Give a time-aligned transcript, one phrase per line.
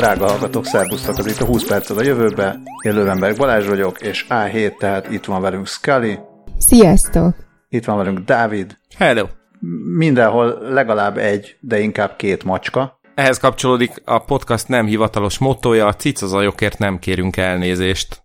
[0.00, 2.60] Drága hallgatók, szervusztok, az itt a 20 percet a jövőbe.
[2.82, 6.18] Én Lövenberg Balázs vagyok, és A7, tehát itt van velünk Scully.
[6.58, 7.34] Sziasztok!
[7.68, 8.78] Itt van velünk Dávid.
[8.96, 9.26] Hello!
[9.96, 13.00] Mindenhol legalább egy, de inkább két macska.
[13.14, 18.22] Ehhez kapcsolódik a podcast nem hivatalos motója, a cicazajokért nem kérünk elnézést.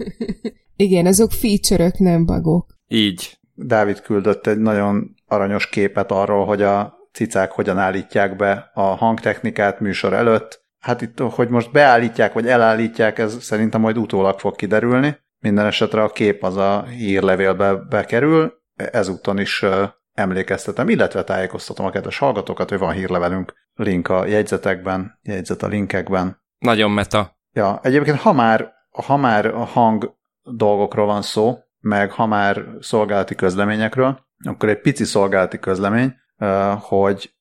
[0.76, 2.66] Igen, azok feature nem bagok.
[2.88, 3.38] Így.
[3.54, 9.80] Dávid küldött egy nagyon aranyos képet arról, hogy a cicák hogyan állítják be a hangtechnikát
[9.80, 10.66] műsor előtt.
[10.78, 15.18] Hát itt, hogy most beállítják vagy elállítják, ez szerintem majd utólag fog kiderülni.
[15.38, 19.64] Minden esetre a kép az a hírlevélbe bekerül, ezúton is
[20.12, 26.42] emlékeztetem, illetve tájékoztatom a kedves hallgatókat, hogy van hírlevelünk, link a jegyzetekben, jegyzet a linkekben.
[26.58, 27.36] Nagyon meta.
[27.52, 28.72] Ja, egyébként ha már,
[29.06, 35.04] ha már a hang dolgokról van szó, meg ha már szolgálati közleményekről, akkor egy pici
[35.04, 36.14] szolgálati közlemény,
[36.80, 37.36] hogy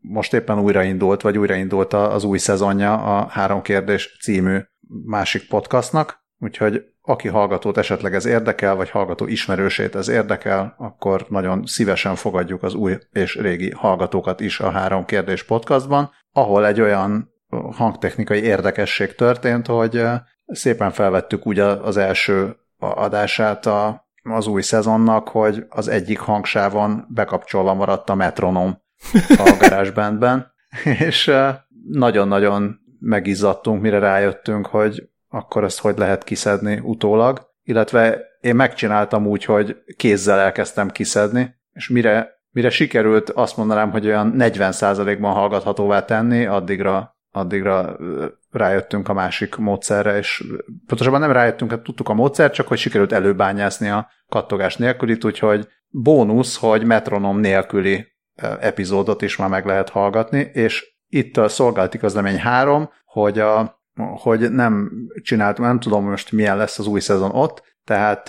[0.00, 4.58] most éppen újraindult, vagy újraindult az új szezonja a Három Kérdés című
[5.04, 11.66] másik podcastnak, úgyhogy aki hallgatót esetleg ez érdekel, vagy hallgató ismerősét ez érdekel, akkor nagyon
[11.66, 17.32] szívesen fogadjuk az új és régi hallgatókat is a Három Kérdés podcastban, ahol egy olyan
[17.72, 20.02] hangtechnikai érdekesség történt, hogy
[20.46, 27.74] szépen felvettük ugye az első adását a, az új szezonnak, hogy az egyik hangsávon bekapcsolva
[27.74, 28.81] maradt a metronom
[29.28, 30.52] a GarageBandben,
[31.08, 31.32] és
[31.88, 39.44] nagyon-nagyon megizzadtunk, mire rájöttünk, hogy akkor ezt hogy lehet kiszedni utólag, illetve én megcsináltam úgy,
[39.44, 46.46] hogy kézzel elkezdtem kiszedni, és mire, mire sikerült azt mondanám, hogy olyan 40%-ban hallgathatóvá tenni,
[46.46, 47.96] addigra, addigra
[48.50, 50.44] rájöttünk a másik módszerre, és
[50.86, 55.68] pontosabban nem rájöttünk, hát tudtuk a módszert, csak hogy sikerült előbányászni a kattogás nélkülit, úgyhogy
[55.88, 58.12] bónusz, hogy metronom nélküli
[58.60, 64.52] epizódot is már meg lehet hallgatni, és itt a szolgálati közlemény 3, hogy a hogy
[64.52, 64.90] nem
[65.22, 68.28] csináltam, nem tudom most milyen lesz az új szezon ott, tehát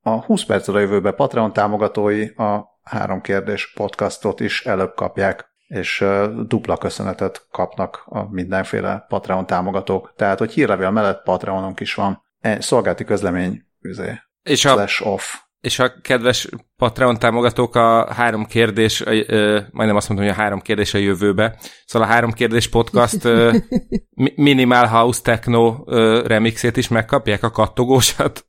[0.00, 6.04] a 20 percre jövőbe Patreon támogatói a három kérdés podcastot is előbb kapják, és
[6.46, 10.12] dupla köszönetet kapnak a mindenféle Patreon támogatók.
[10.16, 12.22] Tehát, hogy hírlevél mellett Patreonunk is van.
[12.58, 15.24] Szolgálti közlemény, üzé, és a, off.
[15.64, 20.60] És a kedves Patreon támogatók a három kérdés, ö, majdnem azt mondtam, hogy a három
[20.60, 21.58] kérdés a jövőbe.
[21.86, 23.56] Szóval a három kérdés podcast ö,
[24.36, 28.46] Minimal House Techno ö, remixét is megkapják, a kattogósat.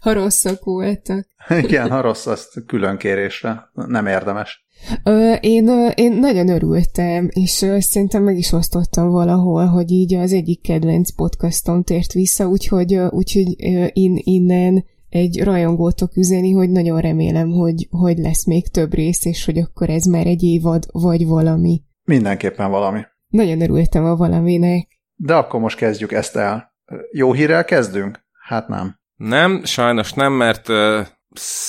[0.00, 1.26] ha rosszak voltak.
[1.48, 3.70] Igen, ha rossz, azt külön kérésre.
[3.72, 4.66] Nem érdemes.
[5.04, 10.62] Ö, én, én nagyon örültem, és szerintem meg is osztottam valahol, hogy így az egyik
[10.62, 13.60] kedvenc podcastom tért vissza, úgyhogy, úgyhogy
[13.92, 19.44] én innen egy rajongótok üzeni, hogy nagyon remélem, hogy, hogy lesz még több rész, és
[19.44, 21.82] hogy akkor ez már egy évad, vagy valami.
[22.04, 23.00] Mindenképpen valami.
[23.26, 24.88] Nagyon örültem a valaminek.
[25.14, 26.74] De akkor most kezdjük ezt el.
[27.12, 28.20] Jó hírrel kezdünk?
[28.32, 28.98] Hát nem.
[29.14, 31.06] Nem, sajnos nem, mert uh,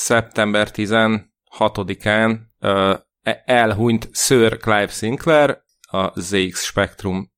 [0.05, 2.99] szeptember 16-án uh,
[3.45, 7.31] elhunyt Sir Clive Sinclair, a ZX Spectrum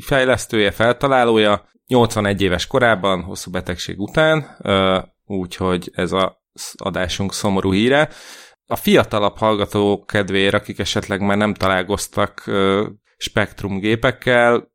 [0.00, 4.56] fejlesztője, feltalálója, 81 éves korában, hosszú betegség után,
[5.24, 8.08] úgyhogy ez az adásunk szomorú híre.
[8.66, 12.50] A fiatalabb hallgatók kedvéért, akik esetleg már nem találkoztak
[13.16, 14.72] spektrum gépekkel,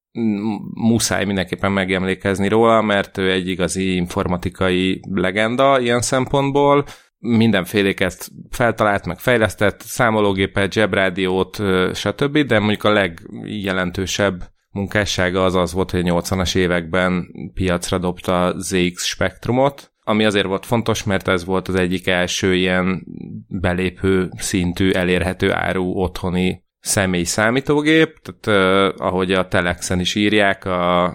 [0.74, 6.86] muszáj mindenképpen megemlékezni róla, mert ő egy igazi informatikai legenda ilyen szempontból.
[7.19, 11.62] Mindenféléket feltalált, meg fejlesztett, számológépet, zsebrádiót,
[11.94, 18.53] stb., de mondjuk a legjelentősebb munkássága az az volt, hogy a 80-as években piacra dobta
[18.57, 23.06] ZX Spectrumot, ami azért volt fontos, mert ez volt az egyik első ilyen
[23.47, 31.06] belépő szintű, elérhető áru otthoni személy számítógép, tehát uh, ahogy a Telexen is írják, a,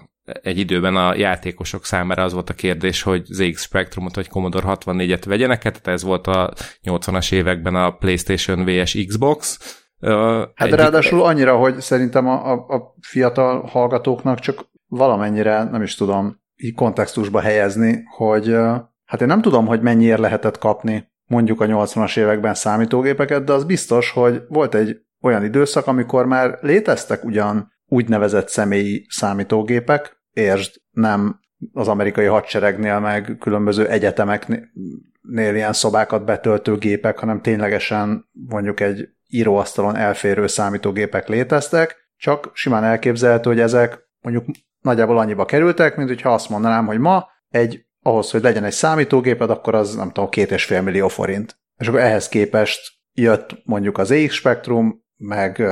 [0.42, 5.22] egy időben a játékosok számára az volt a kérdés, hogy ZX Spectrumot vagy Commodore 64-et
[5.26, 6.52] vegyenek, tehát ez volt a
[6.84, 9.04] 80-as években a PlayStation vs.
[9.06, 9.58] Xbox,
[10.00, 10.74] Hát egyik...
[10.74, 16.74] ráadásul annyira, hogy szerintem a, a, a fiatal hallgatóknak csak valamennyire, nem is tudom, így
[16.74, 18.56] kontextusba helyezni, hogy
[19.04, 23.64] hát én nem tudom, hogy mennyiért lehetett kapni mondjuk a 80-as években számítógépeket, de az
[23.64, 31.40] biztos, hogy volt egy olyan időszak, amikor már léteztek ugyan úgynevezett személyi számítógépek, értsd, nem
[31.72, 39.96] az amerikai hadseregnél, meg különböző egyetemeknél ilyen szobákat betöltő gépek, hanem ténylegesen mondjuk egy íróasztalon
[39.96, 44.44] elférő számítógépek léteztek, csak simán elképzelhető, hogy ezek mondjuk
[44.80, 49.50] nagyjából annyiba kerültek, mint hogyha azt mondanám, hogy ma egy, ahhoz, hogy legyen egy számítógéped,
[49.50, 51.58] akkor az nem tudom, két és fél millió forint.
[51.76, 55.62] És akkor ehhez képest jött mondjuk az EX Spectrum, meg,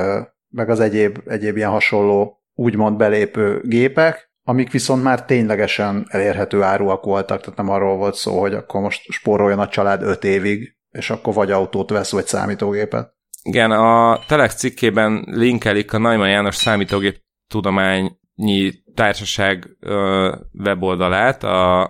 [0.53, 7.03] meg az egyéb, egyéb ilyen hasonló úgymond belépő gépek, amik viszont már ténylegesen elérhető áruak
[7.03, 11.09] voltak, tehát nem arról volt szó, hogy akkor most spóroljon a család öt évig, és
[11.09, 13.13] akkor vagy autót vesz, vagy számítógépet.
[13.43, 21.81] Igen, a Telex cikkében linkelik a Naima János számítógép tudományi társaság ö, weboldalát, a,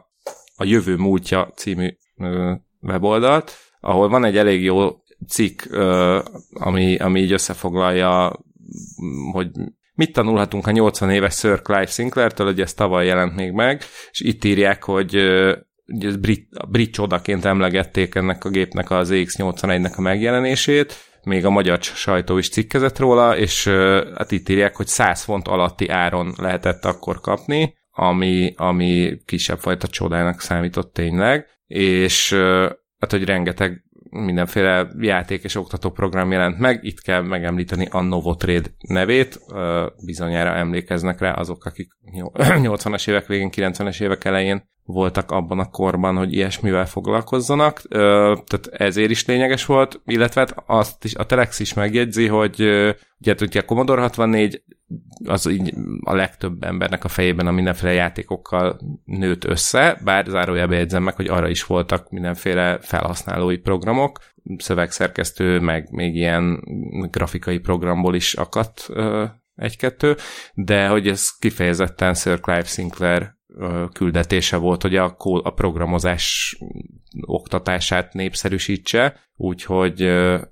[0.55, 4.89] a Jövő múltja című ö, weboldalt, ahol van egy elég jó
[5.27, 6.19] cikk, ö,
[6.53, 8.39] ami, ami így összefoglalja,
[9.31, 9.49] hogy
[9.93, 13.81] mit tanulhatunk a 80 éves Sir Clive Sinclair-től, hogy ez tavaly jelent még meg,
[14.11, 15.15] és itt írják, hogy
[15.85, 21.49] ugye ez brit, brit csodaként emlegették ennek a gépnek az EX81-nek a megjelenését, még a
[21.49, 23.67] magyar sajtó is cikkezett róla, és
[24.15, 29.87] hát itt írják, hogy 100 font alatti áron lehetett akkor kapni, ami, ami kisebb fajta
[29.87, 32.33] csodának számított tényleg, és
[32.99, 33.82] hát, hogy rengeteg
[34.13, 39.39] mindenféle játék és oktató program jelent meg, itt kell megemlíteni a Novotrade nevét,
[40.05, 41.87] bizonyára emlékeznek rá azok, akik
[42.45, 49.09] 80-as évek végén, 90-es évek elején voltak abban a korban, hogy ilyesmivel foglalkozzanak, tehát ezért
[49.09, 52.61] is lényeges volt, illetve hát azt is, a Telex is megjegyzi, hogy
[53.19, 54.63] ugye, ugye a Commodore 64
[55.25, 61.03] az így a legtöbb embernek a fejében a mindenféle játékokkal nőtt össze, bár zárójelbe jegyzem
[61.03, 64.19] meg, hogy arra is voltak mindenféle felhasználói programok,
[64.57, 66.63] szövegszerkesztő, meg még ilyen
[67.11, 68.89] grafikai programból is akadt
[69.55, 70.15] egy-kettő,
[70.53, 73.35] de hogy ez kifejezetten Sir Clive Sinclair
[73.93, 76.57] küldetése volt, hogy a, a programozás
[77.21, 80.01] oktatását népszerűsítse, úgyhogy,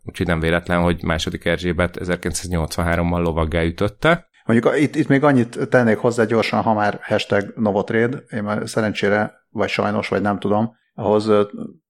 [0.04, 4.30] úgyhogy nem véletlen, hogy második Erzsébet 1983-ban lovaggá ütötte.
[4.46, 9.34] Mondjuk itt, itt még annyit tennék hozzá gyorsan, ha már hashtag Novotrade, én már szerencsére,
[9.50, 11.32] vagy sajnos, vagy nem tudom, ahhoz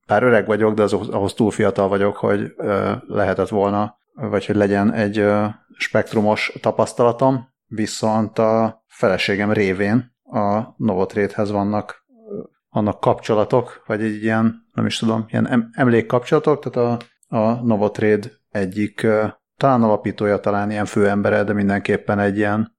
[0.05, 2.53] pár öreg vagyok, de az, ahhoz túl fiatal vagyok, hogy
[3.07, 5.25] lehetett volna, vagy hogy legyen egy
[5.77, 12.05] spektrumos tapasztalatom, viszont a feleségem révén a Novotrade-hez vannak,
[12.69, 19.07] vannak kapcsolatok, vagy egy ilyen, nem is tudom, ilyen emlékkapcsolatok, tehát a, a Novotrade egyik
[19.57, 22.75] talán alapítója, talán ilyen főembere, de mindenképpen egy ilyen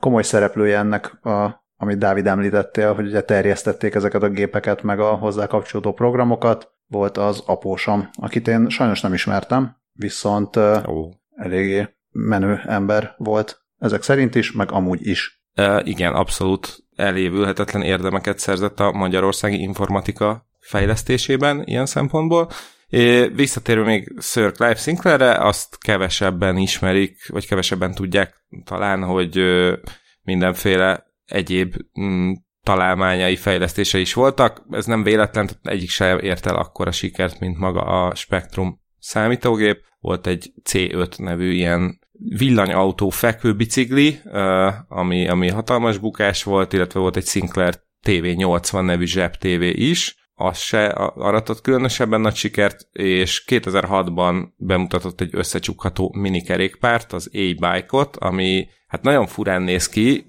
[0.00, 5.14] komoly szereplője ennek, a, amit Dávid említettél, hogy ugye terjesztették ezeket a gépeket, meg a
[5.14, 11.12] hozzá kapcsolódó programokat, volt az apósom, akit én sajnos nem ismertem, viszont oh.
[11.34, 15.45] eléggé menő ember volt ezek szerint is, meg amúgy is.
[15.82, 22.50] Igen, abszolút elévülhetetlen érdemeket szerzett a magyarországi informatika fejlesztésében ilyen szempontból.
[23.34, 29.40] Visszatérve még Sir Clive Sinclairre, azt kevesebben ismerik, vagy kevesebben tudják talán, hogy
[30.22, 32.32] mindenféle egyéb mm,
[32.62, 34.62] találmányai fejlesztése is voltak.
[34.70, 39.84] Ez nem véletlen, egyik sem ért el akkora sikert, mint maga a Spectrum számítógép.
[40.00, 44.18] Volt egy C5 nevű ilyen villanyautó fekvőbicikli,
[44.88, 47.74] ami, ami hatalmas bukás volt, illetve volt egy Sinclair
[48.06, 55.30] TV80 nevű zseb TV is, az se aratott különösebben nagy sikert, és 2006-ban bemutatott egy
[55.32, 60.26] összecsukható minikerékpárt, az A-Bike-ot, ami hát nagyon furán néz ki,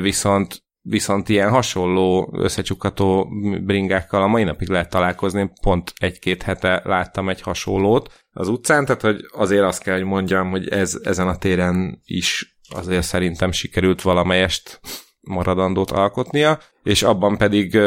[0.00, 3.28] viszont viszont ilyen hasonló összecsukható
[3.64, 9.02] bringákkal a mai napig lehet találkozni, pont egy-két hete láttam egy hasonlót az utcán, tehát
[9.02, 14.02] hogy azért azt kell, hogy mondjam, hogy ez ezen a téren is azért szerintem sikerült
[14.02, 14.80] valamelyest
[15.20, 17.78] maradandót alkotnia, és abban pedig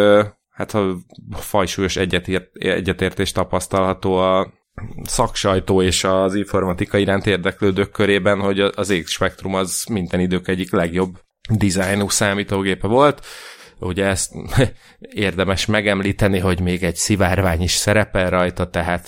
[0.50, 0.98] hát a
[1.32, 4.54] fajsúlyos egyetért, egyetértés tapasztalható a
[5.04, 10.72] szaksajtó és az informatika iránt érdeklődők körében, hogy az X Spectrum az minden idők egyik
[10.72, 13.26] legjobb dizájnú számítógépe volt.
[13.80, 14.34] Ugye ezt
[15.00, 19.08] érdemes megemlíteni, hogy még egy szivárvány is szerepel rajta, tehát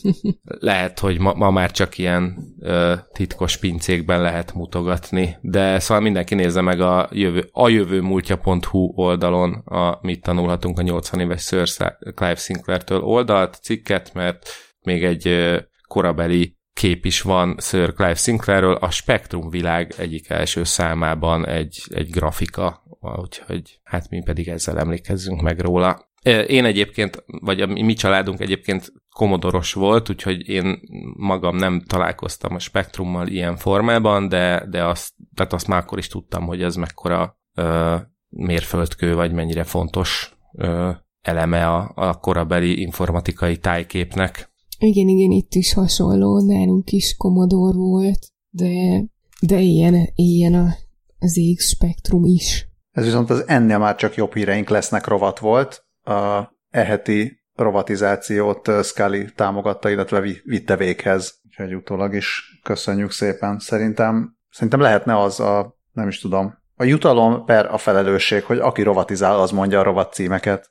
[0.42, 6.34] lehet, hogy ma, ma már csak ilyen ö, titkos pincékben lehet mutogatni, de szóval mindenki
[6.34, 11.68] nézze meg a jövő, a jövő múltja.hu oldalon, a, mit tanulhatunk a 80 éves Sir
[12.14, 14.48] Clive Sinclair-től oldalt, cikket, mert
[14.82, 15.56] még egy
[15.88, 22.10] korabeli kép is van Sir Clive Sinclairről, a Spektrum világ egyik első számában egy, egy
[22.10, 26.10] grafika, úgyhogy hát mi pedig ezzel emlékezzünk meg róla.
[26.46, 30.80] Én egyébként, vagy a mi családunk egyébként komodoros volt, úgyhogy én
[31.16, 36.08] magam nem találkoztam a spektrummal ilyen formában, de, de azt, tehát azt már akkor is
[36.08, 37.96] tudtam, hogy ez mekkora ö,
[38.28, 44.47] mérföldkő, vagy mennyire fontos ö, eleme a, a korabeli informatikai tájképnek.
[44.78, 49.04] Igen, igen, itt is hasonló, nálunk is komodor volt, de,
[49.40, 50.74] de ilyen, ilyen a,
[51.18, 52.68] az X spektrum is.
[52.90, 55.84] Ez viszont az ennél már csak jobb híreink lesznek rovat volt.
[56.02, 61.40] A eheti rovatizációt Scully támogatta, illetve vitte véghez.
[61.46, 63.58] Úgyhogy utólag is köszönjük szépen.
[63.58, 68.82] Szerintem, szerintem lehetne az a nem is tudom, a jutalom per a felelősség, hogy aki
[68.82, 70.70] rovatizál, az mondja a rovat címeket.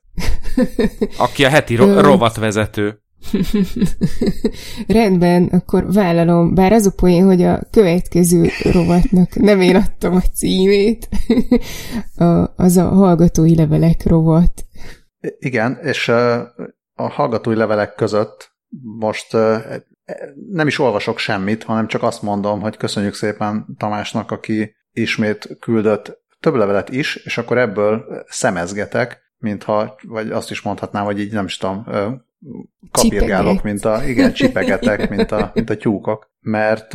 [1.18, 3.02] Aki a heti ro- rovatvezető.
[4.88, 10.22] Rendben, akkor vállalom, bár az a poén, hogy a következő rovatnak nem én adtam a
[10.22, 11.10] címét,
[12.16, 14.66] a, az a hallgatói levelek rovat.
[15.40, 16.08] Igen, és
[16.94, 18.56] a hallgatói levelek között
[19.00, 19.32] most
[20.52, 26.26] nem is olvasok semmit, hanem csak azt mondom, hogy köszönjük szépen Tamásnak, aki ismét küldött
[26.40, 31.46] több levelet is, és akkor ebből szemezgetek, mintha, vagy azt is mondhatnám, hogy így nem
[31.46, 31.86] is tudom,
[32.92, 36.94] kapirgálok, mint a, igen, csipegetek, mint a, mint a tyúkok, mert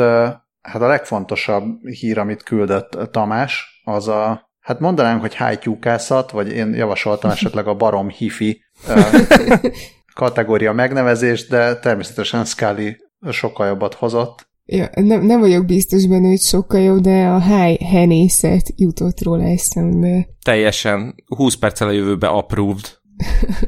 [0.60, 6.74] hát a legfontosabb hír, amit küldött Tamás, az a, hát mondanám, hogy hájtyúkászat, vagy én
[6.74, 8.62] javasoltam esetleg a barom hifi
[10.14, 12.96] kategória megnevezést, de természetesen Scully
[13.30, 14.50] sokkal jobbat hozott.
[14.64, 19.44] Ja, nem, nem vagyok biztos benne, hogy sokkal jobb, de a háj henészet jutott róla
[19.44, 20.28] eszembe.
[20.44, 23.00] Teljesen 20 perccel a jövőbe approved.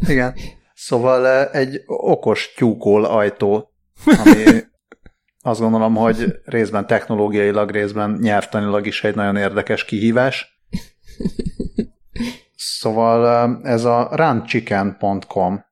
[0.09, 0.35] Igen.
[0.87, 3.73] Szóval egy okos tyúkol ajtó,
[4.05, 4.45] ami
[5.43, 10.63] azt gondolom, hogy részben technológiailag, részben nyelvtanilag is egy nagyon érdekes kihívás.
[12.57, 15.65] Szóval ez a runchicken.com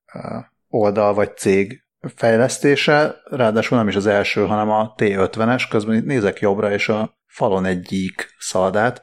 [0.69, 1.83] oldal vagy cég
[2.15, 7.17] fejlesztése, ráadásul nem is az első, hanem a T50-es, közben itt nézek jobbra, és a
[7.27, 9.03] falon egy gyík szaldát.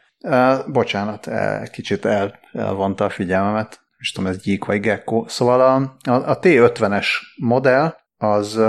[0.67, 1.29] Bocsánat,
[1.71, 5.25] kicsit el, elvonta a figyelmemet is tudom, ez gyík vagy gecko.
[5.27, 8.59] Szóval a, a, a T50-es modell az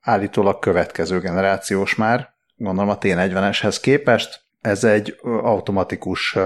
[0.00, 4.42] állítólag következő generációs már, gondolom a T40-eshez képest.
[4.60, 6.36] Ez egy automatikus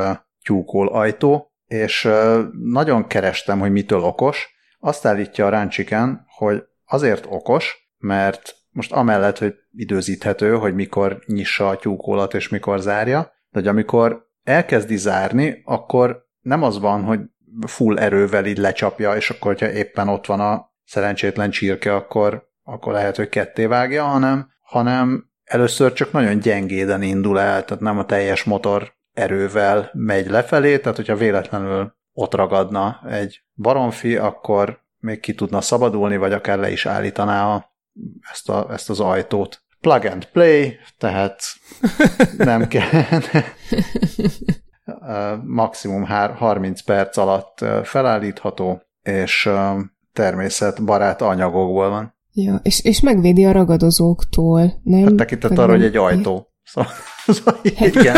[0.42, 2.09] tyúkol ajtó, és
[2.52, 4.57] nagyon kerestem, hogy mitől okos.
[4.80, 11.68] Azt állítja a Ránchiken, hogy azért okos, mert most amellett, hogy időzíthető, hogy mikor nyissa
[11.68, 17.21] a tyúkólat és mikor zárja, de hogy amikor elkezdi zárni, akkor nem az van, hogy
[17.67, 22.93] full erővel így lecsapja, és akkor, hogyha éppen ott van a szerencsétlen csirke, akkor, akkor
[22.93, 28.05] lehet, hogy ketté vágja, hanem, hanem először csak nagyon gyengéden indul el, tehát nem a
[28.05, 35.35] teljes motor erővel megy lefelé, tehát hogyha véletlenül ott ragadna egy baromfi, akkor még ki
[35.35, 37.73] tudna szabadulni, vagy akár le is állítaná a,
[38.31, 39.62] ezt, a, ezt az ajtót.
[39.81, 41.43] Plug and play, tehát
[42.37, 42.88] nem kell
[45.45, 49.50] maximum 30 perc alatt felállítható, és
[50.12, 52.17] természetbarát anyagokból van.
[52.33, 55.03] Ja, és, és megvédi a ragadozóktól, nem?
[55.05, 56.43] Hát tekintett arra, hogy egy ajtó.
[56.71, 56.91] Szóval,
[57.27, 58.17] szóval hát, igen.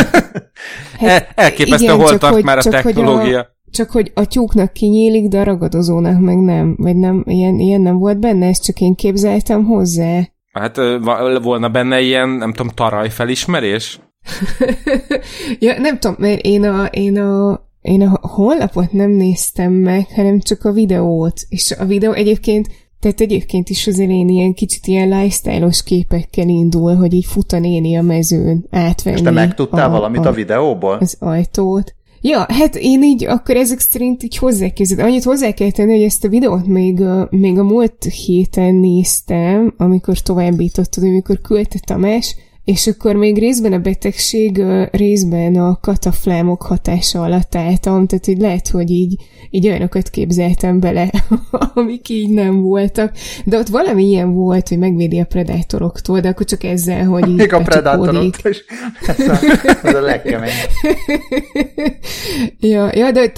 [0.99, 3.20] Hát, Elképesztő, igen, hol tart hogy, már a technológia.
[3.20, 6.75] Hogy a, csak hogy a tyúknak kinyílik, de a ragadozónak meg nem.
[6.78, 10.20] Vagy nem, ilyen, ilyen nem volt benne, ezt csak én képzeltem hozzá.
[10.52, 10.76] Hát
[11.42, 14.00] volna benne ilyen, nem tudom, taraj felismerés?
[15.58, 20.40] ja, nem tudom, mert én a, én a én a honlapot nem néztem meg, hanem
[20.40, 21.40] csak a videót.
[21.49, 22.68] És a videó egyébként,
[23.00, 27.58] tehát egyébként is azért én ilyen kicsit ilyen lifestyle-os képekkel indul, hogy így fut a
[27.58, 29.16] néni a mezőn átvenni.
[29.16, 30.96] És te megtudtál a, valamit a, a videóból?
[31.00, 31.94] Az ajtót.
[32.22, 35.06] Ja, hát én így akkor ezek szerint így hozzákezdett.
[35.06, 39.75] Annyit hozzá kell tenni, hogy ezt a videót még, a, még a múlt héten néztem,
[39.76, 47.22] amikor továbbítottad, amikor küldte Tamás, és akkor még részben a betegség, részben a kataflámok hatása
[47.22, 49.14] alatt álltam, tehát hogy lehet, hogy így,
[49.50, 51.10] így olyanokat képzeltem bele,
[51.74, 53.12] amik így nem voltak.
[53.44, 57.36] De ott valami ilyen volt, hogy megvédi a predátoroktól, de akkor csak ezzel, hogy így
[57.36, 58.64] Még a predátoroktól is.
[59.06, 59.38] Ez a,
[59.82, 60.50] ez a legkemény.
[62.72, 63.32] ja, ja, de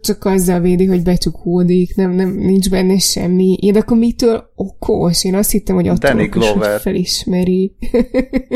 [0.00, 3.56] csak azzal védi, hogy becsukódik, nem, nem, nincs benne semmi.
[3.60, 5.24] Ja, de akkor mitől okos?
[5.24, 7.72] Én azt hittem, hogy attól okos, hogy felismeri.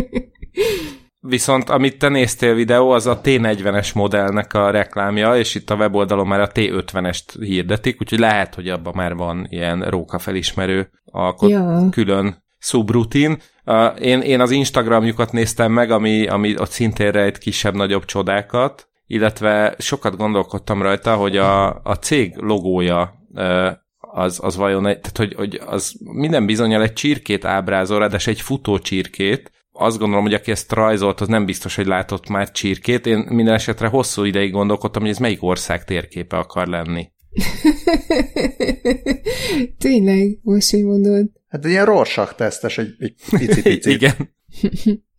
[1.22, 6.26] Viszont amit te néztél videó, az a T40-es modellnek a reklámja, és itt a weboldalon
[6.26, 11.88] már a T50-est hirdetik, úgyhogy lehet, hogy abban már van ilyen róka felismerő alkot ja.
[11.90, 13.38] külön subrutin.
[13.64, 19.74] Uh, én, én az Instagramjukat néztem meg, ami, ami ott szintén rejt kisebb-nagyobb csodákat, illetve
[19.78, 23.70] sokat gondolkodtam rajta, hogy a, a cég logója uh,
[24.12, 28.40] az, az vajon egy, tehát hogy, hogy az minden bizonyal egy csirkét ábrázol, de egy
[28.40, 33.06] futó csirkét, azt gondolom, hogy aki ezt rajzolt, az nem biztos, hogy látott már csirkét.
[33.06, 37.08] Én minden esetre hosszú ideig gondolkodtam, hogy ez melyik ország térképe akar lenni.
[39.78, 41.30] Tényleg, most hogy mondod.
[41.48, 43.90] Hát ilyen rorsak tesztes, egy, egy pici-pici.
[43.94, 44.34] Igen.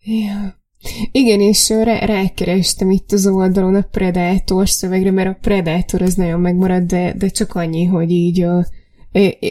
[0.04, 0.60] ja.
[1.12, 6.40] Igen, és rá, rákerestem itt az oldalon a Predator szövegre, mert a Predator az nagyon
[6.40, 8.66] megmarad, de, de csak annyi, hogy így a,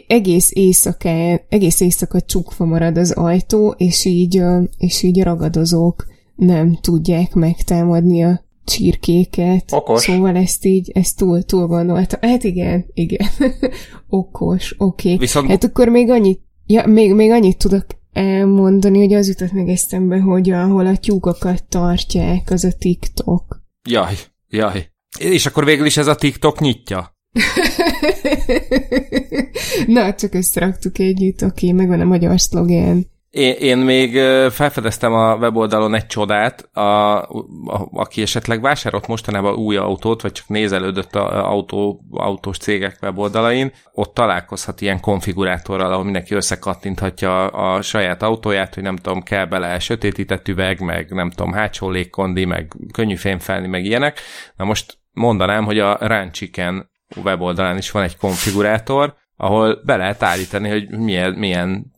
[0.06, 1.08] egész éjszaka,
[1.48, 4.42] egész éjszaka csukva marad az ajtó, és így,
[4.78, 9.64] és így ragadozók nem tudják megtámadni a csirkéket.
[9.72, 10.02] Okos.
[10.02, 12.18] Szóval ezt így, ezt túl, túl gondolta.
[12.20, 13.28] Hát igen, igen.
[14.08, 15.06] Okos, oké.
[15.08, 15.18] Okay.
[15.18, 19.68] Viszont- Hát akkor még annyit, ja, még, még annyit tudok elmondani, hogy az jutott meg
[19.68, 23.62] eszembe, hogy ahol a tyúkokat tartják, az a TikTok.
[23.88, 24.14] Jaj,
[24.48, 24.90] jaj.
[25.18, 27.09] És akkor végül is ez a TikTok nyitja.
[29.86, 33.06] Na, csak összeraktuk együtt, oké, okay, megvan a magyar szlogen.
[33.30, 34.18] Én, én még
[34.50, 40.48] felfedeztem a weboldalon egy csodát, a, a, aki esetleg vásárolt mostanában új autót, vagy csak
[40.48, 47.82] nézelődött a autó, autós cégek weboldalain, ott találkozhat ilyen konfigurátorral, ahol mindenki összekattinthatja a, a
[47.82, 52.72] saját autóját, hogy nem tudom, kell bele sötétített üveg, meg nem tudom, hátsó légkondi, meg
[52.92, 54.18] könnyű fémfelni, meg ilyenek.
[54.56, 60.68] Na most mondanám, hogy a Ranchiken weboldalán is van egy konfigurátor, ahol be lehet állítani,
[60.68, 61.92] hogy milyen, milyen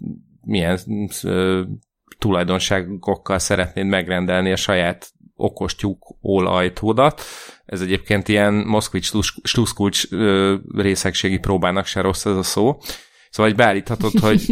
[0.44, 0.78] milyen
[1.22, 1.62] ö,
[2.18, 7.22] tulajdonságokkal szeretnéd megrendelni a saját okos tyúk ólajtódat.
[7.64, 9.10] Ez egyébként ilyen moszkvics
[9.42, 10.08] sluszkulcs
[10.74, 12.78] részegségi próbának se rossz ez a szó.
[13.30, 14.42] Szóval hogy beállíthatod, hogy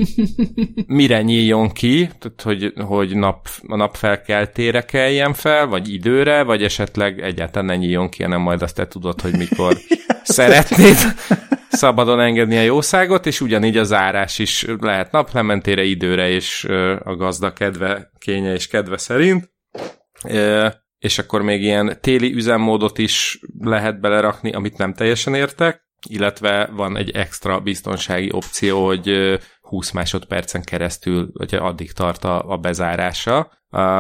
[0.87, 7.21] mire nyíljon ki, tehát hogy, hogy nap, a napfelkeltére keljen fel, vagy időre, vagy esetleg
[7.21, 9.77] egyáltalán ne nyíljon ki, hanem majd azt te tudod, hogy mikor
[10.23, 10.97] szeretnéd
[11.71, 16.65] szabadon engedni a jószágot, és ugyanígy az árás is lehet naplementére, időre, és
[17.05, 19.51] a gazda kedve, kénye és kedve szerint.
[20.99, 26.97] És akkor még ilyen téli üzemmódot is lehet belerakni, amit nem teljesen értek, illetve van
[26.97, 33.53] egy extra biztonsági opció, hogy 20 másodpercen keresztül, vagy addig tart a, a bezárása,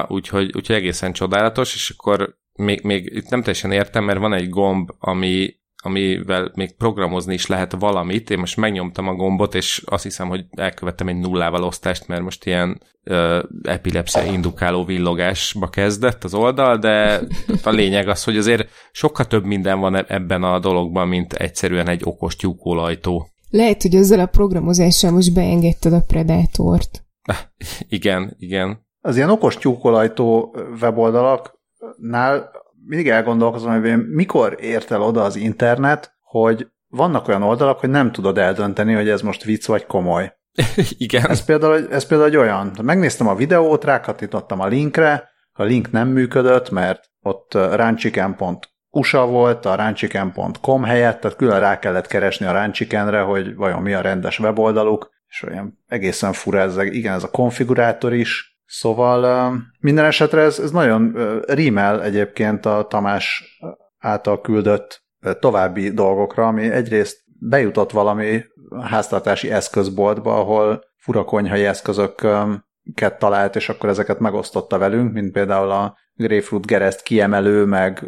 [0.09, 4.49] úgyhogy, úgyhogy egészen csodálatos, és akkor még, még itt nem teljesen értem, mert van egy
[4.49, 8.31] gomb, ami amivel még programozni is lehet valamit.
[8.31, 12.47] Én most megnyomtam a gombot, és azt hiszem, hogy elkövettem egy nullával osztást, mert most
[12.47, 17.21] ilyen ö, epilepsia indukáló villogásba kezdett az oldal, de
[17.63, 21.89] a lényeg az, hogy azért sokkal több minden van e- ebben a dologban, mint egyszerűen
[21.89, 23.29] egy okos tyúkolajtó.
[23.51, 27.05] Lehet, hogy ezzel a programozással most beengedted a Predátort.
[27.89, 28.87] igen, igen.
[29.01, 32.51] Az ilyen okos tyúkolajtó weboldalaknál
[32.87, 38.13] mindig elgondolkozom, hogy mikor ért el oda az internet, hogy vannak olyan oldalak, hogy nem
[38.13, 40.33] tudod eldönteni, hogy ez most vicc vagy komoly.
[40.99, 41.29] Igen.
[41.29, 42.73] Ez például, ez például egy olyan.
[42.83, 49.75] Megnéztem a videót, rákattintottam a linkre, a link nem működött, mert ott ranchiken.usa volt, a
[49.75, 55.11] ranchiken.com helyett, tehát külön rá kellett keresni a ranchikenre, hogy vajon mi a rendes weboldaluk,
[55.29, 60.71] és olyan egészen fura ez, igen, ez a konfigurátor is, Szóval minden esetre ez, ez
[60.71, 63.59] nagyon rímel egyébként a Tamás
[63.99, 65.03] által küldött
[65.41, 68.43] további dolgokra, ami egyrészt bejutott valami
[68.83, 75.97] háztartási eszközboltba, ahol fura konyhai eszközöket talált, és akkor ezeket megosztotta velünk, mint például a
[76.15, 78.05] grapefruit gereszt kiemelő, meg,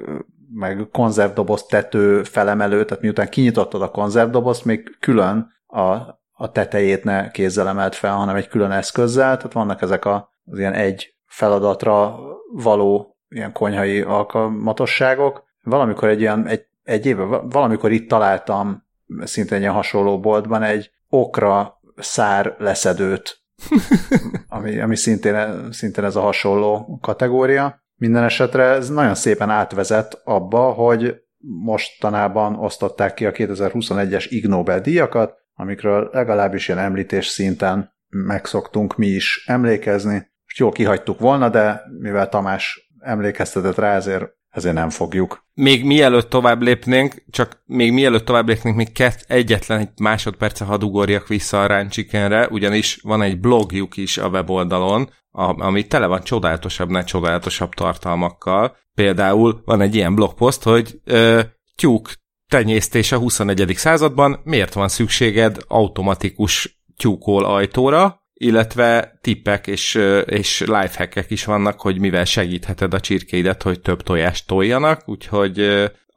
[0.54, 5.82] meg konzervdoboz tető felemelő, tehát miután kinyitottad a konzervdobozt, még külön a,
[6.30, 10.58] a tetejét ne kézzel emelt fel, hanem egy külön eszközzel, tehát vannak ezek a az
[10.58, 12.18] ilyen egy feladatra
[12.52, 15.44] való ilyen konyhai alkalmatosságok.
[15.62, 18.86] Valamikor egy ilyen, egy, egy éve, valamikor itt találtam
[19.20, 23.42] szintén egy ilyen hasonló boltban egy okra szár leszedőt,
[24.48, 27.82] ami, ami szintén, szintén ez a hasonló kategória.
[27.94, 34.80] Minden esetre ez nagyon szépen átvezet abba, hogy mostanában osztották ki a 2021-es Ig Nobel
[34.80, 41.82] díjakat, amikről legalábbis ilyen említés szinten megszoktunk mi is emlékezni, most jól kihagytuk volna, de
[41.98, 45.46] mivel Tamás emlékeztetett rá, ezért, ezért nem fogjuk.
[45.54, 50.82] Még mielőtt tovább lépnénk, csak még mielőtt tovább lépnénk, még kett, egyetlen egy másodperce hadd
[50.82, 57.04] ugorjak vissza a Ránchikenre, ugyanis van egy blogjuk is a weboldalon, ami tele van csodálatosabbnál
[57.04, 58.76] csodálatosabb tartalmakkal.
[58.94, 61.40] Például van egy ilyen blogpost, hogy ö,
[61.76, 62.12] tyúk
[62.48, 63.72] tenyésztés a 21.
[63.76, 71.98] században, miért van szükséged automatikus tyúkol ajtóra, illetve tippek és, és lifehackek is vannak, hogy
[71.98, 75.58] mivel segítheted a csirkéidet, hogy több tojást toljanak, úgyhogy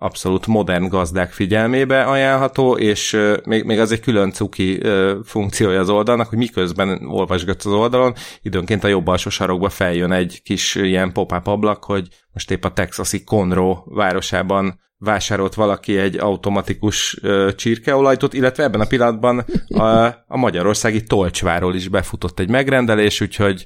[0.06, 4.82] abszolút modern gazdák figyelmébe ajánlható, és még, még az egy külön cuki
[5.24, 10.41] funkciója az oldalnak, hogy miközben olvasgatsz az oldalon, időnként a jobb alsó sarokba feljön egy
[10.44, 17.13] kis ilyen pop-up ablak, hogy most épp a texasi Conroe városában vásárolt valaki egy automatikus
[17.22, 23.65] uh, csirkeolajtot, illetve ebben a pillanatban a, a magyarországi Tolcsváról is befutott egy megrendelés, úgyhogy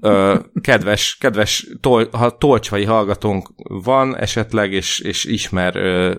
[0.00, 6.14] uh, kedves, kedves tol, ha tolcsvai hallgatónk van esetleg, és, és ismer uh,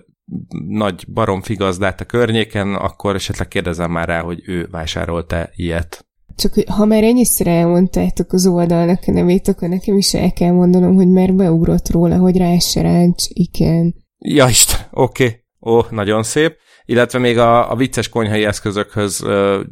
[0.68, 6.06] nagy baromfi gazdát a környéken, akkor esetleg kérdezem már rá, hogy ő vásárolt-e ilyet.
[6.36, 10.94] csak ha már ennyiszer elmondtátok az oldalnak a nevét, akkor nekem is el kell mondanom,
[10.94, 13.94] hogy már beugrott róla, hogy rá se ráncs, igen.
[14.18, 15.24] Ja Isten, oké.
[15.24, 15.38] Okay.
[15.60, 16.56] Ó, nagyon szép.
[16.90, 19.26] Illetve még a, a vicces konyhai eszközökhöz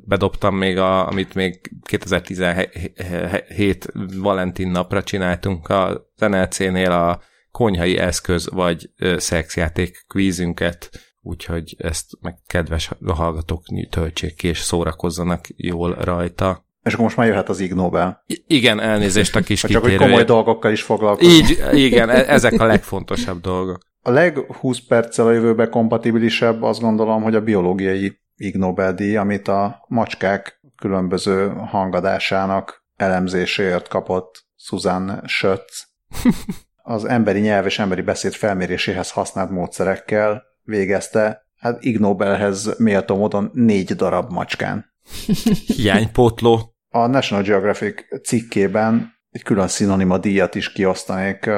[0.05, 8.91] bedobtam még, a, amit még 2017 Valentin napra csináltunk a NLC-nél a konyhai eszköz vagy
[9.17, 10.91] szexjáték kvízünket,
[11.23, 16.67] úgyhogy ezt meg kedves hallgatók töltsék ki és szórakozzanak jól rajta.
[16.89, 18.23] És akkor most már jöhet az Ig Nobel.
[18.27, 21.49] I- igen, elnézést a kis Csak hogy komoly dolgokkal is foglalkozunk.
[21.49, 23.79] Így, igen, e- ezek a legfontosabb dolgok.
[24.03, 29.49] A leg 20 perccel a jövőbe kompatibilisebb azt gondolom, hogy a biológiai Ig Nobel-díj, amit
[29.49, 35.89] a macskák különböző hangadásának elemzéséért kapott Susan Schötz.
[36.83, 43.51] Az emberi nyelv és emberi beszéd felméréséhez használt módszerekkel végezte, hát Ig Nobelhez méltó módon
[43.53, 44.85] négy darab macskán.
[45.77, 46.75] Hiánypótló.
[46.89, 51.51] A National Geographic cikkében egy külön szinonima díjat is kiosztanék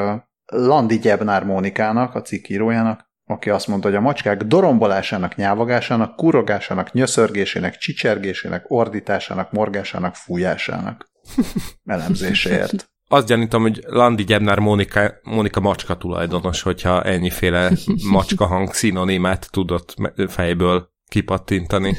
[0.52, 6.92] Landi Gyebnár Mónikának, a cikk írójának, aki azt mondta, hogy a macskák dorombolásának, nyávagásának, kurogásának,
[6.92, 11.10] nyöszörgésének, csicsergésének, ordításának, morgásának, fújásának
[11.84, 12.88] elemzéséért.
[13.08, 17.70] Azt gyanítom, hogy Landi Gyebnár Mónika, Mónika macska tulajdonos, hogyha ennyiféle
[18.10, 19.94] macska hang szinonimát tudott
[20.28, 21.96] fejből kipattintani.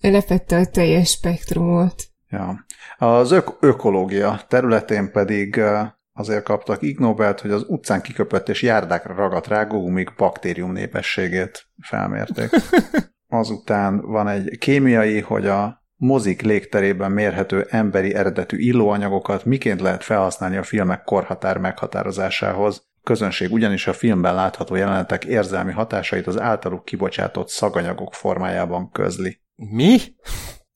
[0.00, 2.13] Lefette a teljes spektrumot.
[2.34, 2.64] Ja.
[3.08, 5.60] Az ök- ökológia területén pedig
[6.12, 12.50] azért kaptak Ig Nobelt, hogy az utcán kiköpött és járdákra ragadt rágógumik baktérium népességét felmérték.
[13.28, 20.56] Azután van egy kémiai, hogy a mozik légterében mérhető emberi eredetű illóanyagokat miként lehet felhasználni
[20.56, 22.82] a filmek korhatár meghatározásához.
[22.96, 29.40] A közönség ugyanis a filmben látható jelenetek érzelmi hatásait az általuk kibocsátott szaganyagok formájában közli.
[29.54, 29.98] Mi?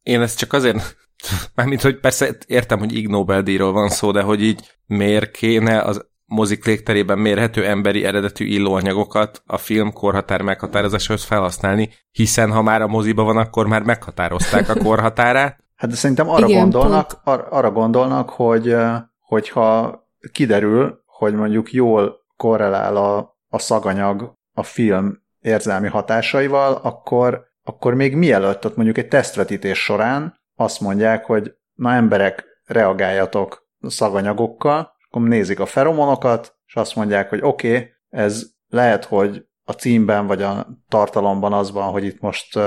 [0.02, 0.96] Én ezt csak azért
[1.54, 6.06] Mármint, hogy persze értem, hogy Ig Nobel-díjról van szó, de hogy így miért kéne az
[6.24, 12.86] mozik légterében mérhető emberi eredetű illóanyagokat a film korhatár meghatározáshoz felhasználni, hiszen ha már a
[12.86, 15.64] moziba van, akkor már meghatározták a korhatárát.
[15.76, 18.76] Hát de szerintem arra Igen, gondolnak, ar- arra gondolnak, hogy
[19.20, 20.00] hogyha
[20.32, 28.16] kiderül, hogy mondjuk jól korrelál a, a szaganyag a film érzelmi hatásaival, akkor, akkor még
[28.16, 35.60] mielőtt ott mondjuk egy tesztvetítés során azt mondják, hogy na emberek, reagáljatok szaganyagokkal, akkor nézik
[35.60, 40.66] a feromonokat, és azt mondják, hogy oké, okay, ez lehet, hogy a címben vagy a
[40.88, 42.58] tartalomban az van, hogy itt most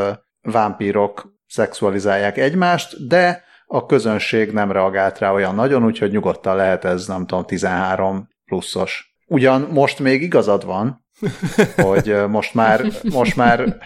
[0.41, 7.07] vámpírok szexualizálják egymást, de a közönség nem reagált rá olyan nagyon, úgyhogy nyugodtan lehet ez,
[7.07, 9.15] nem tudom, 13 pluszos.
[9.27, 11.05] Ugyan most még igazad van,
[11.87, 13.77] hogy most már, most már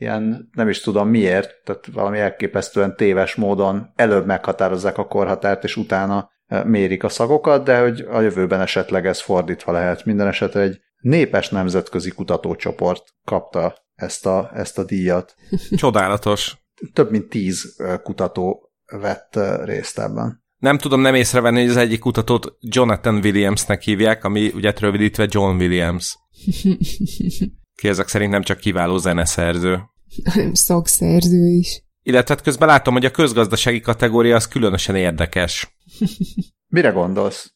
[0.00, 5.76] ilyen, nem is tudom miért, tehát valami elképesztően téves módon előbb meghatározzák a korhatárt, és
[5.76, 6.30] utána
[6.64, 10.04] mérik a szagokat, de hogy a jövőben esetleg ez fordítva lehet.
[10.04, 15.34] Minden esetre egy népes nemzetközi kutatócsoport kapta ezt a, ezt a díjat.
[15.70, 16.56] Csodálatos.
[16.92, 20.44] Több mint tíz kutató vett részt ebben.
[20.56, 25.56] Nem tudom nem észrevenni, hogy az egyik kutatót Jonathan Williamsnek hívják, ami ugye rövidítve John
[25.56, 26.18] Williams.
[27.80, 29.80] Ki ezek szerint nem csak kiváló zeneszerző.
[30.24, 31.82] Hanem szakszerző is.
[32.02, 35.76] Illetve hát közben látom, hogy a közgazdasági kategória az különösen érdekes.
[36.74, 37.54] Mire gondolsz?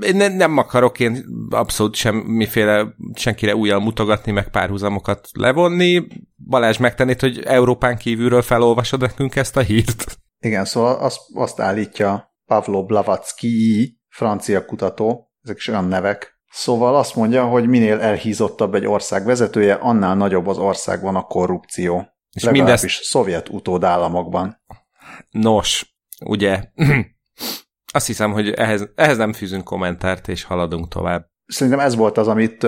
[0.00, 6.06] Én ne, nem akarok én abszolút semmiféle senkire újjal mutogatni, meg párhuzamokat levonni.
[6.48, 10.18] Balázs megtennéd, hogy Európán kívülről felolvasod nekünk ezt a hírt?
[10.38, 17.14] Igen, szóval azt, azt állítja Pavlo Blavatsky, francia kutató, ezek is olyan nevek, Szóval azt
[17.14, 22.06] mondja, hogy minél elhízottabb egy ország vezetője, annál nagyobb az országban a korrupció.
[22.32, 22.84] És mindezt...
[22.84, 24.62] is szovjet utódállamokban.
[25.30, 26.62] Nos, ugye,
[27.92, 31.26] azt hiszem, hogy ehhez, ehhez nem fűzünk kommentárt, és haladunk tovább.
[31.46, 32.66] Szerintem ez volt az, amit,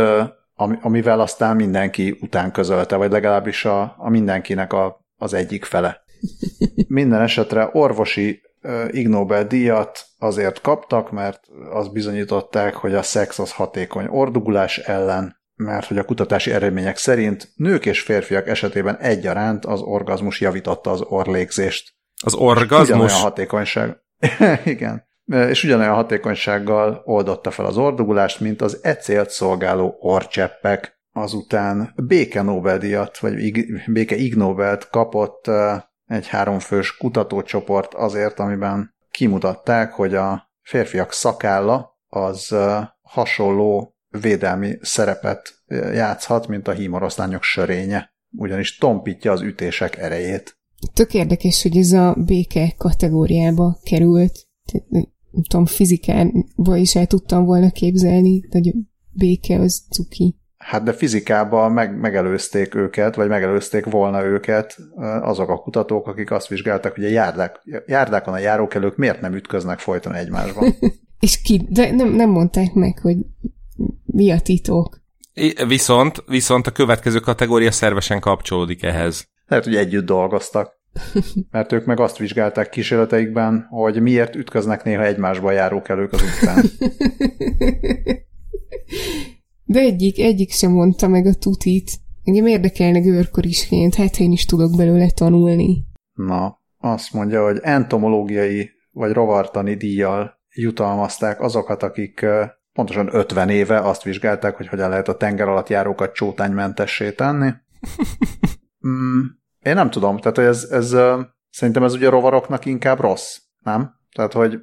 [0.80, 6.02] amivel aztán mindenki után közölte, vagy legalábbis a, a mindenkinek a, az egyik fele.
[6.88, 8.40] Minden esetre orvosi
[8.90, 15.40] Ig Nobel díjat azért kaptak, mert azt bizonyították, hogy a szex az hatékony ordugulás ellen,
[15.54, 21.00] mert hogy a kutatási eredmények szerint nők és férfiak esetében egyaránt az orgazmus javította az
[21.00, 21.94] orlégzést.
[22.24, 22.88] Az orgazmus?
[22.88, 23.96] Ugyanolyan hatékonyság.
[24.64, 25.10] Igen.
[25.24, 31.00] És ugyanolyan hatékonysággal oldotta fel az ordugulást, mint az e célt szolgáló orcseppek.
[31.12, 33.52] Azután béke Nobel-díjat, vagy
[33.86, 35.50] béke Ig Nobel-t kapott
[36.12, 42.54] egy háromfős kutatócsoport azért, amiben kimutatták, hogy a férfiak szakálla az
[43.00, 50.56] hasonló védelmi szerepet játszhat, mint a hímoroszlányok sörénye, ugyanis tompítja az ütések erejét.
[50.92, 54.46] Tök érdekes, hogy ez a béke kategóriába került.
[54.90, 58.72] Nem tudom, fizikánba is el tudtam volna képzelni, hogy a
[59.10, 60.36] béke az cuki.
[60.62, 64.76] Hát de fizikában meg, megelőzték őket, vagy megelőzték volna őket
[65.20, 69.78] azok a kutatók, akik azt vizsgálták, hogy a járdák, járdákon a járókelők miért nem ütköznek
[69.78, 70.74] folyton egymásban.
[71.20, 73.16] És ki, de nem, nem mondták meg, hogy
[74.04, 75.00] mi a titok.
[75.66, 79.28] Viszont, viszont a következő kategória szervesen kapcsolódik ehhez.
[79.46, 80.80] Lehet, hogy együtt dolgoztak.
[81.50, 86.64] Mert ők meg azt vizsgálták kísérleteikben, hogy miért ütköznek néha egymásba járókelők az utcán.
[89.72, 91.90] De egyik, egyik sem mondta meg a tutit.
[92.24, 95.84] Engem érdekelne görkorisként, hát én is tudok belőle tanulni.
[96.12, 102.26] Na, azt mondja, hogy entomológiai vagy rovartani díjjal jutalmazták azokat, akik
[102.72, 107.50] pontosan 50 éve azt vizsgálták, hogy hogyan lehet a tenger alatt járókat csótánymentessé tenni.
[108.86, 109.20] Mm,
[109.62, 110.96] én nem tudom, tehát hogy ez, ez
[111.50, 113.94] szerintem ez ugye a rovaroknak inkább rossz, nem?
[114.14, 114.58] Tehát, hogy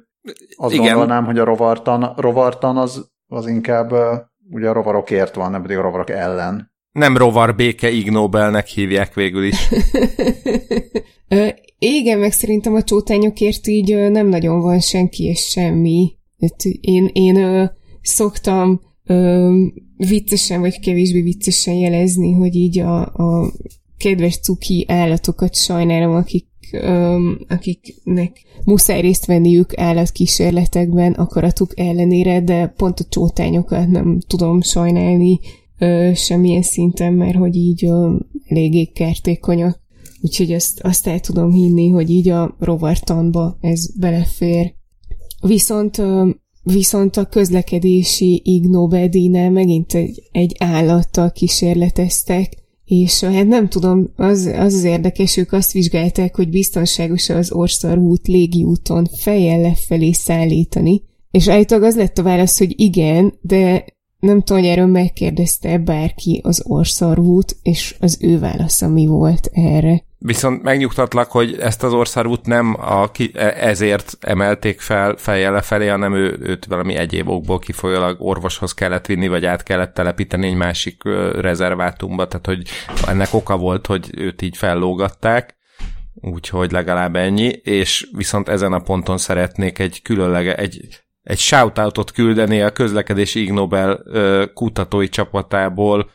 [0.56, 0.86] azt Igen.
[0.86, 3.92] gondolnám, hogy a rovartan, rovartan az, az inkább
[4.50, 6.70] ugye a rovarokért van, nem pedig a rovarok ellen.
[6.92, 9.68] Nem rovar béke Ig Nobelnek hívják végül is.
[11.78, 16.18] igen, meg szerintem a csótányokért így nem nagyon van senki és semmi.
[16.80, 17.64] Én, én ö,
[18.02, 19.64] szoktam ö,
[19.96, 23.52] viccesen vagy kevésbé viccesen jelezni, hogy így a, a
[23.98, 33.00] kedves cuki állatokat sajnálom, akik, ö, akiknek muszáj részt venniük állatkísérletekben akaratuk ellenére, de pont
[33.00, 35.38] a csótányokat nem tudom sajnálni
[35.78, 39.80] ö, semmilyen szinten, mert hogy így ö, eléggé kártékonyak.
[40.22, 44.74] Úgyhogy azt, azt el tudom hinni, hogy így a rovartanba ez belefér.
[45.40, 46.02] Viszont
[46.62, 49.08] viszont a közlekedési Ig Nobel
[49.50, 52.56] megint egy, egy állattal kísérleteztek,
[52.90, 58.26] és hát nem tudom, az, az az érdekes, ők azt vizsgálták, hogy biztonságos az Orszarút
[58.26, 63.84] légiúton fejjel lefelé szállítani, és állítólag az lett a válasz, hogy igen, de
[64.18, 70.04] nem tudom, hogy erről megkérdezte bárki az Orszarút, és az ő válasza mi volt erre.
[70.22, 76.14] Viszont megnyugtatlak, hogy ezt az orszárút nem a, e- ezért emelték fel fejjel lefelé, hanem
[76.14, 81.02] ő, őt valami egyéb okból kifolyólag orvoshoz kellett vinni, vagy át kellett telepíteni egy másik
[81.34, 82.68] rezervátumba, tehát hogy
[83.06, 85.56] ennek oka volt, hogy őt így fellógatták,
[86.14, 90.88] úgyhogy legalább ennyi, és viszont ezen a ponton szeretnék egy különlege, egy,
[91.22, 94.02] egy shoutoutot küldeni a közlekedési Ig Nobel
[94.54, 96.10] kutatói csapatából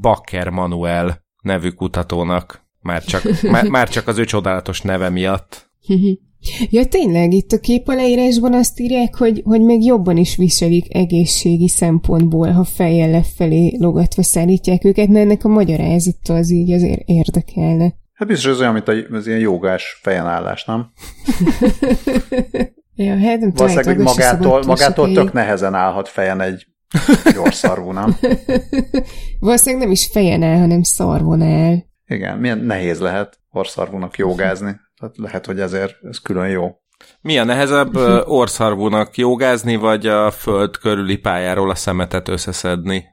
[0.00, 5.70] Bakker Manuel nevű kutatónak már csak, már, már csak az ő csodálatos neve miatt.
[6.70, 11.68] Ja, tényleg, itt a kép aláírásban azt írják, hogy, hogy még jobban is viselik egészségi
[11.68, 17.94] szempontból, ha fejjel lefelé logatva szállítják őket, mert ennek a magyarázata az így azért érdekelne.
[18.12, 20.92] Hát biztos ez olyan, mint az ilyen jogás fejenállás, nem?
[22.94, 26.66] ja, hát nem Valószínűleg, hogy magától, magától tök nehezen állhat fejen egy
[27.34, 28.16] gyors szarvú, nem?
[29.40, 31.76] Valószínűleg nem is fejen áll, hanem szarvon áll.
[32.12, 34.80] Igen, milyen nehéz lehet orszarvúnak jogázni.
[35.00, 36.70] Tehát lehet, hogy ezért ez külön jó.
[37.20, 43.04] Mi a nehezebb orszarvúnak jogázni, vagy a föld körüli pályáról a szemetet összeszedni?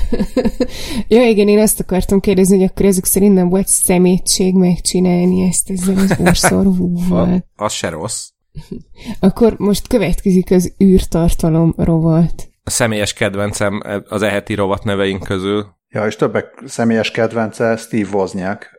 [1.08, 5.70] ja, igen, én azt akartam kérdezni, hogy akkor ezek szerint nem volt szemétség megcsinálni ezt
[5.70, 7.44] ezzel az orszarvúval.
[7.56, 8.28] az se rossz.
[9.20, 12.48] akkor most következik az űrtartalom rovat.
[12.64, 15.66] A személyes kedvencem az eheti rovat neveink közül.
[15.94, 18.78] Ja, és többek személyes kedvence Steve Wozniak,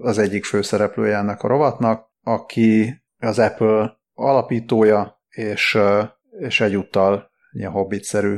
[0.00, 5.78] az egyik főszereplője ennek a rovatnak, aki az Apple alapítója, és,
[6.38, 8.36] és egyúttal ilyen hobbitszerű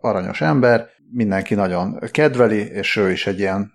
[0.00, 3.72] aranyos ember, mindenki nagyon kedveli, és ő is egy ilyen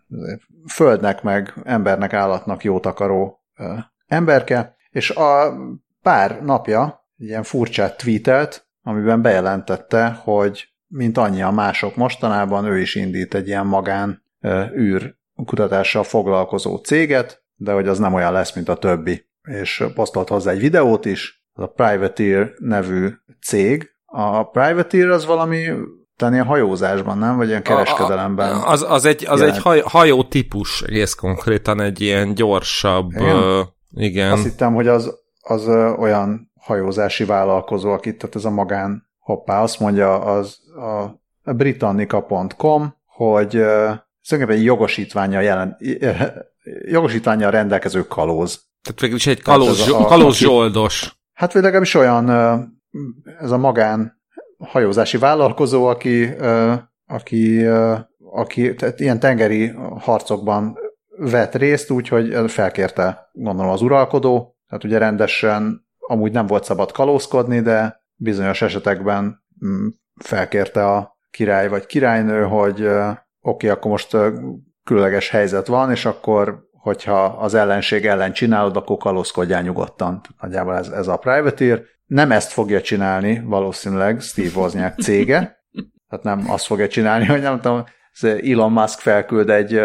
[0.72, 3.40] földnek, meg embernek, állatnak jót akaró
[4.06, 5.54] emberke, és a
[6.02, 13.34] pár napja ilyen furcsát tweetelt, amiben bejelentette, hogy mint annyian mások mostanában, ő is indít
[13.34, 14.24] egy ilyen magán
[14.78, 19.26] űr kutatással foglalkozó céget, de hogy az nem olyan lesz, mint a többi.
[19.44, 23.10] És posztolt hozzá egy videót is, az a Privateer nevű
[23.42, 23.92] cég.
[24.06, 25.70] A Privateer az valami
[26.16, 27.38] talán ilyen hajózásban, nem?
[27.38, 28.52] Vagy ilyen kereskedelemben.
[28.56, 33.36] A, az, az egy, az egy haj, hajó típus, egész konkrétan egy ilyen gyorsabb, igen.
[33.36, 34.32] Uh, igen.
[34.32, 39.80] Azt hittem, hogy az, az olyan hajózási vállalkozó, akit tehát ez a magán hoppá, azt
[39.80, 40.58] mondja az
[41.44, 43.62] a britannica.com, hogy
[44.22, 45.78] szerintem egy jogosítványa jelen,
[46.86, 48.64] jogosítványa rendelkező kalóz.
[48.82, 51.16] Tehát végül is egy kalóz, hát a, kalóz zsoldos.
[51.34, 52.30] Hát vagy legalábbis olyan
[53.40, 54.22] ez a magán
[54.58, 56.30] hajózási vállalkozó, aki,
[57.08, 57.66] aki,
[58.32, 60.78] aki tehát ilyen tengeri harcokban
[61.18, 67.60] vett részt, úgyhogy felkérte gondolom az uralkodó, tehát ugye rendesen amúgy nem volt szabad kalózkodni,
[67.62, 74.18] de bizonyos esetekben mm, felkérte a király vagy királynő, hogy oké, okay, akkor most
[74.84, 80.22] különleges helyzet van, és akkor hogyha az ellenség ellen csinálod, akkor kalózkodjál nyugodtan.
[80.42, 81.82] Nagyjából ez, ez a privateer.
[82.06, 85.66] Nem ezt fogja csinálni valószínűleg Steve Wozniak cége,
[86.10, 87.84] tehát nem azt fogja csinálni, hogy nem tudom,
[88.22, 89.82] Elon Musk felküld egy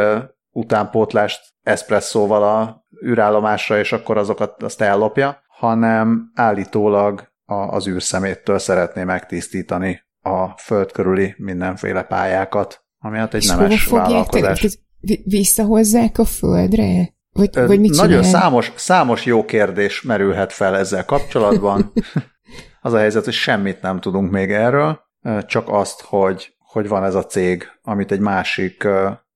[0.50, 10.02] utánpótlást eszpresszóval a űrállomásra, és akkor azokat azt ellopja, hanem állítólag az űrszeméttől szeretné megtisztítani
[10.20, 14.78] a föld körüli mindenféle pályákat, ami hát egy és nemes vállalkozás.
[15.24, 17.16] Visszahozzák a földre?
[17.32, 21.92] Vagy, Ö, vagy mit Nagyon számos, számos jó kérdés merülhet fel ezzel kapcsolatban.
[22.80, 25.00] az a helyzet, hogy semmit nem tudunk még erről,
[25.46, 28.88] csak azt, hogy, hogy van ez a cég, amit egy másik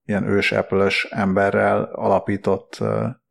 [0.04, 0.54] ilyen ős
[1.10, 2.78] emberrel alapított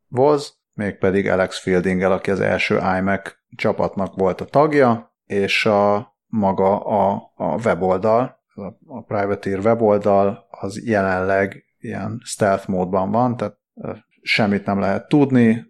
[0.08, 6.80] Voz, mégpedig Alex fielding aki az első iMac csapatnak volt a tagja, és a maga
[6.80, 8.40] a, a weboldal,
[8.86, 13.58] a Privateer weboldal, az jelenleg ilyen stealth módban van, tehát
[14.22, 15.66] semmit nem lehet tudni,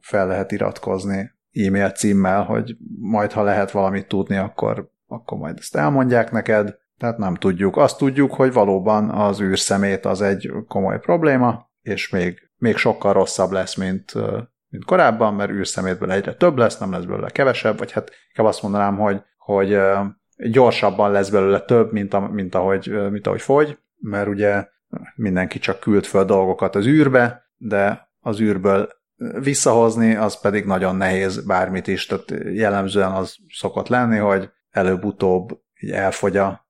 [0.00, 5.76] fel lehet iratkozni e-mail címmel, hogy majd ha lehet valamit tudni, akkor, akkor majd ezt
[5.76, 7.76] elmondják neked, tehát nem tudjuk.
[7.76, 13.50] Azt tudjuk, hogy valóban az űrszemét az egy komoly probléma, és még, még sokkal rosszabb
[13.50, 14.12] lesz, mint,
[14.70, 18.62] mint korábban, mert űrszemétből egyre több lesz, nem lesz belőle kevesebb, vagy hát inkább azt
[18.62, 19.78] mondanám, hogy, hogy
[20.36, 24.66] gyorsabban lesz belőle több, mint, a, mint, ahogy, mint ahogy fogy, mert ugye
[25.14, 28.88] mindenki csak küld föl dolgokat az űrbe, de az űrből
[29.40, 35.90] visszahozni, az pedig nagyon nehéz bármit is, tehát jellemzően az szokott lenni, hogy előbb-utóbb így
[35.90, 36.66] elfogy, a,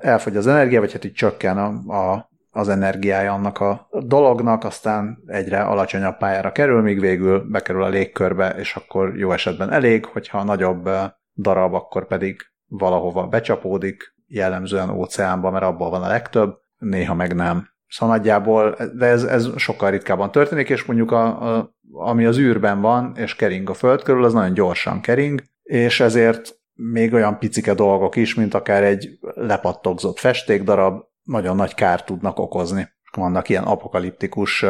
[0.00, 5.22] elfogy az energia, vagy hát így csökken a, a, az energiája annak a dolognak, aztán
[5.26, 10.44] egyre alacsonyabb pályára kerül, míg végül bekerül a légkörbe, és akkor jó esetben elég, hogyha
[10.44, 10.88] nagyobb
[11.34, 12.36] darab, akkor pedig
[12.66, 17.68] valahova becsapódik, jellemzően óceánba, mert abból van a legtöbb, néha meg nem.
[17.88, 22.80] Szóval nagyjából, de ez, ez sokkal ritkábban történik, és mondjuk a, a, ami az űrben
[22.80, 27.74] van, és kering a föld körül, az nagyon gyorsan kering, és ezért még olyan picike
[27.74, 32.88] dolgok is, mint akár egy lepattogzott festékdarab, nagyon nagy kárt tudnak okozni.
[33.16, 34.64] Vannak ilyen apokaliptikus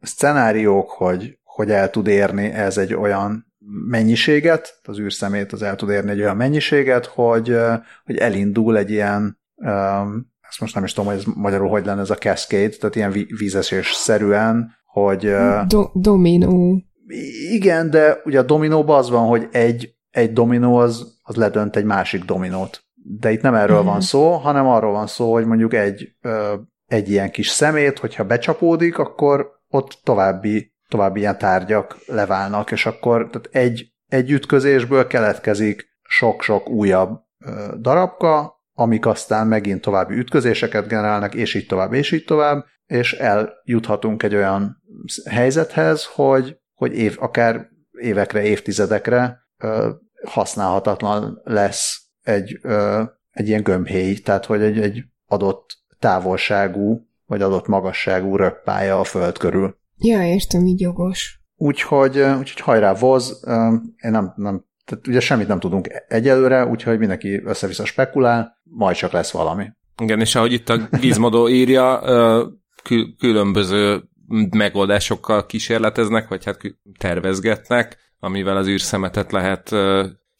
[0.00, 3.52] szcenáriók, hogy, hogy el tud érni ez egy olyan
[3.88, 7.56] mennyiséget, az űrszemét az el tud érni egy olyan mennyiséget, hogy,
[8.04, 9.40] hogy elindul egy ilyen
[10.52, 13.12] ezt most nem is tudom, hogy ez magyarul hogy lenne ez a cascade, tehát ilyen
[13.38, 15.34] vízesés szerűen, hogy...
[15.66, 16.82] Do- dominó.
[17.50, 21.84] Igen, de ugye a dominóban az van, hogy egy, egy dominó az, az ledönt egy
[21.84, 22.84] másik dominót.
[23.04, 23.86] De itt nem erről mm.
[23.86, 26.08] van szó, hanem arról van szó, hogy mondjuk egy,
[26.86, 33.28] egy ilyen kis szemét, hogyha becsapódik, akkor ott további, további ilyen tárgyak leválnak, és akkor
[33.30, 37.20] tehát egy, egy ütközésből keletkezik sok-sok újabb
[37.78, 44.22] darabka, amik aztán megint további ütközéseket generálnak, és így tovább, és így tovább, és eljuthatunk
[44.22, 44.82] egy olyan
[45.30, 49.90] helyzethez, hogy, hogy év, akár évekre, évtizedekre ö,
[50.24, 55.66] használhatatlan lesz egy, ö, egy ilyen gömbhéj, tehát hogy egy, egy adott
[55.98, 59.76] távolságú, vagy adott magasságú röppája a föld körül.
[59.98, 61.40] Ja, értem, így jogos.
[61.56, 63.40] Úgyhogy, úgyhogy hajrá, voz,
[63.96, 69.12] én nem, nem tehát ugye semmit nem tudunk egyelőre, úgyhogy mindenki össze-vissza spekulál, majd csak
[69.12, 69.70] lesz valami.
[70.02, 72.00] Igen, és ahogy itt a Gizmodo írja,
[73.18, 74.02] különböző
[74.56, 76.58] megoldásokkal kísérleteznek, vagy hát
[76.98, 79.70] tervezgetnek, amivel az űrszemetet lehet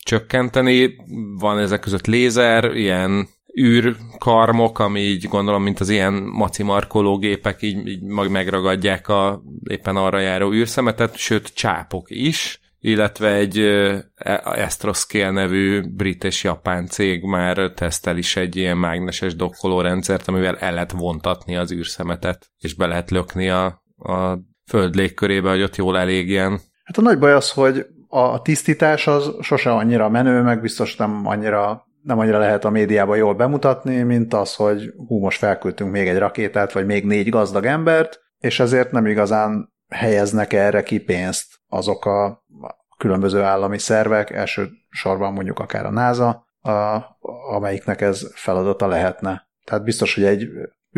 [0.03, 0.97] csökkenteni.
[1.39, 3.29] Van ezek között lézer, ilyen
[3.61, 10.21] űrkarmok, ami így gondolom, mint az ilyen maci markológépek, így, így megragadják a éppen arra
[10.21, 13.59] járó űrszemetet, sőt csápok is, illetve egy
[14.45, 20.73] Astroscale nevű brit és japán cég már tesztel is egy ilyen mágneses dokkolórendszert, amivel el
[20.73, 23.65] lehet vontatni az űrszemetet, és be lehet lökni a,
[23.97, 26.61] a föld légkörébe, hogy ott jól elégjen.
[26.85, 31.27] Hát a nagy baj az, hogy a tisztítás az sose annyira menő, meg biztos nem
[31.27, 36.09] annyira nem annyira lehet a médiában jól bemutatni, mint az, hogy hú, most felküldtünk még
[36.09, 41.61] egy rakétát, vagy még négy gazdag embert, és ezért nem igazán helyeznek erre ki pénzt
[41.69, 42.45] azok a
[42.99, 47.01] különböző állami szervek, elsősorban mondjuk akár a NASA, a,
[47.55, 49.49] amelyiknek ez feladata lehetne.
[49.65, 50.49] Tehát biztos, hogy egy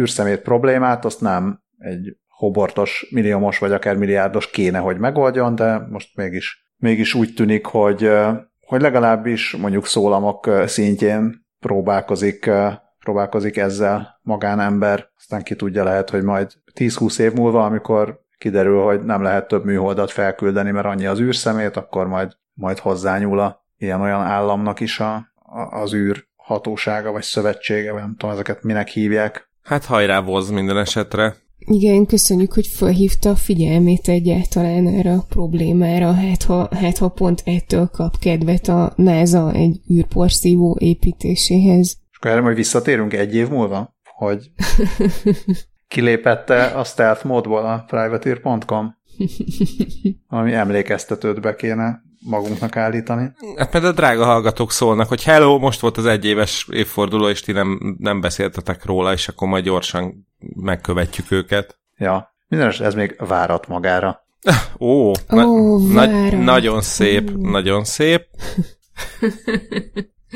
[0.01, 6.17] űrszemét problémát azt nem egy hobortos, milliómos vagy akár milliárdos kéne, hogy megoldjon, de most
[6.17, 8.11] mégis, mégis úgy tűnik, hogy,
[8.61, 12.51] hogy legalábbis mondjuk szólamok szintjén próbálkozik,
[12.99, 19.05] próbálkozik ezzel magánember, aztán ki tudja lehet, hogy majd 10-20 év múlva, amikor kiderül, hogy
[19.05, 24.20] nem lehet több műholdat felküldeni, mert annyi az űrszemét, akkor majd, majd hozzányúl a ilyen-olyan
[24.20, 29.49] államnak is a, a, az űr hatósága, vagy szövetsége, vagy nem tudom, ezeket minek hívják.
[29.62, 31.35] Hát hajrá voz minden esetre.
[31.59, 37.43] Igen, köszönjük, hogy felhívta a figyelmét egyáltalán erre a problémára, hát ha, hát ha pont
[37.45, 41.97] ettől kap kedvet a NASA egy űrporszívó építéséhez.
[42.11, 44.51] És akkor erre majd visszatérünk egy év múlva, hogy
[45.95, 48.95] kilépette a stealth módból a privateer.com,
[50.27, 53.33] ami emlékeztetőt be kéne magunknak állítani.
[53.57, 57.53] Hát mert a drága hallgatók szólnak, hogy hello, most volt az egyéves évforduló, és ti
[57.53, 61.79] nem, nem beszéltetek róla, és akkor majd gyorsan megkövetjük őket.
[61.97, 64.27] Ja, minden ez még várat magára.
[64.79, 66.07] Ó, na, Ó na,
[66.37, 67.51] nagyon szép, Ó.
[67.51, 68.27] nagyon szép.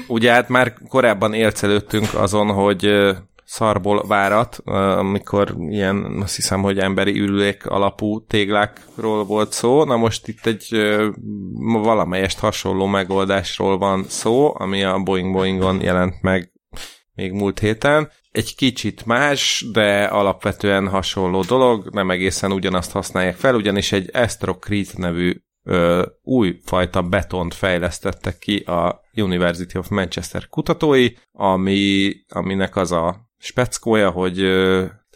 [0.06, 2.90] Ugye hát már korábban élcelődtünk azon, hogy
[3.48, 9.84] szarból várat, amikor ilyen, azt hiszem, hogy emberi ürülék alapú téglákról volt szó.
[9.84, 10.68] Na most itt egy
[11.62, 16.52] valamelyest hasonló megoldásról van szó, ami a Boeing Boeingon jelent meg
[17.14, 18.10] még múlt héten.
[18.30, 24.92] Egy kicsit más, de alapvetően hasonló dolog, nem egészen ugyanazt használják fel, ugyanis egy Astrocrete
[24.96, 32.92] nevű ö, új fajta betont fejlesztettek ki a University of Manchester kutatói, ami, aminek az
[32.92, 34.44] a speckója, hogy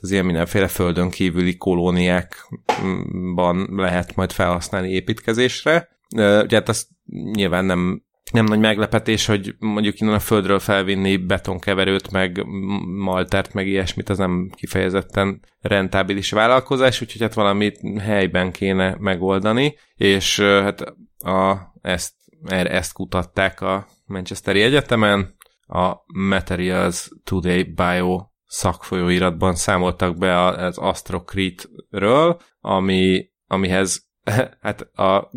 [0.00, 5.88] az ilyen mindenféle földön kívüli kolóniákban lehet majd felhasználni építkezésre.
[6.16, 6.88] Ugye hát az
[7.32, 8.02] nyilván nem
[8.32, 12.44] nem nagy meglepetés, hogy mondjuk innen a földről felvinni betonkeverőt, meg
[12.84, 20.40] maltert, meg ilyesmit, az nem kifejezetten rentábilis vállalkozás, úgyhogy hát valamit helyben kéne megoldani, és
[20.40, 20.80] hát
[21.18, 22.12] a, ezt,
[22.44, 25.34] erre ezt kutatták a Manchesteri Egyetemen,
[25.72, 34.10] a Materials Today Bio szakfolyóiratban számoltak be az Astrocrete-ről, ami, amihez
[34.60, 35.30] hát a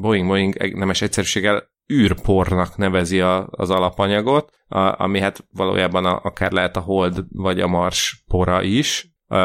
[0.00, 6.52] Boeing Boeing nemes egyszerűséggel űrpornak nevezi a, az alapanyagot, a, ami hát valójában a, akár
[6.52, 9.36] lehet a hold vagy a mars pora is, a,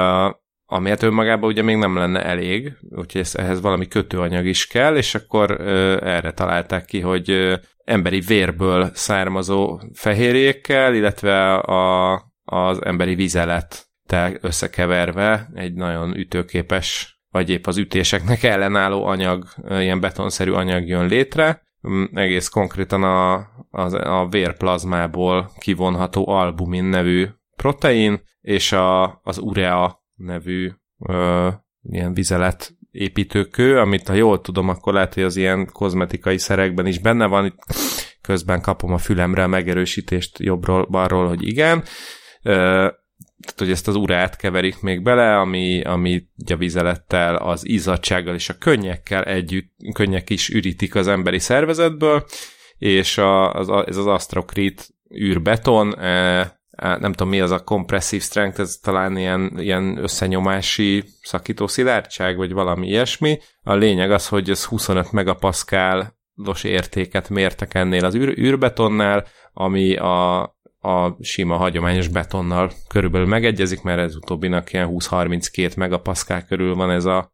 [0.66, 4.96] ami hát önmagában ugye még nem lenne elég, úgyhogy ez, ehhez valami kötőanyag is kell,
[4.96, 7.56] és akkor ö, erre találták ki, hogy ö,
[7.92, 12.14] emberi vérből származó fehérjékkel, illetve a,
[12.44, 20.52] az emberi vizelettel összekeverve egy nagyon ütőképes, vagy épp az ütéseknek ellenálló anyag, ilyen betonszerű
[20.52, 23.34] anyag jön létre, Mm, egész konkrétan a,
[23.70, 31.50] a, a vérplazmából kivonható albumin nevű protein, és a, az urea nevű ö,
[31.82, 37.00] ilyen vizelet építőkő, amit ha jól tudom, akkor lehet, hogy az ilyen kozmetikai szerekben is
[37.00, 37.60] benne van, itt
[38.22, 41.84] közben kapom a fülemre a megerősítést jobbról-balról, hogy igen.
[42.44, 42.88] Ö,
[43.42, 48.50] tehát, hogy ezt az urát keverik még bele, ami, ami a vizelettel, az izzadsággal és
[48.50, 52.26] a könnyekkel együtt, könnyek is ürítik az emberi szervezetből,
[52.78, 58.60] és a, az, ez az astrokrit űrbeton, e, nem tudom mi az a compressive strength,
[58.60, 63.40] ez talán ilyen, ilyen összenyomási szakító szilárdság, vagy valami ilyesmi.
[63.64, 70.56] A lényeg az, hogy ez 25 megapaszkálos értéket mértek ennél az űr, űrbetonnál, ami a
[70.84, 77.06] a sima hagyományos betonnal körülbelül megegyezik, mert ez utóbbinak ilyen 20-32 megapaszkál körül van ez
[77.06, 77.34] a,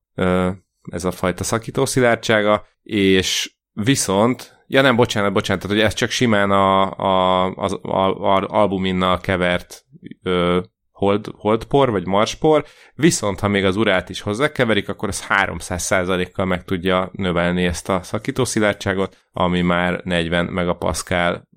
[0.91, 6.09] ez a fajta szakító szilárdsága, és viszont Ja nem, bocsánat, bocsánat, tehát hogy ez csak
[6.09, 9.85] simán a, a, az a, a albuminnal kevert
[10.23, 10.59] ö,
[10.91, 12.65] hold, holdpor, vagy marspor,
[12.95, 18.03] viszont ha még az urát is hozzákeverik, akkor ez 300%-kal meg tudja növelni ezt a
[18.03, 21.47] szakítószilárdságot, ami már 40 megapaszkál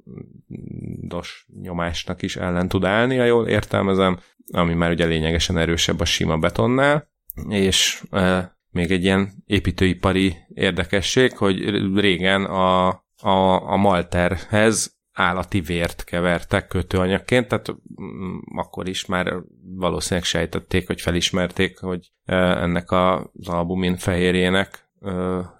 [1.01, 4.19] dos nyomásnak is ellen tud állni, ha jól értelmezem,
[4.53, 7.09] ami már ugye lényegesen erősebb a sima betonnál,
[7.49, 8.03] és
[8.71, 11.59] még egy ilyen építőipari érdekesség, hogy
[11.95, 17.71] régen a, a, a malterhez állati vért kevertek kötőanyagként, tehát
[18.03, 19.35] mm, akkor is már
[19.77, 24.89] valószínűleg sejtették, hogy felismerték, hogy ennek az albumin fehérjének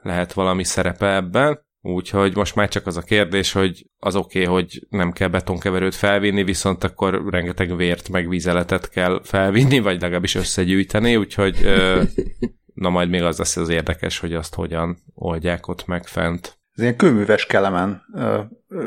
[0.03, 1.69] lehet valami szerepe ebben.
[1.83, 5.95] Úgyhogy most már csak az a kérdés, hogy az oké, okay, hogy nem kell betonkeverőt
[5.95, 11.57] felvinni, viszont akkor rengeteg vért meg vízeletet kell felvinni, vagy legalábbis összegyűjteni, úgyhogy
[12.81, 16.59] na majd még az lesz az érdekes, hogy azt hogyan oldják ott meg fent.
[16.73, 18.03] Ez ilyen kőműves kelemen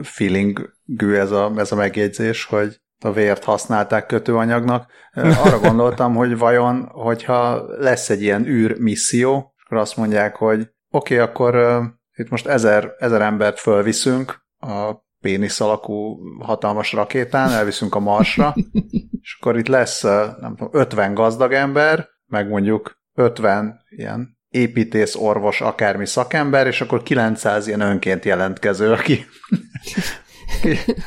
[0.01, 4.91] feelingű ez a, ez a megjegyzés, hogy a vért használták kötőanyagnak.
[5.13, 10.59] Arra gondoltam, hogy vajon, hogyha lesz egy ilyen űrmisszió, akkor azt mondják, hogy
[10.91, 11.81] oké, okay, akkor
[12.15, 18.55] itt most ezer, ezer embert fölviszünk a pénisz alakú hatalmas rakétán, elviszünk a Marsra,
[19.21, 25.61] és akkor itt lesz, nem tudom, 50 gazdag ember, meg mondjuk 50 ilyen építész, orvos,
[25.61, 29.25] akármi szakember, és akkor 900 ilyen önként jelentkező, aki,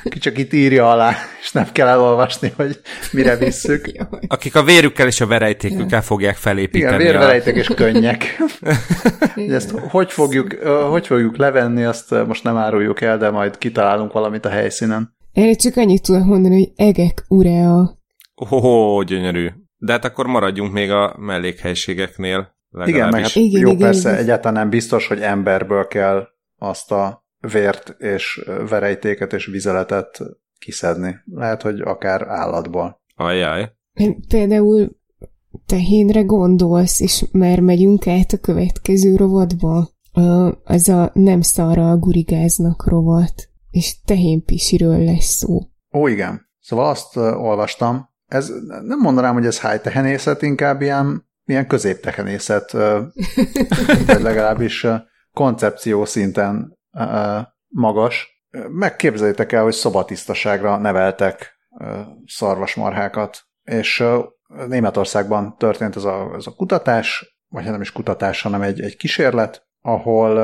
[0.04, 2.80] aki csak itt írja alá, és nem kell elolvasni, hogy
[3.12, 3.90] mire visszük.
[4.26, 6.94] Akik a vérükkel és a verejtékükkel fogják felépíteni.
[6.94, 7.58] Igen, vérverejték a...
[7.58, 8.42] és könnyek.
[9.48, 10.52] ezt hogy fogjuk,
[10.90, 15.14] hogy fogjuk levenni, azt most nem áruljuk el, de majd kitalálunk valamit a helyszínen.
[15.32, 17.98] Erre csak annyit tudok mondani, hogy egek urea.
[18.50, 19.48] Ó, oh, gyönyörű.
[19.86, 22.54] De hát akkor maradjunk még a mellékhelységeknél.
[22.84, 24.22] Igen, meg hát igen, jó, igen, persze igen.
[24.22, 26.28] egyáltalán nem biztos, hogy emberből kell
[26.58, 30.18] azt a vért és verejtéket és vizeletet
[30.58, 31.16] kiszedni.
[31.24, 33.00] Lehet, hogy akár állatból.
[33.14, 33.72] Ajjaj.
[34.28, 34.96] Például
[35.66, 39.88] tehénre gondolsz, és már megyünk át a következő rovatba.
[40.64, 45.60] Az a nem szarra gurigáznak rovat, és tehénpisiről lesz szó.
[45.94, 46.48] Ó, igen.
[46.60, 48.48] Szóval azt olvastam, ez
[48.82, 52.72] nem mondanám, hogy ez high tehenészet, inkább ilyen, ilyen középtehenészet,
[54.06, 54.86] vagy legalábbis
[55.32, 56.78] koncepció szinten
[57.68, 58.44] magas.
[58.68, 61.54] Megképzeljétek el, hogy szobatisztaságra neveltek
[62.26, 64.04] szarvasmarhákat, és
[64.66, 68.96] Németországban történt ez a, ez a kutatás, vagy hát nem is kutatás, hanem egy, egy
[68.96, 70.38] kísérlet, ahol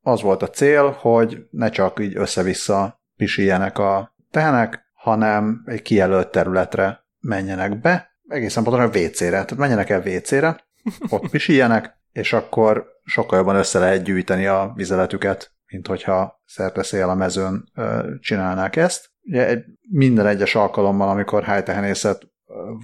[0.00, 6.30] az volt a cél, hogy ne csak így össze-vissza pisiljenek a tehenek, hanem egy kijelölt
[6.30, 10.64] területre menjenek be, egészen pontosan a WC-re, tehát menjenek el WC-re,
[11.08, 17.14] ott pisiljenek, és akkor sokkal jobban össze lehet gyűjteni a vizeletüket, mint hogyha szerteszél a
[17.14, 17.72] mezőn
[18.20, 19.10] csinálnák ezt.
[19.22, 19.58] Ugye
[19.90, 22.32] minden egyes alkalommal, amikor hájtehenészet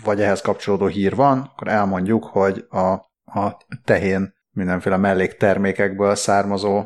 [0.05, 2.93] vagy ehhez kapcsolódó hír van, akkor elmondjuk, hogy a,
[3.25, 6.85] a tehén mindenféle melléktermékekből származó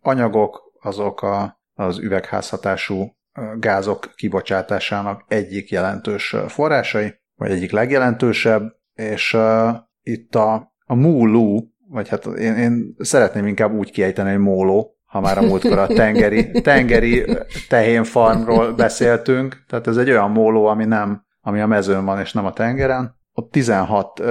[0.00, 3.17] anyagok, azok a, az üvegházhatású
[3.58, 8.62] gázok kibocsátásának egyik jelentős forrásai, vagy egyik legjelentősebb,
[8.94, 9.68] és uh,
[10.02, 11.58] itt a, a múlú,
[11.88, 15.86] vagy hát én, én szeretném inkább úgy kiejteni, hogy móló, ha már a múltkor a
[16.02, 17.24] tengeri, tengeri
[17.68, 22.46] tehénfarmról beszéltünk, tehát ez egy olyan móló, ami nem, ami a mezőn van, és nem
[22.46, 23.16] a tengeren.
[23.32, 24.22] Ott 16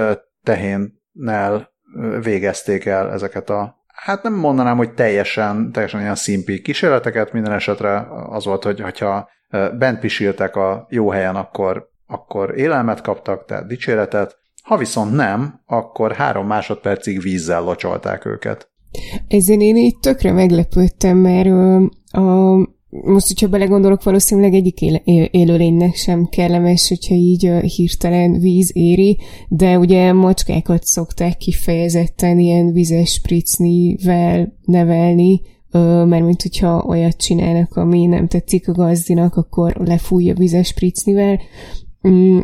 [0.43, 1.71] tehénnel
[2.21, 8.07] végezték el ezeket a hát nem mondanám, hogy teljesen, teljesen ilyen szimpi kísérleteket, minden esetre
[8.29, 9.29] az volt, hogy ha
[9.77, 16.11] bent pisiltek a jó helyen, akkor, akkor élelmet kaptak, tehát dicséretet, ha viszont nem, akkor
[16.11, 18.69] három másodpercig vízzel locsolták őket.
[19.27, 21.49] Ezen én így tökre meglepődtem, mert
[22.11, 22.53] a,
[23.03, 24.81] most, hogyha belegondolok, valószínűleg egyik
[25.31, 29.17] élőlénynek sem kellemes, hogyha így hirtelen víz éri,
[29.47, 35.41] de ugye macskákat szokták kifejezetten ilyen vizes spricnivel nevelni,
[36.05, 41.39] mert mint hogyha olyat csinálnak, ami nem tetszik a gazdinak, akkor lefújja vizes spricnivel,
[42.07, 42.39] Mm,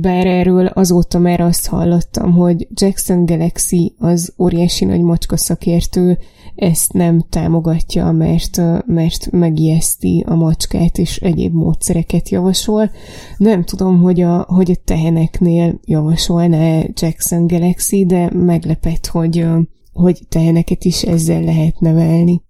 [0.00, 6.18] bár erről azóta már azt hallottam, hogy Jackson Galaxy az óriási nagy macska szakértő
[6.54, 12.90] ezt nem támogatja, mert, mert megijeszti a macskát, és egyéb módszereket javasol.
[13.36, 19.46] Nem tudom, hogy a, hogy a teheneknél javasolná Jackson Galaxy, de meglepett, hogy,
[19.92, 22.42] hogy teheneket is ezzel lehet nevelni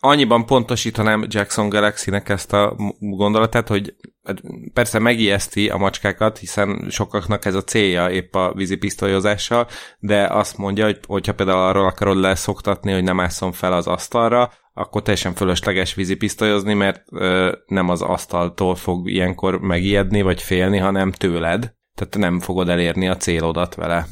[0.00, 4.40] annyiban pontosítanám Jackson Galaxy-nek ezt a gondolatát, hogy hát
[4.72, 9.66] persze megijeszti a macskákat, hiszen sokaknak ez a célja épp a vízipisztolyozással,
[9.98, 14.52] de azt mondja, hogy hogyha például arról akarod leszoktatni, hogy nem ásszon fel az asztalra,
[14.72, 21.12] akkor teljesen fölösleges vízipisztolyozni, mert ö, nem az asztaltól fog ilyenkor megijedni, vagy félni, hanem
[21.12, 21.74] tőled.
[21.94, 24.06] Tehát nem fogod elérni a célodat vele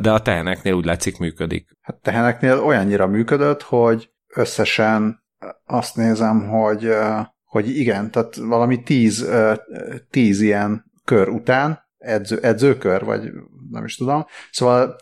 [0.00, 1.68] de a teheneknél úgy látszik működik.
[1.80, 5.22] Hát teheneknél olyannyira működött, hogy összesen
[5.66, 6.94] azt nézem, hogy,
[7.44, 9.30] hogy igen, tehát valami tíz,
[10.10, 13.32] tíz ilyen kör után, edző, edzőkör, vagy
[13.70, 14.96] nem is tudom, szóval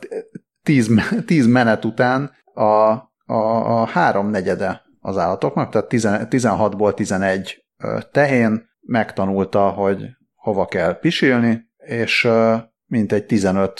[0.62, 0.90] tíz,
[1.26, 3.34] tíz menet után a, a,
[3.80, 5.88] a három negyede az állatoknak, tehát
[6.30, 7.66] 16-ból 11
[8.12, 12.28] tehén megtanulta, hogy hova kell pisilni, és
[12.86, 13.78] mintegy 15-20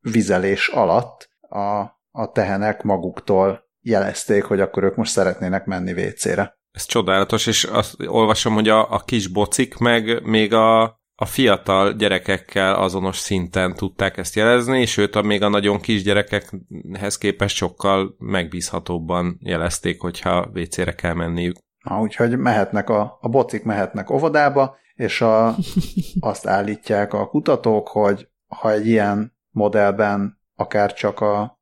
[0.00, 6.60] vizelés alatt a, a tehenek maguktól jelezték, hogy akkor ők most szeretnének menni WC-re.
[6.72, 10.82] Ez csodálatos, és azt olvasom, hogy a, a kis bocik meg még a,
[11.14, 16.02] a fiatal gyerekekkel azonos szinten tudták ezt jelezni, és őt a még a nagyon kis
[16.02, 21.56] gyerekekhez képest sokkal megbízhatóbban jelezték, hogyha WC-re kell menniük.
[21.84, 25.54] Na, úgyhogy mehetnek a, a bocik mehetnek óvodába, és a,
[26.20, 31.60] azt állítják a kutatók, hogy ha egy ilyen modellben akár csak a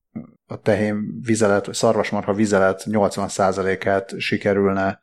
[0.51, 5.03] a tehén vizelet, vagy szarvasmarha vizelet 80%-át sikerülne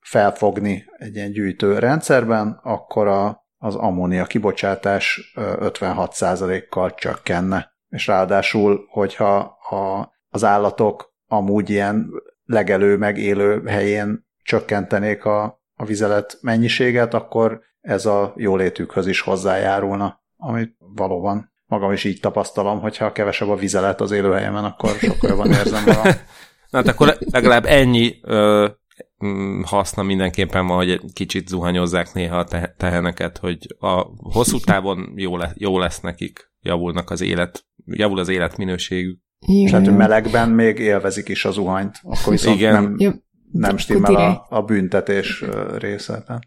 [0.00, 7.74] felfogni egy ilyen gyűjtő rendszerben, akkor a, az ammónia kibocsátás 56%-kal csökkenne.
[7.88, 9.36] És ráadásul, hogyha
[9.70, 12.10] a, az állatok amúgy ilyen
[12.44, 20.22] legelő, meg élő helyén csökkentenék a, a vizelet mennyiséget, akkor ez a jólétükhöz is hozzájárulna,
[20.36, 25.52] amit valóban magam is így tapasztalom, hogyha kevesebb a vizelet az élőhelyemen, akkor sokkal jobban
[25.52, 26.02] érzem magam.
[26.70, 28.68] Na, hát akkor legalább ennyi ö,
[29.24, 32.46] mm, haszna mindenképpen van, hogy egy kicsit zuhanyozzák néha a
[32.76, 38.28] teheneket, hogy a hosszú távon jó, le, jó lesz nekik, javulnak az élet, javul az
[38.28, 39.18] életminőségük.
[39.38, 42.94] És hát melegben még élvezik is a zuhanyt, akkor viszont Igen.
[42.98, 45.44] nem, nem stimmel a, a büntetés
[45.78, 46.24] része.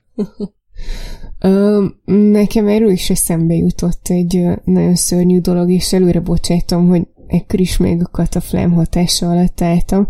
[1.40, 7.60] Ö, nekem erről is eszembe jutott egy nagyon szörnyű dolog, és előre bocsájtom, hogy ekkor
[7.60, 10.08] is még a kataflám hatása alatt álltam,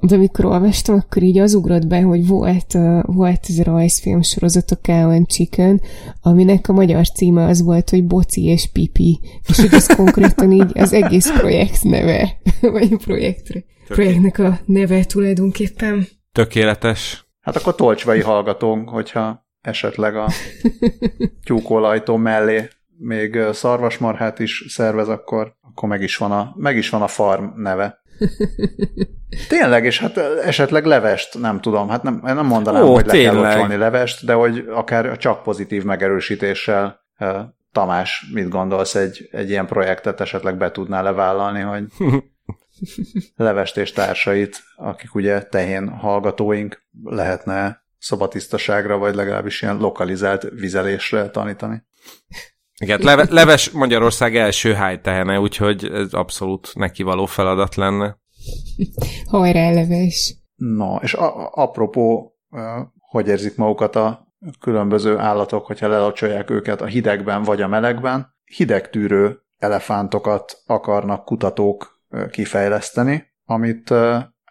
[0.00, 4.70] de amikor olvastam, akkor így az ugrott be, hogy volt, volt ez a rajzfilm sorozat,
[4.70, 5.80] a Cow Chicken,
[6.22, 10.70] aminek a magyar címe az volt, hogy Boci és Pipi, és hogy ez konkrétan így
[10.74, 12.38] az egész projekt neve,
[12.72, 13.64] vagy a projektre.
[13.88, 16.06] Projektnek a neve tulajdonképpen.
[16.32, 17.26] Tökéletes.
[17.40, 20.28] Hát akkor tolcsvai hallgatónk, hogyha esetleg a
[21.44, 27.02] tyúkolajtó mellé még szarvasmarhát is szervez, akkor, akkor meg, is van a, meg is van
[27.02, 28.02] a farm neve.
[29.48, 33.32] Tényleg, és hát esetleg levest, nem tudom, hát nem, nem mondanám, Ó, hogy le tényleg.
[33.32, 37.06] kell locsolni levest, de hogy akár csak pozitív megerősítéssel
[37.72, 41.84] Tamás, mit gondolsz, egy, egy ilyen projektet esetleg be tudnál levállalni, hogy
[43.36, 51.82] levest és társait, akik ugye tehén hallgatóink, lehetne szobatisztaságra, vagy legalábbis ilyen lokalizált vizelésre tanítani.
[52.80, 58.18] Igen, leve, leves Magyarország első hájtehene, úgyhogy ez abszolút neki való feladat lenne.
[59.26, 60.34] Hajrá, leves!
[60.54, 62.36] Na, és a, apropó,
[62.98, 64.28] hogy érzik magukat a
[64.60, 73.24] különböző állatok, hogyha lelocsolják őket a hidegben vagy a melegben, hidegtűrő elefántokat akarnak kutatók kifejleszteni,
[73.44, 73.94] amit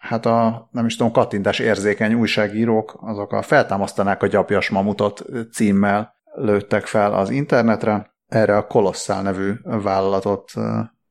[0.00, 6.14] hát a, nem is tudom, kattintás érzékeny újságírók, azok a feltámasztanák a gyapjas mamutot címmel
[6.34, 8.16] lőttek fel az internetre.
[8.26, 10.52] Erre a Colossal nevű vállalatot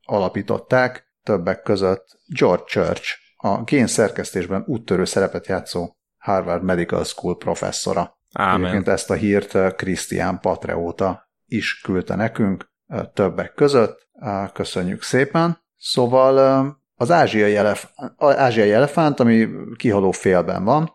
[0.02, 8.18] alapították, többek között George Church, a génszerkesztésben úttörő szerepet játszó Harvard Medical School professzora.
[8.32, 8.60] Ámen.
[8.60, 12.72] Egyébként ezt a hírt Christian Patreóta is küldte nekünk
[13.14, 14.08] többek között.
[14.52, 15.58] Köszönjük szépen.
[15.76, 20.92] Szóval az ázsiai, elef- ázsiai elefánt, ami kihaló félben van,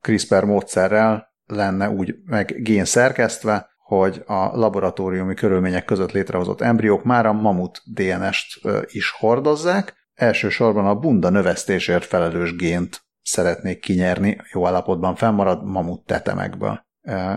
[0.00, 7.26] CRISPR módszerrel lenne úgy meg gén szerkesztve, hogy a laboratóriumi körülmények között létrehozott embriók már
[7.26, 15.14] a mamut DNS-t is hordozzák, elsősorban a bunda növesztésért felelős gént szeretnék kinyerni, jó állapotban
[15.14, 16.86] fennmarad mamut tetemekből.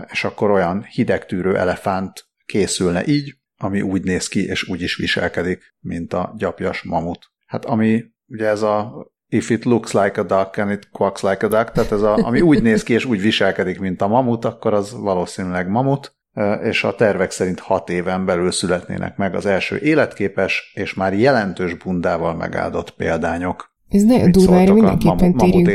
[0.06, 5.74] És akkor olyan hidegtűrő elefánt készülne így, ami úgy néz ki és úgy is viselkedik,
[5.80, 7.30] mint a gyapjas mamut.
[7.46, 11.46] Hát ami ugye ez a if it looks like a duck and it quacks like
[11.46, 14.44] a duck, tehát ez a, ami úgy néz ki és úgy viselkedik, mint a mamut,
[14.44, 16.16] akkor az valószínűleg mamut,
[16.62, 21.74] és a tervek szerint hat éven belül születnének meg az első életképes és már jelentős
[21.74, 23.74] bundával megáldott példányok.
[23.88, 25.66] Ez nagyon durva, erre mindenképpen mam- térjünk.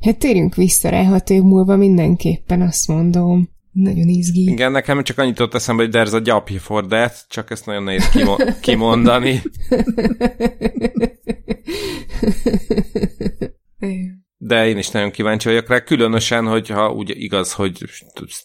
[0.00, 3.48] Hát térjünk vissza rá hat év múlva mindenképpen, azt mondom.
[3.76, 4.50] Nagyon izgi.
[4.50, 7.82] Igen, nekem csak annyit ott eszembe, hogy there's a gyapj for that, csak ezt nagyon
[7.82, 9.42] nehéz kimo- kimondani.
[14.36, 17.84] De én is nagyon kíváncsi vagyok rá, különösen, hogyha úgy igaz, hogy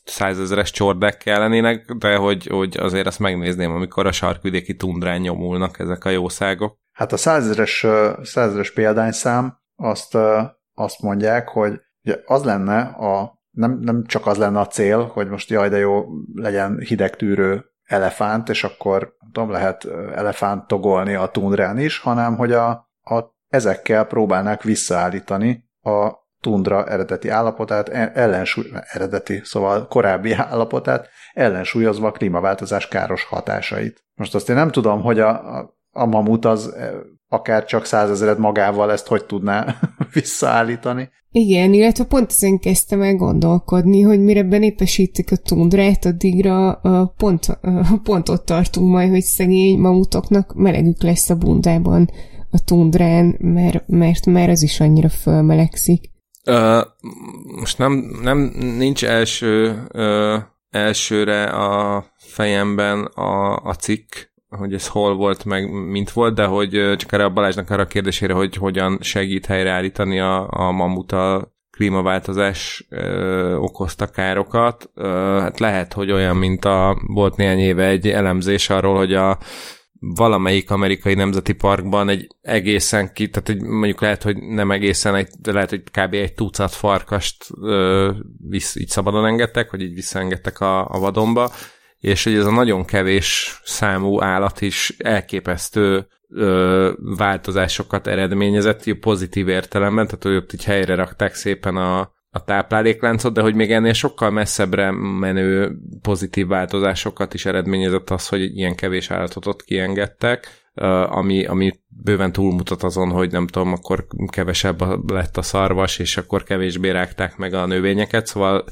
[0.04, 6.06] százezeres csordák lennének, de hogy, hogy azért azt megnézném, amikor a sarkvidéki tundrán nyomulnak ezek
[6.06, 6.78] a jószágok.
[6.92, 7.86] Hát a százezeres,
[8.22, 10.18] százezeres példányszám azt,
[10.74, 15.28] azt mondják, hogy ugye az lenne a nem, nem csak az lenne a cél, hogy
[15.28, 19.86] most jaj, de jó, legyen hidegtűrő elefánt, és akkor tudom, lehet
[20.16, 22.70] elefánt togolni a tundrán is, hanem hogy a,
[23.02, 32.08] a, ezekkel próbálnák visszaállítani a tundra eredeti állapotát, e, ellensúly, eredeti, szóval korábbi állapotát, ellensúlyozva
[32.08, 34.04] a klímaváltozás káros hatásait.
[34.14, 35.60] Most azt én nem tudom, hogy a,
[35.92, 36.76] a, mamut az
[37.34, 39.76] akár csak százezeret magával ezt hogy tudná
[40.14, 41.10] visszaállítani.
[41.32, 46.82] Igen, illetve pont ezen kezdtem el gondolkodni, hogy mire benépesítik a tundrát, addigra
[47.18, 47.60] pont,
[48.04, 52.10] pont ott tartunk majd, hogy szegény mamutoknak melegük lesz a bundában
[52.52, 56.10] a tundrán, mert, mert már az is annyira fölmelegszik.
[56.46, 56.82] Uh,
[57.60, 58.38] most nem, nem
[58.78, 64.14] nincs első, uh, elsőre a fejemben a, a cikk,
[64.58, 67.88] hogy ez hol volt, meg mint volt, de hogy csak erre a Balázsnak arra a
[67.88, 74.90] kérdésére, hogy hogyan segít helyreállítani a, a mamut a klímaváltozás ö, okozta károkat.
[74.94, 79.38] Ö, hát lehet, hogy olyan, mint a volt néhány éve egy elemzés arról, hogy a
[80.00, 85.30] valamelyik amerikai nemzeti parkban egy egészen ki, tehát egy, mondjuk lehet, hogy nem egészen, egy,
[85.40, 86.14] de lehet, hogy kb.
[86.14, 88.12] egy tucat farkast ö,
[88.50, 91.52] visz, így szabadon engedtek, vagy így visszaengedtek a, a vadonba,
[92.02, 100.06] és hogy ez a nagyon kevés számú állat is elképesztő ö, változásokat eredményezett, pozitív értelemben,
[100.06, 102.00] tehát hogy ott így helyre rakták szépen a,
[102.30, 108.58] a táplálékláncot, de hogy még ennél sokkal messzebbre menő pozitív változásokat is eredményezett az, hogy
[108.58, 110.48] ilyen kevés állatot ott kiengedtek,
[111.06, 116.44] ami, ami bőven túlmutat azon, hogy nem tudom, akkor kevesebb lett a szarvas, és akkor
[116.44, 118.66] kevésbé rágták meg a növényeket, szóval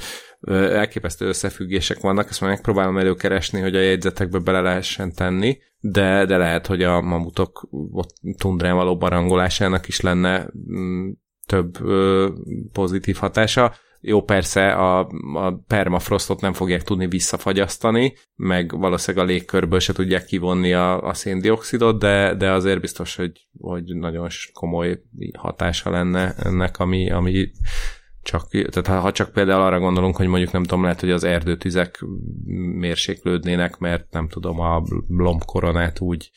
[0.48, 6.38] elképesztő összefüggések vannak, ezt már megpróbálom előkeresni, hogy a jegyzetekbe bele lehessen tenni, de, de
[6.38, 7.70] lehet, hogy a mamutok
[8.38, 11.10] tundrán való barangolásának is lenne mm,
[11.46, 11.78] több
[12.72, 13.74] pozitív hatása.
[14.02, 15.00] Jó, persze a,
[15.34, 21.14] a permafrostot nem fogják tudni visszafagyasztani, meg valószínűleg a légkörből se tudják kivonni a, a
[21.14, 25.02] széndiokszidot, de, de azért biztos, hogy, hogy nagyon komoly
[25.38, 27.52] hatása lenne ennek, ami, ami
[28.22, 32.06] csak, tehát ha csak például arra gondolunk, hogy mondjuk nem tudom, lehet, hogy az erdőtüzek
[32.76, 36.32] mérséklődnének, mert nem tudom, a lombkoronát úgy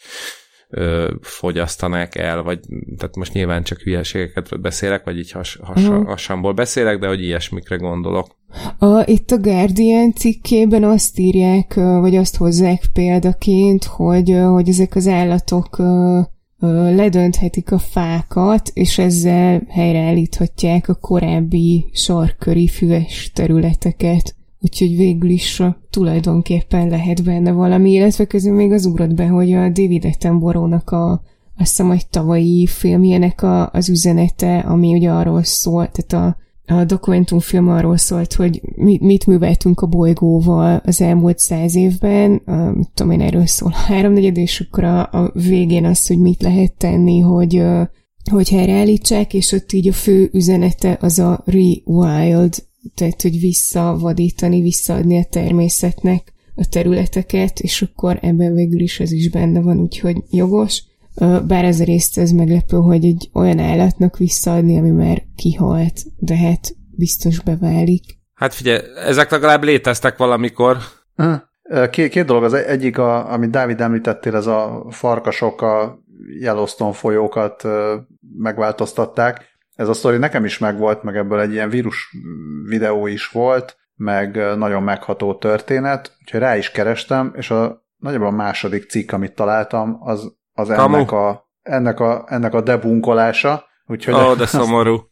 [0.71, 2.61] ö, fogyasztanák el, vagy
[2.97, 6.07] tehát most nyilván csak hülyeségeket beszélek, vagy így has, has, uh-huh.
[6.07, 8.37] hasonból beszélek, de hogy ilyesmikre gondolok.
[8.79, 15.07] A, itt a Guardian cikkében azt írják, vagy azt hozzák példaként, hogy, hogy ezek az
[15.09, 15.77] állatok
[16.69, 24.35] ledönthetik a fákat, és ezzel helyreállíthatják a korábbi sarköri füves területeket.
[24.61, 29.69] Úgyhogy végül is tulajdonképpen lehet benne valami, illetve közül még az ugrott be, hogy a
[29.69, 31.23] David Attenborough-nak a
[31.59, 36.37] azt hiszem, hogy tavalyi filmjének a, az üzenete, ami ugye arról szól, tehát a
[36.67, 42.71] a dokumentumfilm arról szólt, hogy mit, mit műveltünk a bolygóval az elmúlt száz évben, a,
[42.71, 46.43] mit tudom én, erről szól a háromnegyed, és akkor a, a végén az, hogy mit
[46.43, 47.63] lehet tenni, hogy,
[48.31, 52.55] hogy helyreállítsák, és ott így a fő üzenete az a rewild,
[52.95, 59.31] tehát hogy visszavadítani, visszaadni a természetnek a területeket, és akkor ebben végül is ez is
[59.31, 60.83] benne van, úgyhogy jogos.
[61.47, 66.37] Bár ez a részt ez meglepő, hogy egy olyan állatnak visszaadni, ami már kihalt, de
[66.37, 68.05] hát biztos beválik.
[68.35, 70.77] Hát figyelj, ezek legalább léteztek valamikor.
[71.91, 75.99] Két, két dolog, az egyik, a, amit Dávid említettél, ez a farkasok a
[76.41, 77.63] Yellowstone folyókat
[78.39, 79.51] megváltoztatták.
[79.75, 82.17] Ez a sztori nekem is megvolt, meg ebből egy ilyen vírus
[82.69, 88.31] videó is volt, meg nagyon megható történet, úgyhogy rá is kerestem, és a nagyjából a
[88.31, 93.65] második cikk, amit találtam, az az ennek a, ennek a, ennek a debunkolása.
[93.87, 95.11] Úgyhogy oh, de szomorú.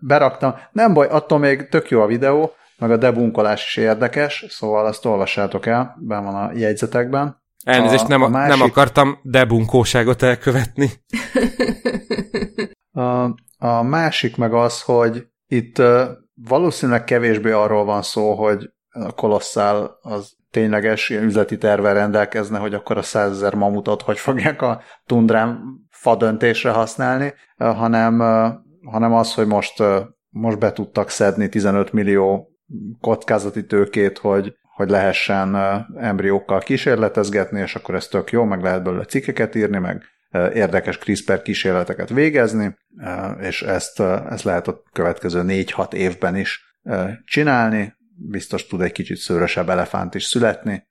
[0.00, 0.54] Beraktam.
[0.72, 5.04] Nem baj, attól még tök jó a videó, meg a debunkolás is érdekes, szóval azt
[5.04, 7.42] olvassátok el, ben van a jegyzetekben.
[7.64, 8.58] Elnézést, nem, a másik...
[8.58, 10.90] nem akartam debunkóságot elkövetni.
[12.92, 13.24] a,
[13.58, 15.82] a másik meg az, hogy itt
[16.34, 22.74] valószínűleg kevésbé arról van szó, hogy a kolosszál az tényleges ilyen üzleti tervel rendelkezne, hogy
[22.74, 28.18] akkor a százezer mamutot hogy fogják a tundrán fadöntésre használni, hanem,
[28.84, 29.82] hanem az, hogy most,
[30.28, 32.48] most be tudtak szedni 15 millió
[33.00, 35.56] kockázati tőkét, hogy, hogy lehessen
[35.96, 40.02] embriókkal kísérletezgetni, és akkor ez tök jó, meg lehet belőle cikkeket írni, meg
[40.52, 42.76] érdekes CRISPR kísérleteket végezni,
[43.40, 44.00] és ezt,
[44.30, 46.78] ezt lehet a következő 4-6 évben is
[47.24, 50.88] csinálni, biztos tud egy kicsit szőrösebb elefánt is születni.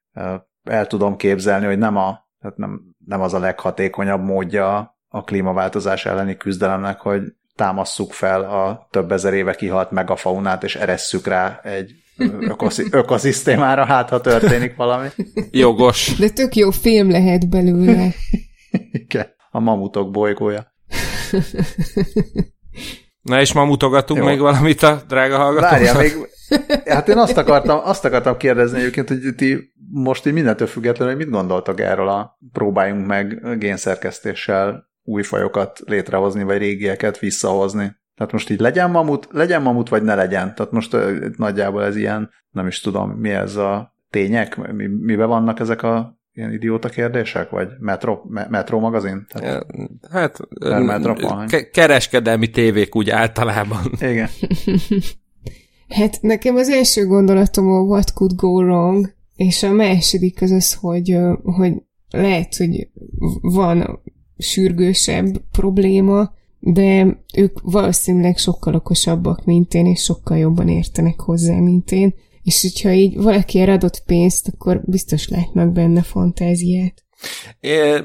[0.63, 6.05] El tudom képzelni, hogy nem, a, tehát nem, nem az a leghatékonyabb módja a klímaváltozás
[6.05, 7.21] elleni küzdelemnek, hogy
[7.55, 11.91] támasszuk fel a több ezer éve kihalt megafaunát, és eresszük rá egy
[12.39, 15.07] ökoszi- ökoszisztémára, hát ha történik valami.
[15.51, 16.15] Jogos.
[16.17, 18.13] De tök jó film lehet belőle.
[18.91, 20.73] Igen, a mamutok bolygója.
[23.21, 24.25] Na és ma mutogatunk Jó.
[24.25, 25.71] még valamit a drága hallgatóknak?
[25.71, 26.11] Várjál, még,
[26.85, 31.23] hát én azt akartam, azt akartam kérdezni egyébként, hogy ti most így mindentől függetlenül, hogy
[31.23, 37.95] mit gondoltak erről a próbáljunk meg génszerkesztéssel új fajokat létrehozni, vagy régieket visszahozni.
[38.15, 40.55] Tehát most így legyen mamut, legyen mamut, vagy ne legyen.
[40.55, 40.97] Tehát most
[41.37, 46.17] nagyjából ez ilyen, nem is tudom, mi ez a tények, mi, mibe vannak ezek a
[46.33, 49.25] ilyen idióta kérdések, vagy Metro, me, Metro magazin?
[49.29, 49.65] Tehát,
[50.11, 51.15] hát, metro,
[51.71, 53.79] kereskedelmi tévék úgy általában.
[53.99, 54.29] Igen.
[55.93, 60.73] hát nekem az első gondolatom a What Could Go Wrong, és a második az az,
[60.73, 61.73] hogy, hogy
[62.09, 62.89] lehet, hogy
[63.41, 63.99] van
[64.37, 71.91] sürgősebb probléma, de ők valószínűleg sokkal okosabbak, mint én, és sokkal jobban értenek hozzá, mint
[71.91, 72.13] én,
[72.43, 77.03] és hogyha így valaki adott pénzt, akkor biztos látnak benne fantáziát.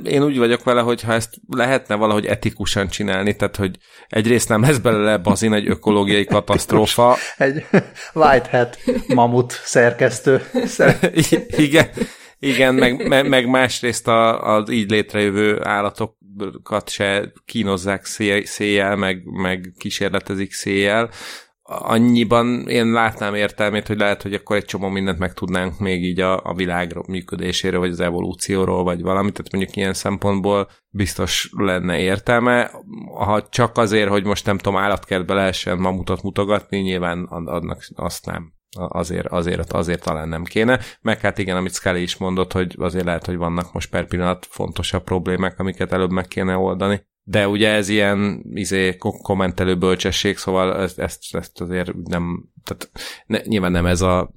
[0.05, 3.79] Én úgy vagyok vele, hogy ha ezt lehetne valahogy etikusan csinálni, tehát hogy
[4.09, 7.17] egyrészt nem lesz belőle bazin egy ökológiai katasztrófa.
[7.37, 7.67] egy
[8.15, 10.43] Whitehead mamut szerkesztő.
[11.57, 11.89] Igen,
[12.39, 14.09] igen, meg, meg, meg másrészt
[14.41, 18.05] az így létrejövő állatokat se kínozzák
[18.45, 21.11] széjjel, meg, meg kísérletezik széjjel,
[21.71, 26.21] annyiban én látnám értelmét, hogy lehet, hogy akkor egy csomó mindent meg tudnánk még így
[26.21, 31.99] a, a világ működéséről, vagy az evolúcióról, vagy valamit, tehát mondjuk ilyen szempontból biztos lenne
[31.99, 32.71] értelme.
[33.14, 38.53] Ha csak azért, hogy most nem tudom, állatkertbe lehessen mamutat mutogatni, nyilván annak azt nem.
[38.77, 40.81] Azért, azért, azért talán nem kéne.
[41.01, 44.47] Meg hát igen, amit Scully is mondott, hogy azért lehet, hogy vannak most per pillanat
[44.51, 50.81] fontosabb problémák, amiket előbb meg kéne oldani de ugye ez ilyen izé, kommentelő bölcsesség, szóval
[50.83, 52.91] ezt, ezt, ezt azért nem, tehát
[53.26, 54.33] ne, nyilván nem ez a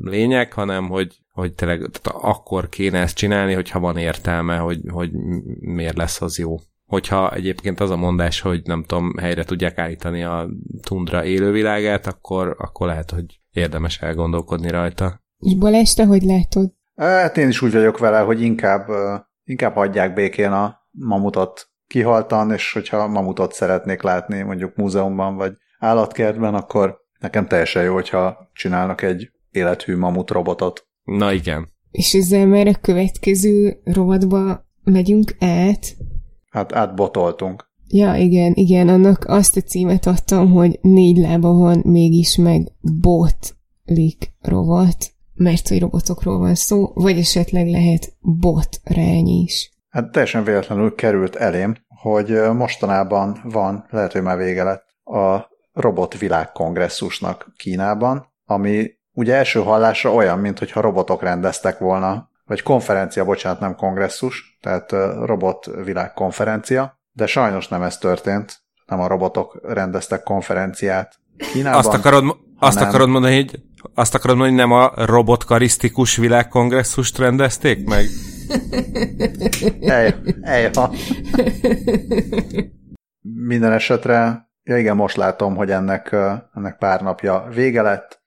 [0.00, 5.10] lényeg, hanem hogy, hogy tényleg tehát akkor kéne ezt csinálni, hogyha van értelme, hogy, hogy
[5.60, 6.56] miért lesz az jó.
[6.86, 10.48] Hogyha egyébként az a mondás, hogy nem tudom, helyre tudják állítani a
[10.82, 15.20] tundra élővilágát, akkor, akkor lehet, hogy érdemes elgondolkodni rajta.
[15.38, 16.72] És Balázs, te hogy látod?
[16.96, 18.86] Hát én is úgy vagyok vele, hogy inkább,
[19.44, 26.54] inkább hagyják békén a mamutot kihaltan, és hogyha mamutot szeretnék látni mondjuk múzeumban vagy állatkertben,
[26.54, 30.86] akkor nekem teljesen jó, hogyha csinálnak egy élethű mamut robotot.
[31.04, 31.72] Na igen.
[31.90, 35.96] És ezzel már a következő rovatba megyünk át?
[36.50, 37.72] Hát átbotoltunk.
[37.88, 44.34] Ja, igen, igen, annak azt a címet adtam, hogy négy lába van, mégis meg botlik
[44.40, 49.73] rovat, mert hogy robotokról van szó, vagy esetleg lehet botrány is.
[49.94, 56.18] Hát teljesen véletlenül került elém, hogy mostanában van, lehet, hogy már vége lett, a robot
[56.18, 63.74] világkongresszusnak Kínában, ami ugye első hallásra olyan, mintha robotok rendeztek volna, vagy konferencia, bocsánat, nem
[63.74, 64.90] kongresszus, tehát
[65.24, 71.78] robot világkonferencia, de sajnos nem ez történt, nem a robotok rendeztek konferenciát Kínában.
[71.78, 72.36] Azt akarod, hanem...
[72.58, 73.62] azt akarod mondani, hogy
[73.94, 78.06] azt akarod mondani, hogy nem a robotkarisztikus világkongresszust rendezték meg?
[79.80, 80.92] Ej, ejha.
[83.20, 86.12] Minden esetre, ja igen, most látom, hogy ennek,
[86.54, 88.22] ennek pár napja vége lett.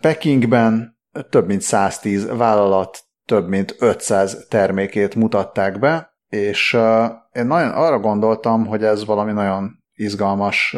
[0.00, 0.98] Pekingben
[1.30, 6.76] több mint 110 vállalat több mint 500 termékét mutatták be, és
[7.32, 10.76] én nagyon arra gondoltam, hogy ez valami nagyon izgalmas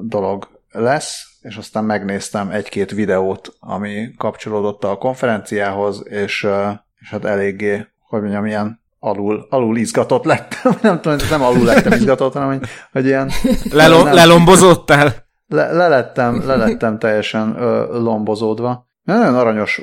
[0.00, 6.46] dolog lesz, és aztán megnéztem egy-két videót, ami kapcsolódott a konferenciához, és,
[7.00, 11.92] és hát eléggé hogy mondjam, ilyen alul, alul izgatott lettem, nem tudom, nem alul lettem
[12.00, 13.30] izgatott, hanem hogy, hogy ilyen...
[13.70, 15.12] Lelo- nem, lelombozottál?
[15.46, 18.86] Le, lelettem, lelettem teljesen ö, lombozódva.
[19.02, 19.82] Nagyon aranyos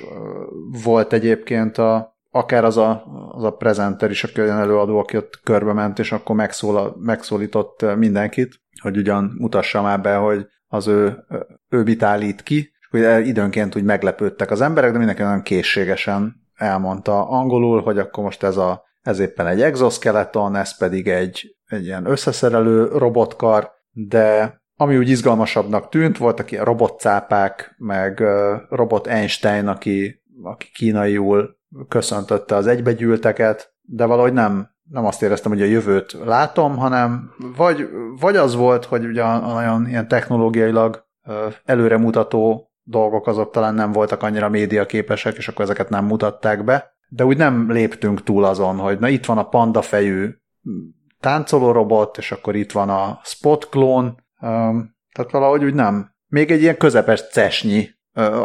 [0.83, 5.39] volt egyébként a, akár az a, az a prezenter is, aki olyan előadó, aki ott
[5.43, 11.25] körbe ment, és akkor megszól, megszólított mindenkit, hogy ugyan mutassa már be, hogy az ő,
[11.69, 16.35] ő mit állít ki, és hogy időnként úgy meglepődtek az emberek, de mindenki nagyon készségesen
[16.55, 21.85] elmondta angolul, hogy akkor most ez, a, ez éppen egy exoskeleton, ez pedig egy, egy
[21.85, 28.23] ilyen összeszerelő robotkar, de ami úgy izgalmasabbnak tűnt, voltak ilyen robotcápák, meg
[28.69, 31.57] robot Einstein, aki, aki kínaiul
[31.87, 37.89] köszöntötte az egybegyűlteket, de valahogy nem, nem azt éreztem, hogy a jövőt látom, hanem vagy,
[38.19, 41.05] vagy az volt, hogy ugye nagyon ilyen technológiailag
[41.65, 47.25] előremutató dolgok azok talán nem voltak annyira médiaképesek, és akkor ezeket nem mutatták be, de
[47.25, 50.29] úgy nem léptünk túl azon, hogy na itt van a panda fejű
[51.19, 54.23] táncoló robot, és akkor itt van a spot klón,
[55.11, 56.15] tehát valahogy úgy nem.
[56.27, 57.89] Még egy ilyen közepes cesnyi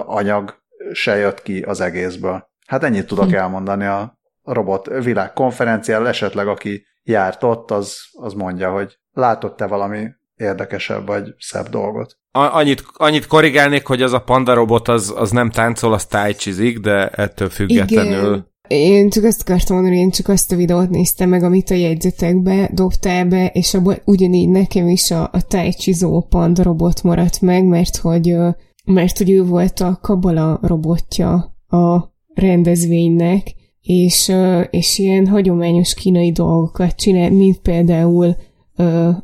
[0.06, 0.54] anyag
[0.92, 2.48] se jött ki az egészből.
[2.66, 3.34] Hát ennyit tudok hm.
[3.34, 4.15] elmondani a
[4.52, 11.68] robot világkonferenciáról, esetleg aki járt ott, az, az mondja, hogy látott-e valami érdekesebb vagy szebb
[11.68, 12.18] dolgot.
[12.30, 17.08] Annyit, annyit korrigálnék, hogy az a panda robot az, az nem táncol, az tájcsizik, de
[17.08, 18.34] ettől függetlenül...
[18.34, 18.54] Igen.
[18.68, 22.70] Én csak azt akartam mondani, én csak azt a videót néztem meg, amit a jegyzetekbe
[22.72, 27.96] dobtál be, és abban ugyanígy nekem is a, a tájcsizó panda robot maradt meg, mert
[27.96, 28.36] hogy,
[28.84, 31.32] mert hogy ő volt a kabala robotja
[31.68, 33.54] a rendezvénynek,
[33.86, 34.32] és,
[34.70, 38.36] és ilyen hagyományos kínai dolgokat csinál, mint például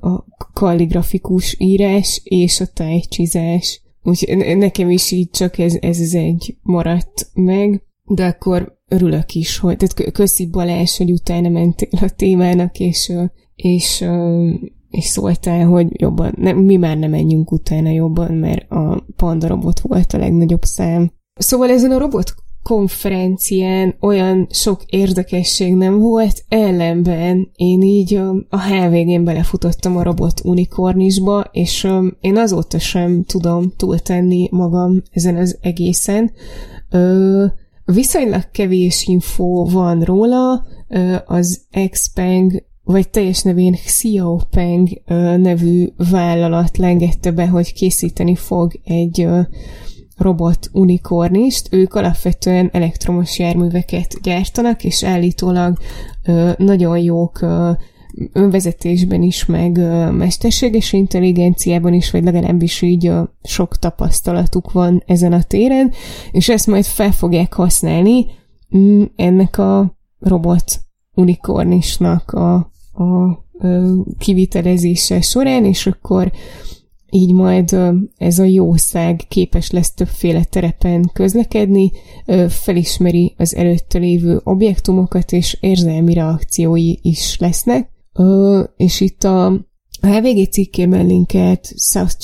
[0.01, 3.83] a kalligrafikus írás és a tájcsizás.
[4.03, 9.59] Úgyhogy nekem is így csak ez, ez az egy maradt meg, de akkor örülök is,
[9.59, 13.13] hogy, tehát köszi Balázs, hogy utána mentél a témának, és,
[13.55, 14.05] és,
[14.91, 19.81] és szóltál, hogy jobban, nem, mi már nem menjünk utána jobban, mert a Panda robot
[19.81, 21.13] volt a legnagyobb szám.
[21.35, 28.15] Szóval ezen a robot konferencián olyan sok érdekesség nem volt, ellenben én így
[28.49, 31.89] a HVG-n belefutottam a robot unikornisba, és
[32.21, 36.31] én azóta sem tudom túltenni magam ezen az egészen.
[37.85, 40.65] Viszonylag kevés info van róla,
[41.27, 41.61] az
[41.91, 44.89] Xpeng vagy teljes nevén Xiaopeng
[45.37, 49.29] nevű vállalat lengette be, hogy készíteni fog egy
[50.23, 55.79] robot unikornist, ők alapvetően elektromos járműveket gyártanak, és állítólag
[56.57, 57.41] nagyon jók
[58.33, 59.77] önvezetésben is, meg
[60.13, 63.13] mesterséges intelligenciában is, vagy legalábbis így
[63.43, 65.93] sok tapasztalatuk van ezen a téren,
[66.31, 68.27] és ezt majd fel fogják használni
[68.77, 70.81] mm, ennek a robot
[71.15, 72.55] unikornisnak a,
[72.93, 73.43] a, a
[74.19, 76.33] kivitelezése során, és akkor
[77.15, 77.77] így majd
[78.17, 81.91] ez a jószág képes lesz többféle terepen közlekedni,
[82.49, 87.91] felismeri az előtte lévő objektumokat, és érzelmi reakciói is lesznek.
[88.77, 89.67] És itt a
[90.01, 92.17] HVG cikkében linkelt South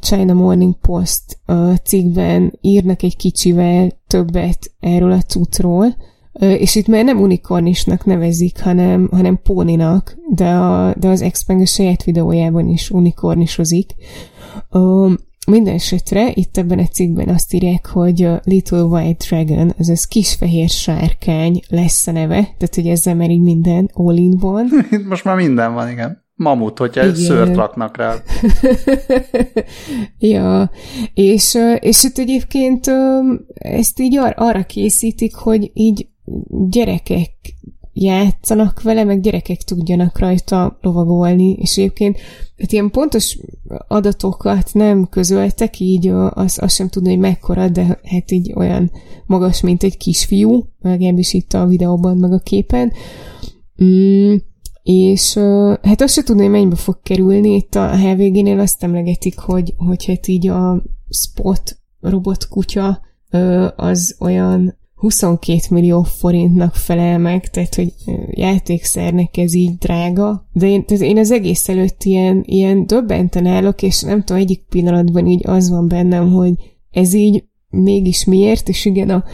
[0.00, 1.38] China, Morning Post
[1.84, 5.96] cikkben írnak egy kicsivel többet erről a cuccról,
[6.40, 11.66] és itt már nem unikornisnak nevezik, hanem, hanem póninak, de, a, de az Xpeng a
[11.66, 13.94] saját videójában is unikornisozik.
[15.46, 21.60] Minden esetre itt ebben a cikkben azt írják, hogy Little White Dragon, azaz kisfehér sárkány
[21.68, 24.68] lesz a neve, tehát hogy ezzel már így minden all in van.
[25.08, 26.22] Most már minden van, igen.
[26.34, 27.14] Mamut, hogyha igen.
[27.14, 28.14] szőrt raknak rá.
[30.18, 30.70] ja,
[31.14, 32.90] és, és itt egyébként
[33.54, 36.08] ezt így ar- arra készítik, hogy így
[36.70, 37.30] gyerekek
[37.94, 42.18] játszanak vele, meg gyerekek tudjanak rajta lovagolni, és egyébként
[42.58, 43.38] hát ilyen pontos
[43.88, 48.90] adatokat nem közöltek, így azt az sem tudni, hogy mekkora, de hát így olyan
[49.26, 52.92] magas, mint egy kisfiú, legalábbis itt a videóban, meg a képen.
[53.84, 54.34] Mm,
[54.82, 55.34] és
[55.82, 57.54] hát azt se tudni, hogy mennyibe fog kerülni.
[57.54, 63.00] Itt a HVG-nél azt emlegetik, hogy, hogy hát így a Spot robotkutya
[63.76, 67.92] az olyan 22 millió forintnak felel meg, tehát hogy
[68.30, 73.82] játékszernek ez így drága, de én, tehát én az egész előtt ilyen, ilyen döbbenten állok,
[73.82, 76.52] és nem tudom, egyik pillanatban így az van bennem, hogy
[76.90, 79.24] ez így mégis miért, és igen, a,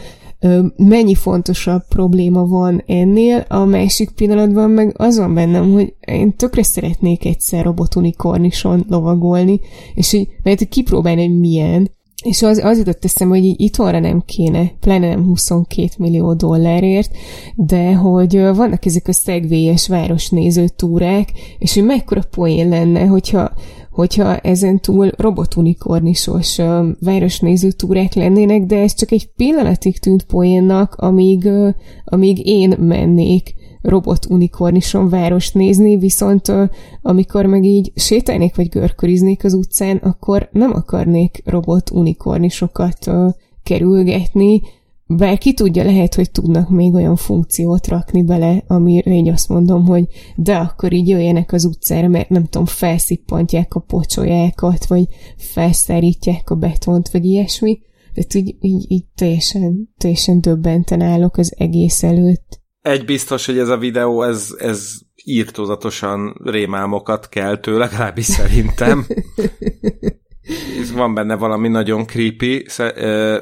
[0.77, 6.63] mennyi fontosabb probléma van ennél, a másik pillanatban meg az van bennem, hogy én tökre
[6.63, 9.59] szeretnék egyszer robotunikornison lovagolni,
[9.93, 11.91] és hogy mert kipróbálni, hogy milyen,
[12.23, 17.11] és az, az jutott eszembe, hogy így itthonra nem kéne, pláne nem 22 millió dollárért,
[17.55, 23.51] de hogy vannak ezek a szegvélyes városnéző túrák, és hogy mekkora poén lenne, hogyha,
[23.91, 26.57] hogyha ezen túl robotunikornisos
[26.99, 31.49] városnéző túrák lennének, de ez csak egy pillanatig tűnt poénnak, amíg,
[32.05, 36.51] amíg én mennék robot unikornison várost nézni, viszont
[37.01, 43.11] amikor meg így sétálnék vagy görköriznék az utcán, akkor nem akarnék robot unikornisokat
[43.63, 44.61] kerülgetni,
[45.17, 49.85] bár ki tudja, lehet, hogy tudnak még olyan funkciót rakni bele, amire én azt mondom,
[49.85, 55.07] hogy de akkor így jöjjenek az utcára, mert nem tudom, felszippantják a pocsolyákat, vagy
[55.37, 57.79] felszárítják a betont, vagy ilyesmi.
[58.13, 62.60] Tehát így, így, így teljesen, teljesen döbbenten állok az egész előtt.
[62.81, 69.05] Egy biztos, hogy ez a videó, ez, ez írtózatosan rémálmokat keltő, legalábbis szerintem.
[70.81, 72.65] És van benne valami nagyon creepy,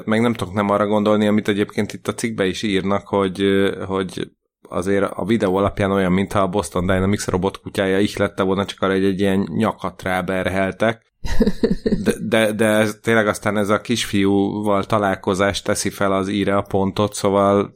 [0.04, 3.42] meg nem tudok nem arra gondolni, amit egyébként itt a cikkbe is írnak, hogy,
[3.86, 4.30] hogy
[4.68, 8.92] azért a videó alapján olyan, mintha a Boston Dynamics robot kutyája ihlette volna, csak arra
[8.92, 11.08] egy, egy ilyen nyakat ráberheltek.
[12.04, 16.62] De, de, de ez, tényleg aztán ez a kisfiúval találkozás teszi fel az íre a
[16.62, 17.72] pontot, szóval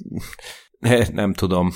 [1.13, 1.71] Nem tudom.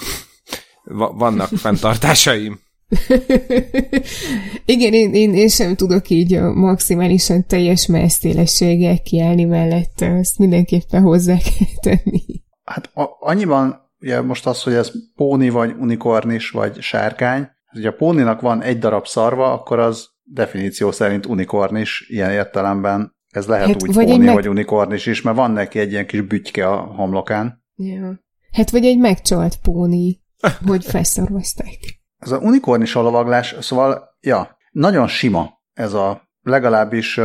[1.14, 2.60] Vannak fenntartásaim.
[4.64, 11.02] Igen, én, én, én sem tudok így a maximálisan teljes messzélességgel kiállni mellette, ezt mindenképpen
[11.02, 12.22] hozzá kell tenni.
[12.64, 17.92] Hát a, annyiban, ugye most az, hogy ez póni, vagy unikornis, vagy sárkány, hogy a
[17.92, 23.16] póninak van egy darab szarva, akkor az definíció szerint unikornis ilyen értelemben.
[23.28, 24.34] Ez lehet hát, úgy vagy póni, meg...
[24.34, 27.64] vagy unikornis is, mert van neki egy ilyen kis bütyke a homlokán.
[27.76, 28.26] Ja.
[28.52, 30.20] Hát vagy egy megcsalt póni,
[30.66, 31.78] hogy felszorvazták.
[32.18, 37.20] Ez a unikornis alavaglás, szóval, ja, nagyon sima ez a, legalábbis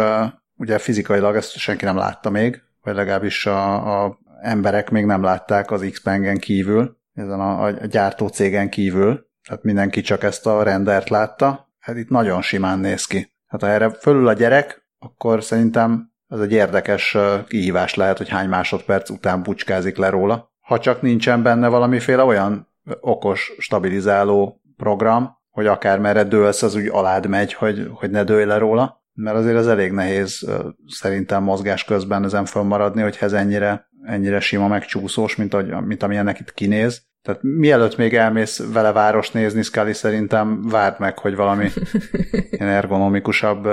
[0.55, 5.71] ugye fizikailag ezt senki nem látta még, vagy legalábbis a, a emberek még nem látták
[5.71, 11.09] az Xpengen kívül, ezen a, a gyártó cégen kívül, tehát mindenki csak ezt a rendert
[11.09, 11.69] látta.
[11.80, 13.32] hát itt nagyon simán néz ki.
[13.45, 17.17] Hát ha erre fölül a gyerek, akkor szerintem ez egy érdekes
[17.47, 20.53] kihívás lehet, hogy hány másodperc után bucskázik le róla.
[20.64, 22.68] Ha csak nincsen benne valamiféle olyan
[22.99, 28.45] okos, stabilizáló program, hogy akár merre dőlsz, az úgy alád megy, hogy, hogy ne dőlj
[28.45, 29.01] le róla.
[29.14, 30.49] Mert azért az elég nehéz
[30.88, 36.39] szerintem mozgás közben ezen fölmaradni, hogy ez ennyire, ennyire sima megcsúszós, mint, ahogy, mint amilyennek
[36.39, 37.01] itt kinéz.
[37.22, 41.70] Tehát mielőtt még elmész vele város nézni, Scully szerintem várd meg, hogy valami
[42.51, 43.68] ilyen ergonomikusabb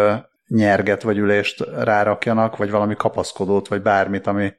[0.47, 4.53] nyerget vagy ülést rárakjanak, vagy valami kapaszkodót, vagy bármit, ami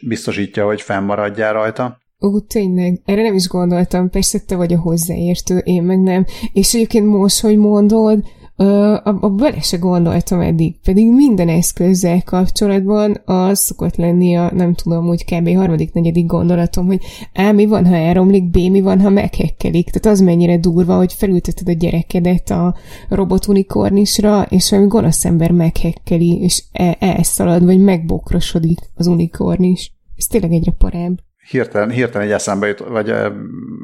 [0.00, 1.98] biztosítja, hogy fennmaradjál rajta.
[2.20, 6.24] Ó, tényleg, erre nem is gondoltam, persze te vagy a hozzáértő, én meg nem.
[6.52, 8.24] És egyébként most, hogy mondod,
[8.64, 15.08] a, bele se gondoltam eddig, pedig minden eszközzel kapcsolatban az szokott lenni a, nem tudom,
[15.08, 15.56] úgy kb.
[15.56, 17.00] harmadik, negyedik gondolatom, hogy
[17.34, 19.90] A, mi van, ha elromlik, B, mi van, ha meghekkelik.
[19.90, 22.74] Tehát az mennyire durva, hogy felülteted a gyerekedet a
[23.08, 29.92] robot unikornisra, és valami gonosz ember meghekkeli, és e, elszalad, vagy megbokrosodik az unikornis.
[30.16, 31.18] Ez tényleg egyre parább.
[31.50, 33.12] Hirtelen, hirtelen egy eszembe jut, vagy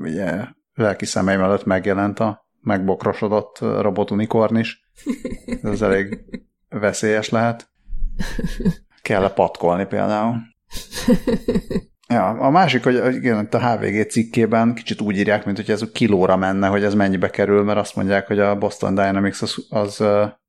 [0.03, 0.45] ugye,
[0.75, 4.90] lelki szemeim előtt megjelent a megbokrosodott robotunikorn is.
[5.62, 6.18] Ez elég
[6.68, 7.68] veszélyes lehet.
[9.02, 10.34] Kell-e patkolni például.
[12.08, 16.36] Ja, a másik, hogy igen, a HVG cikkében kicsit úgy írják, mint hogy ez kilóra
[16.36, 20.04] menne, hogy ez mennyibe kerül, mert azt mondják, hogy a Boston Dynamics az, az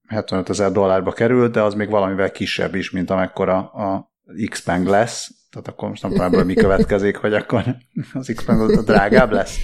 [0.07, 4.11] 75 ezer dollárba kerül, de az még valamivel kisebb is, mint amekkora a
[4.49, 5.31] Xpeng lesz.
[5.49, 7.75] Tehát akkor most nem tudom ebből mi következik, hogy akkor
[8.13, 9.59] az Xpeng drágább lesz.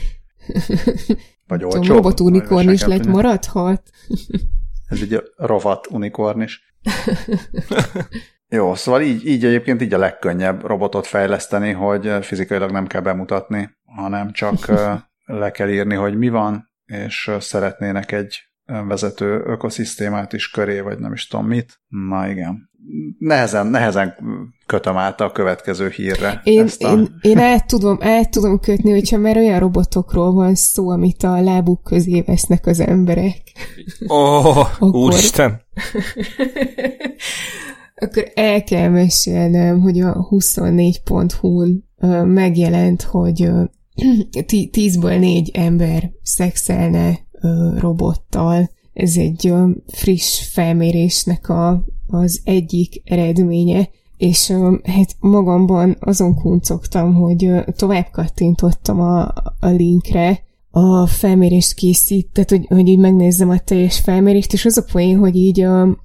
[1.51, 1.93] Vagy olcsó.
[1.93, 3.89] Robot unikorn is lett maradhat.
[4.87, 6.75] Ez egy rovat unikorn is.
[8.47, 13.69] Jó, szóval így, így egyébként így a legkönnyebb robotot fejleszteni, hogy fizikailag nem kell bemutatni,
[13.85, 14.71] hanem csak
[15.25, 21.13] le kell írni, hogy mi van, és szeretnének egy vezető ökoszisztémát is köré, vagy nem
[21.13, 21.81] is tudom mit.
[21.87, 22.69] Na igen.
[23.19, 24.15] Nehezen, nehezen
[24.65, 26.41] kötöm át a következő hírre.
[26.43, 26.91] Én, ezt a...
[26.91, 31.41] én, én el, tudom, el tudom kötni, hogyha már olyan robotokról van szó, amit a
[31.41, 33.41] lábuk közé vesznek az emberek.
[34.09, 34.95] Ó, oh, akkor...
[34.95, 35.61] úristen!
[38.01, 41.83] akkor el kell mesélnem, hogy a 24.hu-n
[42.25, 43.49] megjelent, hogy
[44.31, 47.19] 10-ből 4 ember szexelne
[47.77, 48.69] robottal.
[48.93, 49.53] Ez egy
[49.87, 54.53] friss felmérésnek a, az egyik eredménye, és
[54.83, 59.21] hát magamban azon kuncogtam, hogy tovább kattintottam a,
[59.59, 60.39] a linkre,
[60.71, 65.17] a felmérést készít, tehát hogy, hogy így megnézzem a teljes felmérést, és az a poén,
[65.17, 65.61] hogy így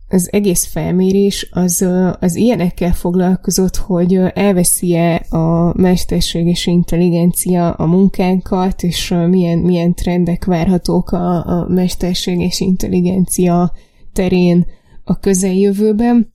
[0.09, 1.87] az egész felmérés az,
[2.21, 11.11] az ilyenekkel foglalkozott, hogy elveszi-e a mesterséges intelligencia a munkánkat, és milyen, milyen trendek várhatók
[11.11, 13.73] a, a mesterséges intelligencia
[14.13, 14.67] terén
[15.09, 16.35] a közeljövőben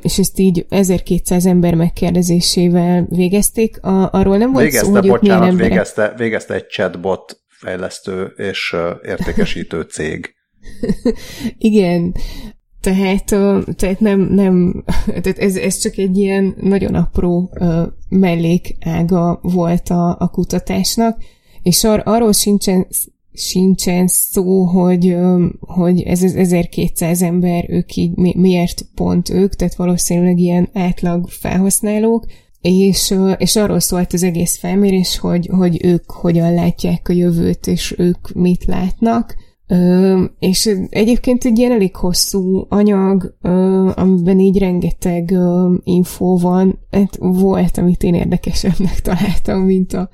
[0.00, 3.82] és ezt így 1200 ember megkérdezésével végezték.
[3.82, 5.70] A, arról nem volt végezte, szó, hogy bocsánat, emberek...
[5.70, 10.34] végezte, végezte egy chatbot fejlesztő és értékesítő cég.
[11.58, 12.14] Igen,
[12.80, 13.24] tehát,
[13.76, 17.58] tehát nem, nem tehát ez, ez csak egy ilyen nagyon apró
[18.08, 21.22] mellékága volt a, a kutatásnak,
[21.62, 22.86] és ar, arról sincsen
[23.36, 25.16] sincsen szó, hogy,
[25.60, 32.24] hogy ez az 1200 ember, ők így miért pont ők, tehát valószínűleg ilyen átlag felhasználók,
[32.60, 37.94] és, és arról szólt az egész felmérés, hogy, hogy ők hogyan látják a jövőt, és
[37.98, 39.36] ők mit látnak,
[39.68, 46.78] Ö, és egyébként egy ilyen elég hosszú anyag, ö, amiben így rengeteg ö, infó van,
[46.90, 50.08] hát volt, amit én érdekesebbnek találtam, mint a,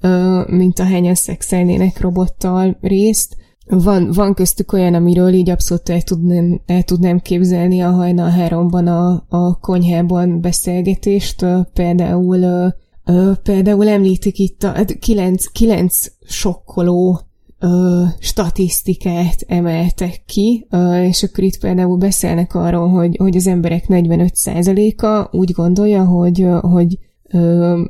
[0.00, 3.36] ö, mint a hányan szexelnének robottal részt.
[3.68, 8.86] Van, van köztük olyan, amiről így abszolút el tudnám, el tudnám képzelni a hajnal háromban
[8.86, 12.66] a, a konyhában beszélgetést, ö, például ö,
[13.04, 17.25] ö, például említik itt a hát kilenc, kilenc sokkoló
[17.58, 23.84] ö, statisztikát emeltek ki, ö, és akkor itt például beszélnek arról, hogy, hogy az emberek
[23.88, 27.82] 45%-a úgy gondolja, hogy, hogy ö,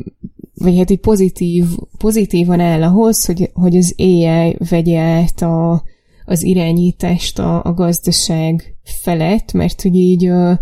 [0.55, 1.65] vagy hát egy pozitív,
[1.99, 5.83] pozitívan áll ahhoz, hogy, hogy az AI vegye át a,
[6.25, 10.53] az irányítást a, a gazdaság felett, mert hogy így ö,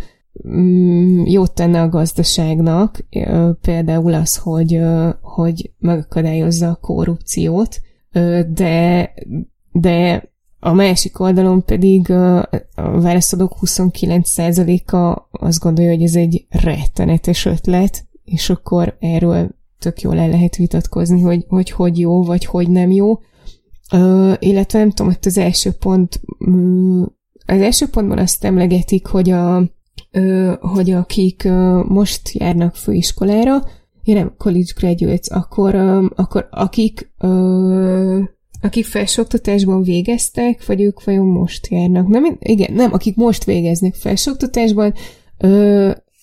[0.49, 3.05] mm, jót tenne a gazdaságnak,
[3.61, 4.81] például az, hogy,
[5.21, 7.81] hogy megakadályozza a korrupciót,
[8.49, 9.13] de,
[9.73, 10.29] de
[10.61, 18.51] a másik oldalon pedig a, válaszadók 29%-a azt gondolja, hogy ez egy rettenetes ötlet, és
[18.51, 23.19] akkor erről tök jól el lehet vitatkozni, hogy hogy, hogy jó, vagy hogy nem jó.
[23.93, 26.21] Ö, illetve nem tudom, hogy az első pont,
[27.47, 29.63] az első pontban azt emlegetik, hogy a,
[30.11, 33.63] ö, hogy akik ö, most járnak főiskolára,
[34.05, 35.75] ja nem, college graduates, akkor,
[36.15, 37.13] akkor akik
[38.61, 42.09] akik felsőoktatásban végeztek, vagy ők vajon most járnak?
[42.09, 44.95] Nem, igen, nem, akik most végeznek felsőoktatásban,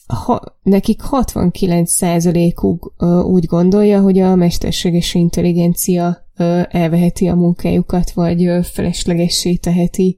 [0.08, 2.94] ha, nekik 69%-uk
[3.26, 6.30] úgy gondolja, hogy a mesterséges intelligencia
[6.70, 10.18] elveheti a munkájukat, vagy ö, feleslegessé teheti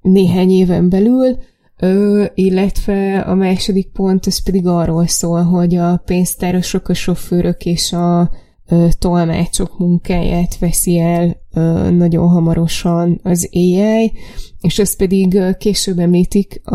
[0.00, 1.38] néhány éven belül,
[1.78, 7.92] ö, illetve a második pont, ez pedig arról szól, hogy a pénztárosok, a sofőrök és
[7.92, 8.30] a
[8.68, 14.12] ö, tolmácsok munkáját veszi el ö, nagyon hamarosan az AI,
[14.60, 16.74] és ezt pedig később említik, a,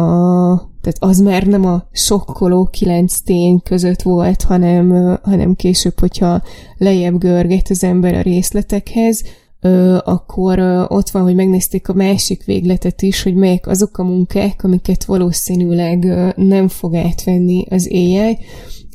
[0.81, 6.41] tehát az már nem a sokkoló kilenc tény között volt, hanem, hanem később, hogyha
[6.77, 9.23] lejjebb görget az ember a részletekhez,
[9.61, 14.03] ö, akkor ö, ott van, hogy megnézték a másik végletet is, hogy melyek azok a
[14.03, 18.37] munkák, amiket valószínűleg ö, nem fog átvenni az AI,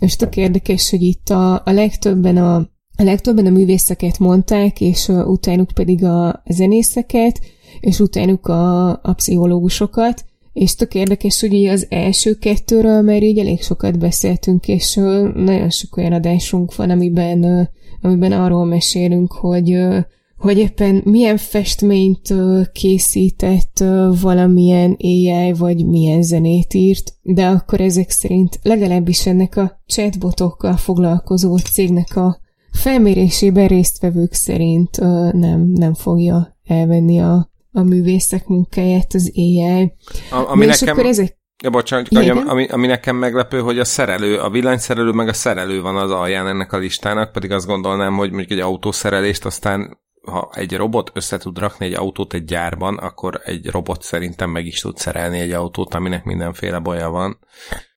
[0.01, 5.09] és tök érdekes, hogy itt a, a legtöbben a a legtöbben a művészeket mondták, és
[5.09, 7.40] uh, utánuk pedig a zenészeket,
[7.80, 13.62] és utánuk a, a pszichológusokat, és tök érdekes, hogy az első kettőről már így elég
[13.62, 17.66] sokat beszéltünk, és uh, nagyon sok olyan adásunk van, amiben, uh,
[18.01, 19.98] amiben arról mesélünk, hogy, uh,
[20.37, 22.35] hogy éppen milyen festményt
[22.73, 23.85] készített
[24.21, 31.57] valamilyen AI, vagy milyen zenét írt, de akkor ezek szerint legalábbis ennek a chatbotokkal foglalkozó
[31.57, 32.41] cégnek a
[32.73, 35.01] felmérésében résztvevők szerint
[35.33, 39.93] nem, nem fogja elvenni a, a művészek munkáját az AI.
[40.31, 40.89] A, ami nekem...
[40.89, 41.39] akkor ezek...
[41.63, 45.81] Ja, bocsánat, ami, ami, ami nekem meglepő, hogy a szerelő, a villanyszerelő meg a szerelő
[45.81, 50.51] van az alján ennek a listának, pedig azt gondolnám, hogy mondjuk egy autószerelést aztán ha
[50.53, 54.81] egy robot össze tud rakni egy autót egy gyárban, akkor egy robot szerintem meg is
[54.81, 57.39] tud szerelni egy autót, aminek mindenféle baja van.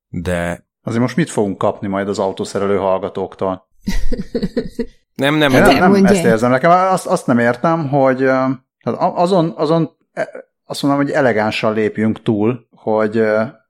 [0.07, 0.67] De...
[0.83, 3.67] Azért most mit fogunk kapni majd az autószerelő hallgatóktól?
[5.15, 6.51] nem, nem, nem, nem, nem ezt érzem.
[6.51, 8.21] Nekem azt, azt nem értem, hogy
[8.79, 10.29] hát azon, azon e,
[10.65, 13.23] azt mondom, hogy elegánsan lépjünk túl, hogy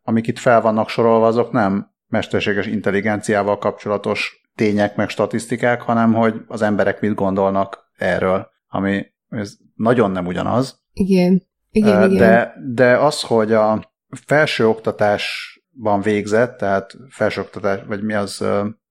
[0.03, 6.41] amik itt fel vannak sorolva, azok nem mesterséges intelligenciával kapcsolatos tények meg statisztikák, hanem hogy
[6.47, 10.81] az emberek mit gondolnak erről, ami ez nagyon nem ugyanaz.
[10.93, 11.47] Igen.
[11.71, 12.73] Igen, de, igen.
[12.73, 13.93] De az, hogy a
[14.25, 18.45] felsőoktatásban végzett, tehát felsőoktatás, vagy mi az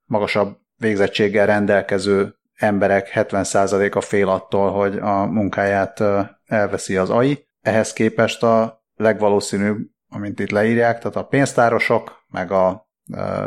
[0.05, 6.03] magasabb végzettséggel rendelkező emberek 70%-a fél attól, hogy a munkáját
[6.47, 7.47] elveszi az AI.
[7.61, 9.79] Ehhez képest a legvalószínűbb,
[10.09, 12.87] amint itt leírják, tehát a pénztárosok, meg a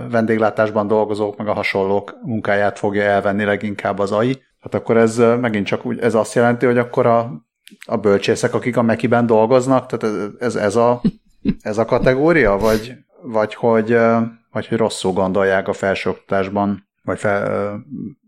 [0.10, 4.42] vendéglátásban dolgozók, meg a hasonlók munkáját fogja elvenni leginkább az AI.
[4.62, 7.46] Hát akkor ez megint csak úgy, ez azt jelenti, hogy akkor a,
[7.86, 11.02] a bölcsészek, akik a Mekiben dolgoznak, tehát ez, ez, ez, a,
[11.62, 13.98] ez a kategória, vagy, vagy, hogy,
[14.52, 17.76] vagy hogy rosszul gondolják a felsőoktatásban vagy fel,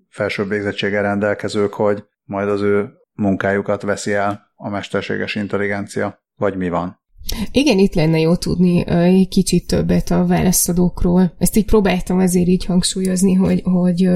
[0.10, 6.70] felsőbb végzettséggel rendelkezők, hogy majd az ő munkájukat veszi el a mesterséges intelligencia, vagy mi
[6.70, 7.02] van.
[7.52, 11.34] Igen, itt lenne jó tudni egy kicsit többet a válaszadókról.
[11.38, 14.10] Ezt így próbáltam azért így hangsúlyozni, hogy, hogy,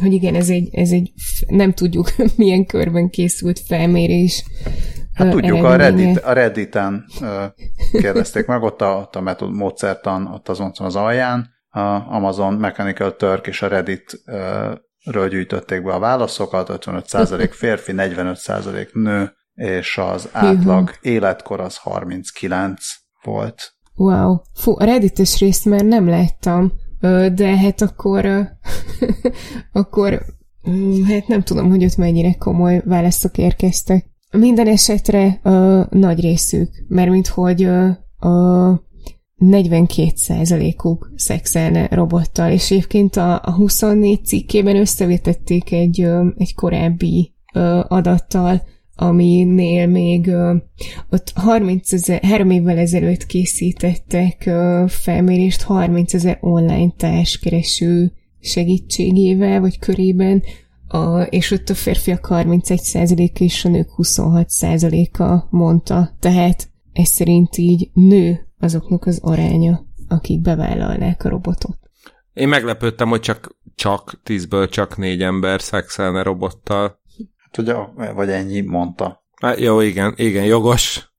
[0.00, 1.12] hogy igen, ez egy, ez egy
[1.46, 4.44] nem tudjuk milyen körben készült felmérés.
[5.14, 7.04] Hát tudjuk, a, Reddit, a Redditen
[7.92, 13.16] kérdezték meg, ott a, ott a metod, módszertan, ott azon az alján, a Amazon Mechanical
[13.16, 14.22] Turk és a Reddit
[15.04, 22.84] ről gyűjtötték be a válaszokat, 55% férfi, 45% nő, és az átlag életkor az 39
[23.22, 23.72] volt.
[23.96, 24.36] Wow.
[24.54, 26.72] Fú, a Reddites részt már nem láttam,
[27.34, 28.26] de hát akkor
[29.72, 30.22] akkor
[31.08, 34.06] hát nem tudom, hogy ott mennyire komoly válaszok érkeztek.
[34.30, 35.40] Minden esetre
[35.90, 37.64] nagy részük, mert mint hogy
[38.18, 38.86] a
[39.38, 47.34] 42%-uk szexelne robottal, és egyébként a, a 24 cikkében összevetették egy, egy korábbi
[47.88, 48.62] adattal,
[49.00, 50.30] aminél még
[51.10, 54.50] ott 30 ezer, három évvel ezelőtt készítettek
[54.86, 60.42] felmérést 30 ezer online társkereső segítségével, vagy körében,
[60.88, 66.10] a, és ott a férfiak 31%-a és a nők 26%-a mondta.
[66.18, 71.78] Tehát ez szerint így nő azoknak az aránya, akik bevállalnák a robotot.
[72.32, 76.97] Én meglepődtem, hogy csak, csak tízből csak négy ember szexelne robottal.
[77.50, 77.74] Hát ugye,
[78.12, 79.24] vagy ennyi mondta.
[79.40, 81.12] Hát, jó, igen, igen, jogos.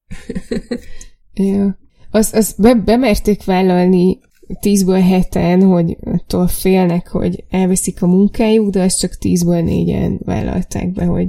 [1.34, 1.78] ja.
[2.12, 4.20] Az, az be, bemerték vállalni
[4.60, 10.92] tízből heten, hogy attól félnek, hogy elveszik a munkájuk, de azt csak tízből négyen vállalták
[10.92, 11.28] be, hogy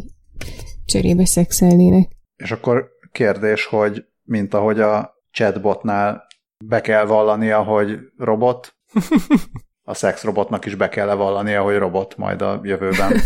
[0.85, 2.09] cserébe szexelnének.
[2.37, 6.27] És akkor kérdés, hogy mint ahogy a chatbotnál
[6.65, 8.77] be kell vallania, hogy robot,
[9.91, 13.13] a szexrobotnak is be kell vallania, hogy robot majd a jövőben.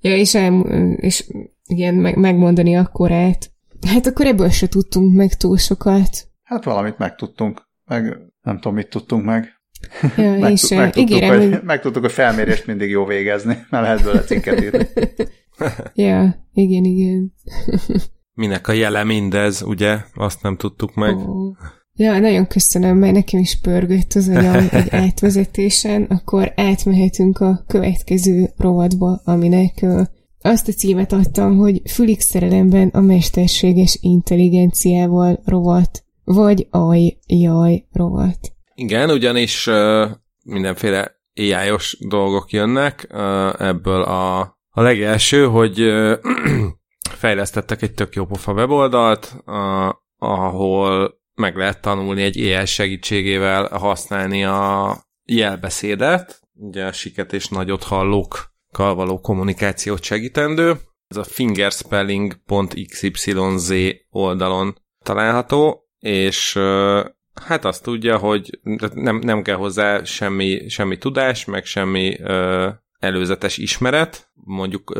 [0.00, 0.60] ja, és, el,
[0.96, 1.24] és
[1.66, 3.50] igen, meg, megmondani a korát.
[3.86, 6.28] Hát akkor ebből se tudtunk meg túl sokat.
[6.42, 9.60] Hát valamit megtudtunk, meg nem tudom, mit tudtunk meg.
[10.16, 14.22] Ja, meg, és megtudtuk, ígérem, hogy, megtudtuk, hogy felmérést mindig jó végezni, mert lehet belőle
[14.22, 14.86] cikket írni.
[15.94, 17.34] ja, igen, igen.
[18.32, 19.98] Minek a jele mindez, ugye?
[20.14, 21.16] Azt nem tudtuk meg.
[21.16, 21.56] Oh.
[21.98, 28.50] Ja, nagyon köszönöm, mert nekem is pörgött az agyam egy átvezetésen, akkor átmehetünk a következő
[28.56, 29.84] rovatba, aminek
[30.40, 38.38] azt a címet adtam, hogy Fülix szerelemben a mesterséges intelligenciával rovat, vagy aj, jaj rovat.
[38.74, 40.10] Igen, ugyanis uh,
[40.44, 44.40] mindenféle ai dolgok jönnek, uh, ebből a,
[44.70, 46.12] a legelső, hogy uh,
[47.22, 54.44] fejlesztettek egy tök jó pofa weboldalt, uh, ahol meg lehet tanulni egy AI segítségével használni
[54.44, 60.76] a jelbeszédet, ugye a siket és nagyot hallókkal való kommunikációt segítendő.
[61.08, 63.72] Ez a fingerspelling.xyz
[64.10, 66.58] oldalon található, és
[67.44, 68.60] hát azt tudja, hogy
[68.94, 72.16] nem, nem kell hozzá semmi, semmi tudás, meg semmi
[72.98, 74.98] előzetes ismeret, mondjuk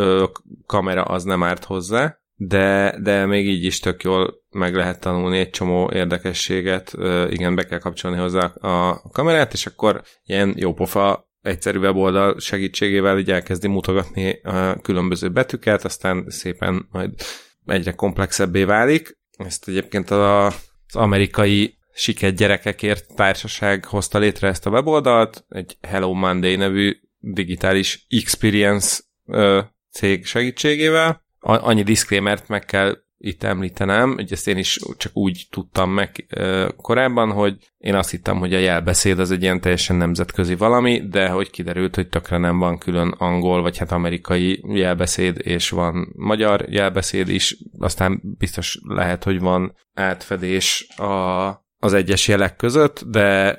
[0.67, 5.39] kamera az nem árt hozzá, de, de még így is tök jól meg lehet tanulni
[5.39, 6.93] egy csomó érdekességet,
[7.31, 13.31] igen, be kell kapcsolni hozzá a kamerát, és akkor ilyen jópofa egyszerű weboldal segítségével így
[13.31, 17.11] elkezdi mutogatni a különböző betűket, aztán szépen majd
[17.67, 19.19] egyre komplexebbé válik.
[19.39, 20.55] Ezt egyébként az
[20.93, 29.03] amerikai siket gyerekekért társaság hozta létre ezt a weboldalt, egy Hello Monday nevű digitális experience
[29.91, 35.91] cég segítségével, annyi diszklémert meg kell itt említenem, hogy ezt én is csak úgy tudtam
[35.91, 36.27] meg
[36.77, 41.29] korábban, hogy én azt hittem, hogy a jelbeszéd az egy ilyen teljesen nemzetközi valami, de
[41.29, 46.65] hogy kiderült, hogy tökre nem van külön angol, vagy hát amerikai jelbeszéd, és van magyar
[46.69, 51.47] jelbeszéd is, aztán biztos lehet, hogy van átfedés a,
[51.79, 53.59] az egyes jelek között, de,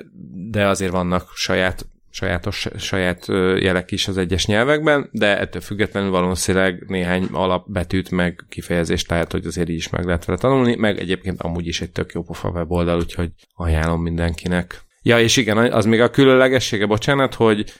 [0.50, 1.86] de azért vannak saját
[2.18, 3.26] sajátos, saját
[3.60, 9.46] jelek is az egyes nyelvekben, de ettől függetlenül valószínűleg néhány alapbetűt meg kifejezést lehet, hogy
[9.46, 12.50] azért így is meg lehet vele tanulni, meg egyébként amúgy is egy tök jó pofa
[12.50, 14.80] weboldal, úgyhogy ajánlom mindenkinek.
[15.02, 17.72] Ja, és igen, az még a különlegessége, bocsánat, hogy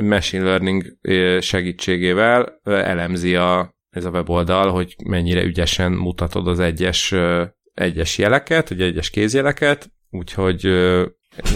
[0.00, 0.84] machine learning
[1.40, 7.14] segítségével elemzi a, ez a weboldal, hogy mennyire ügyesen mutatod az egyes,
[7.74, 10.60] egyes jeleket, vagy egyes kézjeleket, úgyhogy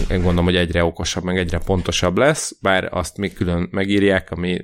[0.09, 4.61] én gondolom, hogy egyre okosabb, meg egyre pontosabb lesz, bár azt még külön megírják, ami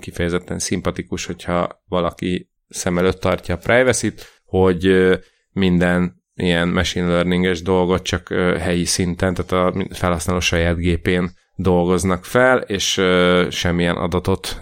[0.00, 5.10] kifejezetten szimpatikus, hogyha valaki szem előtt tartja a privacy-t, hogy
[5.52, 8.28] minden ilyen machine learninges dolgot csak
[8.58, 13.02] helyi szinten, tehát a felhasználó saját gépén dolgoznak fel, és
[13.48, 14.58] semmilyen adatot,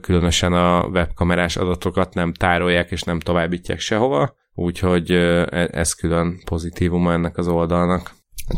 [0.00, 7.12] különösen a webkamerás adatokat nem tárolják és nem továbbítják sehova, úgyhogy e-, ez külön pozitívuma
[7.12, 8.10] ennek az oldalnak.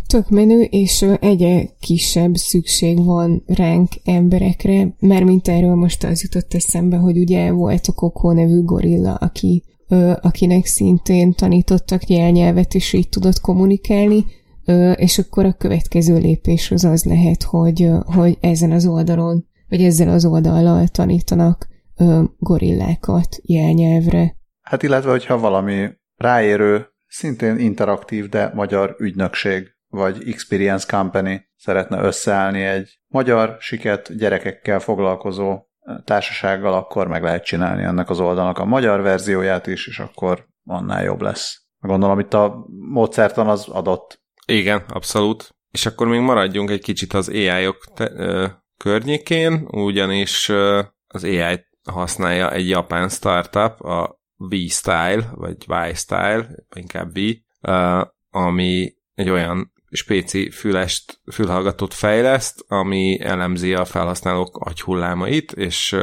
[0.07, 6.55] Tök menő, és egyre kisebb szükség van ránk emberekre, mert mint erről most az jutott
[6.55, 12.93] eszembe, hogy ugye volt a Kokó nevű gorilla, aki, ö, akinek szintén tanítottak jelnyelvet, és
[12.93, 14.25] így tudott kommunikálni,
[14.65, 19.83] ö, és akkor a következő lépés az az lehet, hogy, hogy ezen az oldalon, vagy
[19.83, 24.37] ezzel az oldallal tanítanak ö, gorillákat jelnyelvre.
[24.61, 32.63] Hát illetve, hogyha valami ráérő, szintén interaktív, de magyar ügynökség vagy Experience Company szeretne összeállni
[32.65, 38.65] egy magyar siket gyerekekkel foglalkozó eh, társasággal, akkor meg lehet csinálni ennek az oldalnak a
[38.65, 41.63] magyar verzióját is, és akkor annál jobb lesz.
[41.79, 44.23] Gondolom itt a módszertan az adott.
[44.47, 45.55] Igen, abszolút.
[45.71, 48.47] És akkor még maradjunk egy kicsit az AI-ok te- ö,
[48.79, 55.57] környékén, ugyanis ö, az AI használja egy japán startup, a V-Style, vagy
[55.89, 57.19] Y-Style, inkább V,
[57.61, 65.97] ö, ami egy olyan spéci fülest, fülhallgatót fejleszt, ami elemzi a felhasználók agyhullámait, és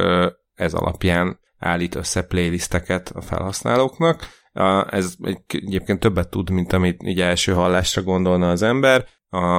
[0.53, 4.27] ez alapján állít össze playlisteket a felhasználóknak.
[4.89, 5.15] Ez
[5.47, 9.07] egyébként többet tud, mint amit így első hallásra gondolna az ember.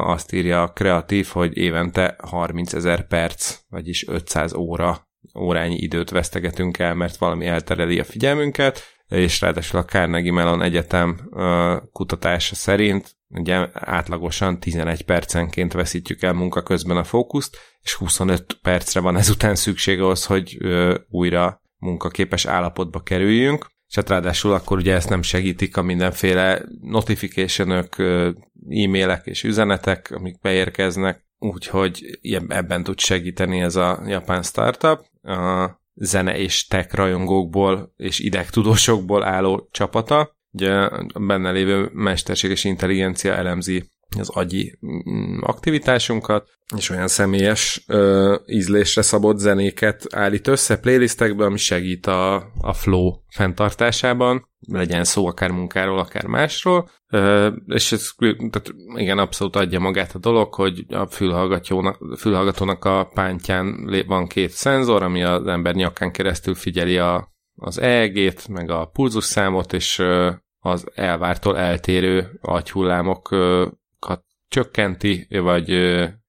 [0.04, 6.78] Azt írja a kreatív, hogy évente 30 ezer perc, vagyis 500 óra órányi időt vesztegetünk
[6.78, 11.30] el, mert valami eltereli a figyelmünket, és ráadásul a Carnegie Mellon Egyetem
[11.92, 19.00] kutatása szerint ugye átlagosan 11 percenként veszítjük el munka közben a fókuszt, és 25 percre
[19.00, 20.58] van ezután szükség ahhoz, hogy
[21.08, 27.96] újra munkaképes állapotba kerüljünk, és hát ráadásul akkor ugye ezt nem segítik a mindenféle notificationök,
[28.68, 32.18] e-mailek és üzenetek, amik beérkeznek, úgyhogy
[32.48, 35.04] ebben tud segíteni ez a japán startup.
[35.94, 40.36] Zene és tech rajongókból és idegtudósokból álló csapata.
[40.50, 40.88] Ugye
[41.20, 49.38] benne lévő mesterséges intelligencia elemzi az agyi mm, aktivitásunkat, és olyan személyes ö, ízlésre szabott
[49.38, 56.26] zenéket állít össze playlistekbe, ami segít a, a flow fenntartásában, legyen szó akár munkáról, akár
[56.26, 62.84] másról, ö, és ez tehát igen, abszolút adja magát a dolog, hogy a fülhallgatónak, fülhallgatónak
[62.84, 68.70] a pántján van két szenzor, ami az ember nyakán keresztül figyeli a, az EEG-t, meg
[68.70, 70.30] a pulzusszámot, és ö,
[70.64, 72.38] az elvártól eltérő
[74.02, 75.70] agyhullámokat csökkenti, vagy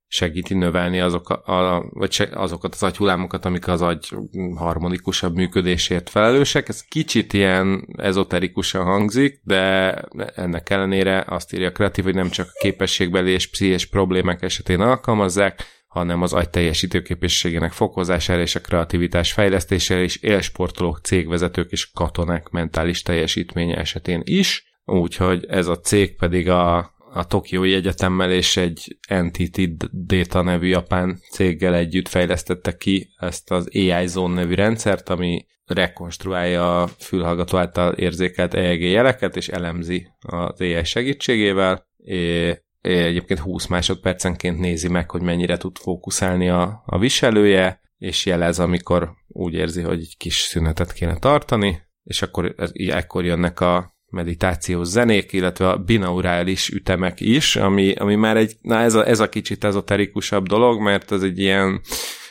[0.07, 4.09] segíti növelni azok a, a, vagy azokat az agyhullámokat, amik az agy
[4.55, 6.69] harmonikusabb működésért felelősek.
[6.69, 9.93] Ez kicsit ilyen ezoterikusan hangzik, de
[10.35, 14.79] ennek ellenére azt írja a kreatív, hogy nem csak a képességbeli és pszichés problémák esetén
[14.79, 22.49] alkalmazzák, hanem az agy teljesítőképességének fokozására és a kreativitás fejlesztésére is élsportolók, cégvezetők és katonák
[22.49, 24.71] mentális teljesítménye esetén is.
[24.85, 31.19] Úgyhogy ez a cég pedig a a Tokiói Egyetemmel és egy Entity Data nevű japán
[31.31, 37.93] céggel együtt fejlesztette ki ezt az AI Zone nevű rendszert, ami rekonstruálja a fülhallgató által
[37.93, 41.87] érzékelt EEG jeleket, és elemzi az AI segítségével.
[41.97, 48.59] É, egyébként 20 másodpercenként nézi meg, hogy mennyire tud fókuszálni a, a viselője, és jelez,
[48.59, 54.87] amikor úgy érzi, hogy egy kis szünetet kéne tartani, és akkor ekkor jönnek a meditációs
[54.87, 59.29] zenék, illetve a binaurális ütemek is, ami, ami már egy, na ez a, ez a
[59.29, 61.81] kicsit ezoterikusabb dolog, mert ez egy ilyen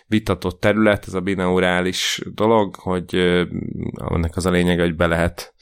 [0.06, 3.14] vitatott terület, ez a binaurális dolog, hogy
[4.10, 5.54] ennek az a lényeg, hogy be lehet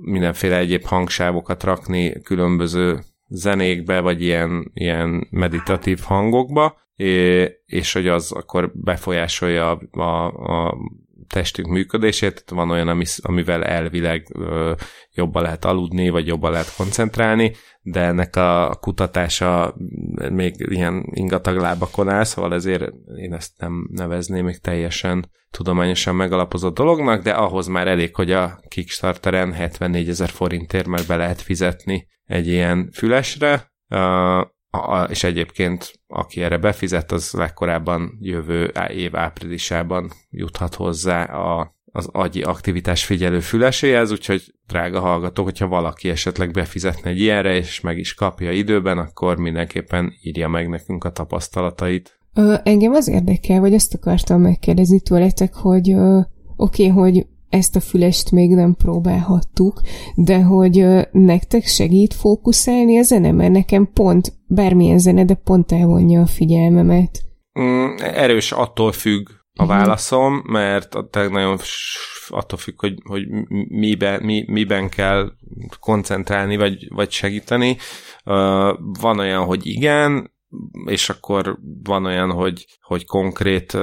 [0.00, 2.98] mindenféle egyéb hangsávokat rakni különböző
[3.28, 6.78] zenékbe, vagy ilyen, ilyen meditatív hangokba,
[7.66, 10.26] és hogy az akkor befolyásolja a, a,
[10.66, 10.76] a
[11.32, 14.26] testünk működését, van olyan, ami, amivel elvileg
[15.12, 17.52] jobban lehet aludni, vagy jobban lehet koncentrálni,
[17.82, 19.74] de ennek a kutatása
[20.30, 26.74] még ilyen ingatag lábakon áll, szóval ezért én ezt nem nevezném még teljesen tudományosan megalapozott
[26.74, 32.06] dolognak, de ahhoz már elég, hogy a Kickstarteren 74 ezer forintért már be lehet fizetni
[32.24, 33.72] egy ilyen fülesre,
[34.70, 42.08] a, és egyébként aki erre befizet, az legkorábban jövő év áprilisában juthat hozzá a, az
[42.12, 47.98] agyi aktivitás figyelő füleséhez, úgyhogy drága hallgatók, hogyha valaki esetleg befizetne egy ilyenre, és meg
[47.98, 52.18] is kapja időben, akkor mindenképpen írja meg nekünk a tapasztalatait.
[52.34, 56.26] Ö, engem az érdekel, vagy azt akartam megkérdezni tőletek, hogy oké,
[56.56, 59.80] okay, hogy ezt a fülest még nem próbálhattuk,
[60.14, 66.20] de hogy nektek segít fókuszálni a zene, mert nekem pont bármilyen zene, de pont elvonja
[66.20, 67.22] a figyelmemet.
[67.60, 69.72] Mm, erős attól függ a mhm.
[69.72, 71.58] válaszom, mert nagyon
[72.28, 73.22] attól függ, hogy, hogy
[73.68, 75.32] miben, mi, miben kell
[75.80, 77.76] koncentrálni, vagy, vagy segíteni.
[79.00, 80.32] Van olyan, hogy igen,
[80.84, 83.76] és akkor van olyan, hogy, hogy konkrét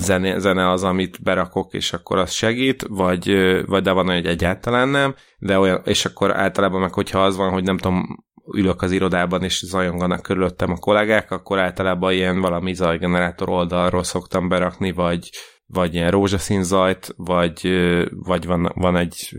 [0.00, 3.26] zene, zene az, amit berakok, és akkor az segít, vagy,
[3.66, 7.36] vagy de van olyan, hogy egyáltalán nem, de olyan, és akkor általában meg, hogyha az
[7.36, 8.24] van, hogy nem tudom,
[8.54, 14.48] ülök az irodában, és zajonganak körülöttem a kollégák, akkor általában ilyen valami zajgenerátor oldalról szoktam
[14.48, 15.30] berakni, vagy,
[15.66, 17.68] vagy ilyen rózsaszín zajt, vagy,
[18.10, 19.36] vagy van, van egy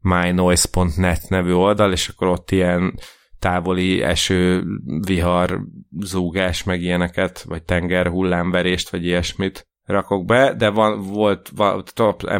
[0.00, 2.98] mynoise.net nevű oldal, és akkor ott ilyen
[3.46, 4.64] távoli eső,
[5.06, 5.60] vihar,
[6.00, 11.92] zúgás, meg ilyeneket, vagy tenger hullámverést, vagy ilyesmit rakok be, de van, volt, volt,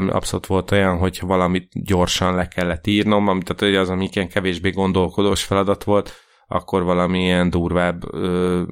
[0.08, 4.70] abszolút volt olyan, hogyha valamit gyorsan le kellett írnom, amit tehát az, ami ilyen kevésbé
[4.70, 6.12] gondolkodós feladat volt,
[6.46, 8.62] akkor valami ilyen durvább, ö,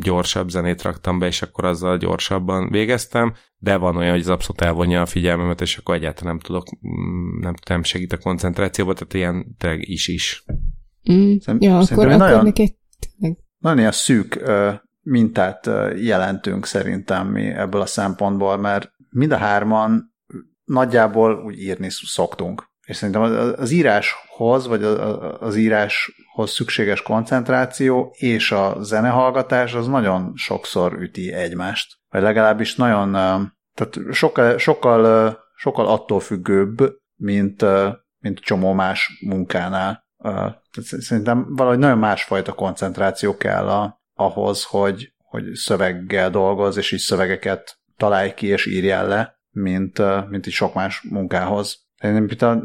[0.00, 4.60] gyorsabb zenét raktam be, és akkor azzal gyorsabban végeztem, de van olyan, hogy az abszolút
[4.60, 9.14] elvonja a figyelmemet, és akkor egyáltalán nem tudok, mm, nem, nem segít a koncentrációba, tehát
[9.14, 10.44] ilyen tényleg is-is.
[11.12, 11.36] Mm.
[11.38, 12.68] Szerint, ja, akkor, akkor nagyon, neked...
[13.58, 14.42] Nagyon ilyen szűk
[15.00, 15.66] mintát
[15.96, 20.14] jelentünk szerintem mi ebből a szempontból, mert mind a hárman
[20.64, 22.66] nagyjából úgy írni szoktunk.
[22.86, 24.82] És szerintem az, az íráshoz, vagy
[25.40, 31.96] az íráshoz szükséges koncentráció és a zenehallgatás az nagyon sokszor üti egymást.
[32.08, 33.12] Vagy legalábbis nagyon,
[33.74, 37.64] tehát sokkal, sokkal, sokkal attól függőbb mint,
[38.18, 40.06] mint csomó más munkánál.
[40.80, 47.78] Szerintem valahogy nagyon másfajta koncentráció kell a, ahhoz, hogy, hogy szöveggel dolgoz, és így szövegeket
[47.96, 51.86] találj ki és írjál le, mint, mint így sok más munkához.
[52.02, 52.62] Én például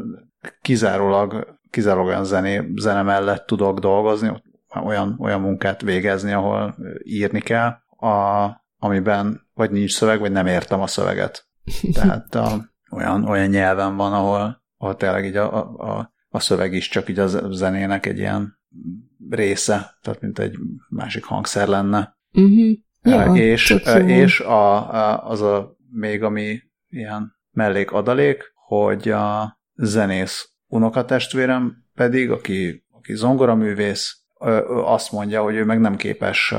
[0.60, 4.42] kizárólag, kizárólag olyan zené, zene mellett tudok dolgozni,
[4.82, 8.48] olyan, olyan munkát végezni, ahol írni kell, a,
[8.78, 11.48] amiben vagy nincs szöveg, vagy nem értem a szöveget.
[11.94, 16.88] Tehát a, olyan, olyan nyelven van, ahol, ahol tényleg így a, a, a szöveg is
[16.88, 18.58] csak így a zenének egy ilyen
[19.30, 20.56] része, tehát mint egy
[20.88, 22.16] másik hangszer lenne.
[22.32, 22.72] Uh-huh.
[23.02, 30.48] Ja, és és a, a, az a még ami ilyen mellék adalék, hogy a zenész
[30.66, 34.22] unokatestvérem pedig, aki, aki zongoraművész,
[34.84, 36.54] azt mondja, hogy ő meg nem képes,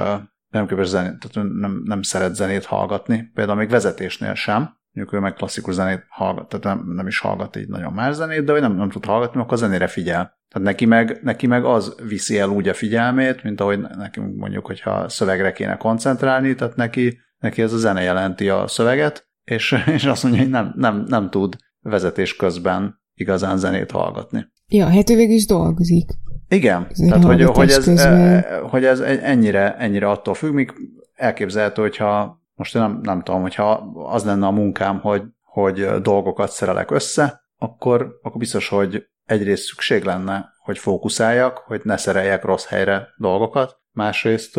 [0.49, 5.19] nem képes zenét, tehát nem, nem szeret zenét hallgatni, például még vezetésnél sem, mondjuk ő
[5.19, 8.61] meg klasszikus zenét hallgat, tehát nem, nem is hallgat így nagyon más zenét, de hogy
[8.61, 10.39] nem, nem tud hallgatni, akkor a zenére figyel.
[10.49, 14.65] Tehát neki meg, neki meg az viszi el úgy a figyelmét, mint ahogy nekünk mondjuk,
[14.65, 20.05] hogyha szövegre kéne koncentrálni, tehát neki, neki ez a zene jelenti a szöveget, és, és
[20.05, 24.47] azt mondja, hogy nem, nem, nem tud vezetés közben igazán zenét hallgatni.
[24.67, 26.09] Ja, hát ő is dolgozik.
[26.47, 28.43] Igen, Azért tehát hogy, hogy, ez, közben.
[28.69, 30.73] hogy ez ennyire, ennyire attól függ, míg
[31.13, 36.51] elképzelhető, hogyha most én nem, nem tudom, hogyha az lenne a munkám, hogy, hogy dolgokat
[36.51, 42.65] szerelek össze, akkor, akkor biztos, hogy egyrészt szükség lenne, hogy fókuszáljak, hogy ne szereljek rossz
[42.65, 44.57] helyre dolgokat, másrészt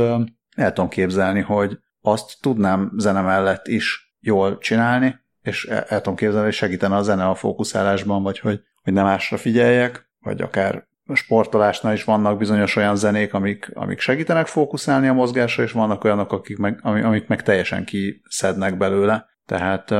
[0.56, 6.16] el tudom képzelni, hogy azt tudnám zene mellett is jól csinálni, és el, el tudom
[6.16, 10.86] képzelni, hogy segítene a zene a fókuszálásban, vagy hogy, hogy nem másra figyeljek, vagy akár
[11.12, 16.32] sportolásnál is vannak bizonyos olyan zenék, amik, amik segítenek fókuszálni a mozgásra, és vannak olyanok,
[16.32, 19.26] akik meg, amik meg teljesen kiszednek belőle.
[19.46, 19.94] Tehát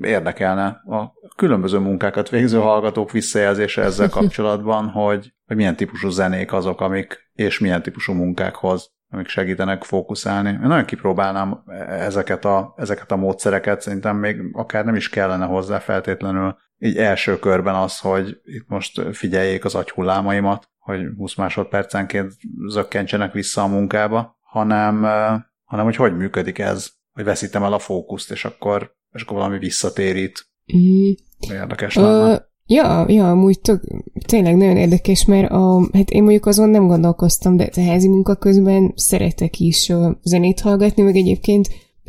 [0.00, 6.80] érdekelne a különböző munkákat végző hallgatók visszajelzése ezzel kapcsolatban, hogy, hogy milyen típusú zenék azok,
[6.80, 10.48] amik, és milyen típusú munkákhoz, amik segítenek fókuszálni.
[10.48, 15.78] Én nagyon kipróbálnám ezeket a, ezeket a módszereket, szerintem még akár nem is kellene hozzá
[15.78, 22.32] feltétlenül így első körben az, hogy itt most figyeljék az agyhullámaimat, hogy 20 másodpercenként
[22.68, 25.02] zökkentsenek vissza a munkába, hanem,
[25.64, 29.58] hanem hogy hogy működik ez, hogy veszítem el a fókuszt, és akkor, és akkor valami
[29.58, 30.48] visszatérít.
[30.76, 31.10] Mm.
[31.52, 32.32] Érdekes lenne.
[32.32, 33.82] Uh, ja, ja, amúgy tök,
[34.26, 38.36] tényleg nagyon érdekes, mert a, hát én mondjuk azon nem gondolkoztam, de a házi munka
[38.36, 41.68] közben szeretek is uh, zenét hallgatni, meg egyébként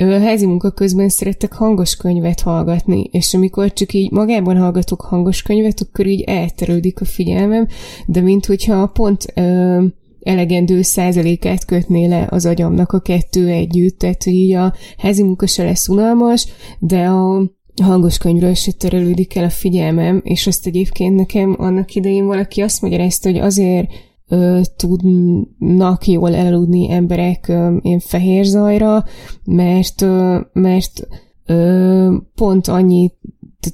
[0.10, 5.82] házi munka közben szerettek hangos könyvet hallgatni, és amikor csak így magában hallgatok hangos könyvet,
[5.82, 7.68] akkor így elterődik a figyelmem,
[8.06, 9.84] de mint hogyha pont ö,
[10.22, 15.48] elegendő százalékát kötné le az agyamnak a kettő együtt, tehát hogy így a házi munka
[15.48, 16.48] se lesz unalmas,
[16.80, 17.44] de a
[17.82, 22.82] hangos könyvről se terelődik el a figyelmem, és azt egyébként nekem annak idején valaki azt
[22.82, 23.90] magyarázta, hogy azért
[24.32, 29.04] ö, tudnak jól eludni emberek ö, ilyen fehér zajra,
[29.46, 31.08] mert, ö, mert
[31.46, 33.12] ö, pont annyi,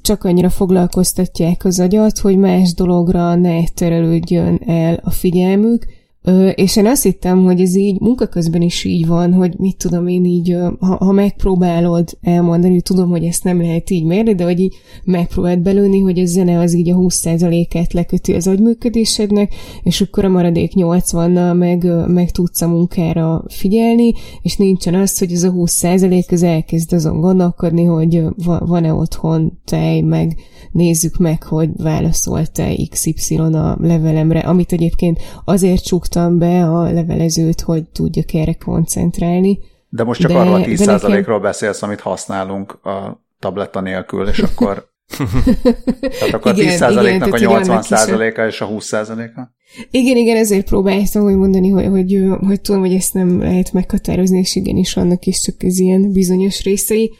[0.01, 5.85] csak annyira foglalkoztatják az agyat, hogy más dologra ne terelődjön el a figyelmük,
[6.55, 10.25] És én azt hittem, hogy ez így munkaközben is így van, hogy mit tudom én
[10.25, 14.75] így, ha, ha megpróbálod elmondani, tudom, hogy ezt nem lehet így mérni, de hogy így
[15.03, 20.29] megpróbáld belőni, hogy a zene az így a 20%-át leköti az agyműködésednek, és akkor a
[20.29, 26.31] maradék 80-nal meg, meg tudsz a munkára figyelni, és nincsen az, hogy ez a 20%
[26.31, 28.23] az elkezd azon gondolkodni, hogy
[28.59, 30.35] van-e otthon tej, meg
[30.71, 37.89] nézzük meg, hogy válaszolt-e XY a levelemre, amit egyébként azért csuktam be a levelezőt, hogy
[37.89, 39.59] tudjak erre koncentrálni.
[39.89, 41.41] De most csak de, arról a 10%-ról nekem...
[41.41, 44.95] beszélsz, amit használunk a tabletta nélkül, és akkor
[46.19, 49.41] tehát akkor igen, 10%-nak igen, a 80%-a és a 20%-a?
[49.91, 54.37] Igen, igen, ezért próbáltam úgy mondani, hogy, hogy, hogy tudom, hogy ezt nem lehet meghatározni,
[54.37, 57.11] és igenis vannak is csak ez ilyen bizonyos részei.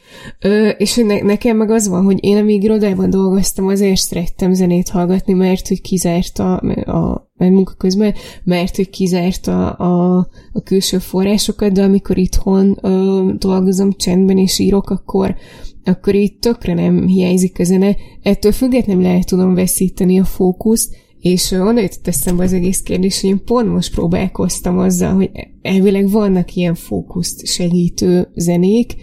[0.42, 4.90] Ö, és ne, nekem meg az van, hogy én amíg irodában dolgoztam, azért szerettem zenét
[4.90, 6.54] hallgatni, mert hogy kizárt a,
[6.86, 8.14] a mert munka közben,
[8.44, 10.18] mert hogy kizárt a, a,
[10.54, 15.36] a külső forrásokat, de amikor itthon ö, dolgozom csendben és írok, akkor
[15.84, 17.96] akkor így tökre nem hiányzik a zene.
[18.22, 20.96] Ettől függetlenül lehet tudom veszíteni a fókuszt,
[21.32, 25.30] és onnan jutott eszembe az egész kérdés, hogy én pont most próbálkoztam azzal, hogy
[25.62, 28.96] elvileg vannak ilyen fókuszt segítő zenék,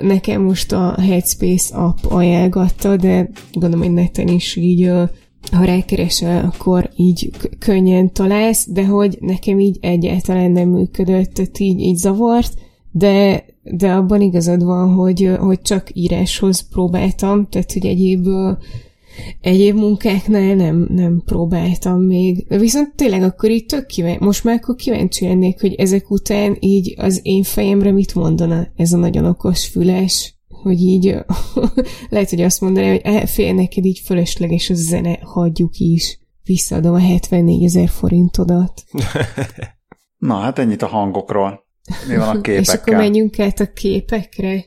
[0.00, 4.90] Nekem most a Headspace app ajánlgatta, de gondolom, hogy neten is így,
[5.52, 11.80] ha rákeresel, akkor így könnyen találsz, de hogy nekem így egyáltalán nem működött, tehát így,
[11.80, 12.54] így zavart,
[12.90, 18.26] de, de abban igazad van, hogy, hogy csak íráshoz próbáltam, tehát hogy egyéb
[19.40, 22.46] egyéb munkáknál nem, nem próbáltam még.
[22.48, 26.94] Viszont tényleg akkor így tök kíváncsi, most már akkor kíváncsi lennék, hogy ezek után így
[26.96, 31.16] az én fejemre mit mondana ez a nagyon okos füles, hogy így
[32.10, 36.20] lehet, hogy azt mondaná, hogy e, fél neked így fölösleges a zene, hagyjuk is.
[36.44, 38.84] Visszaadom a 74 ezer forintodat.
[40.18, 41.64] Na, hát ennyit a hangokról.
[42.08, 42.60] Mi van a képekkel?
[42.60, 44.64] És akkor menjünk át a képekre.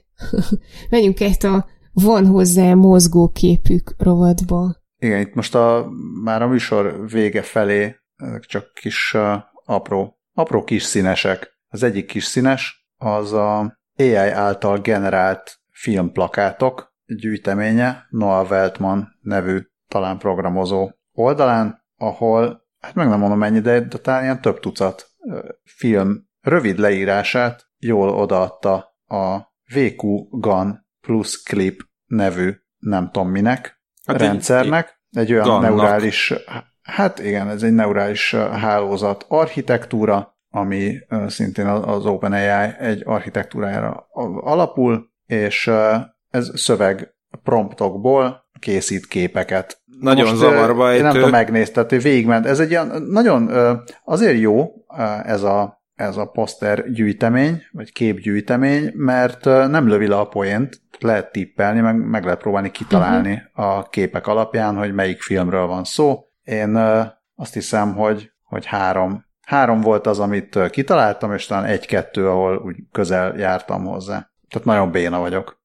[0.90, 1.66] menjünk át a
[2.04, 4.76] van hozzá mozgó képük rovatba.
[4.98, 5.90] Igen, itt most a,
[6.24, 7.96] már a műsor vége felé
[8.40, 9.36] csak kis uh,
[9.66, 11.60] apró, apró kis színesek.
[11.68, 20.18] Az egyik kis színes az a AI által generált filmplakátok gyűjteménye Noah Weltman nevű talán
[20.18, 25.12] programozó oldalán, ahol, hát meg nem mondom mennyi, de, de talán ilyen több tucat
[25.64, 29.38] film rövid leírását jól odaadta a
[29.74, 35.00] VQ Gun plus Clip nevű nem tudom minek hát rendszernek.
[35.12, 35.62] Egy, egy olyan gannak.
[35.62, 36.34] neurális,
[36.82, 44.08] hát igen, ez egy neurális hálózat architektúra, ami szintén az OpenAI egy architektúrájára
[44.42, 45.72] alapul, és
[46.30, 49.82] ez szöveg promptokból készít képeket.
[50.00, 51.04] Nagyon Most, zavarba ejtő.
[51.04, 52.46] Nem tudom megnézni, tehát végigment.
[52.46, 53.52] Ez egy ilyen nagyon,
[54.04, 54.72] azért jó
[55.24, 61.32] ez a, ez a poszter gyűjtemény, vagy képgyűjtemény, mert nem lövi le a poént, lehet
[61.32, 63.78] tippelni, meg, meg lehet próbálni kitalálni uh-huh.
[63.78, 66.24] a képek alapján, hogy melyik filmről van szó.
[66.44, 66.76] Én
[67.36, 72.76] azt hiszem, hogy, hogy három, három volt az, amit kitaláltam, és talán egy-kettő, ahol úgy
[72.92, 74.30] közel jártam hozzá.
[74.50, 75.64] Tehát nagyon béna vagyok.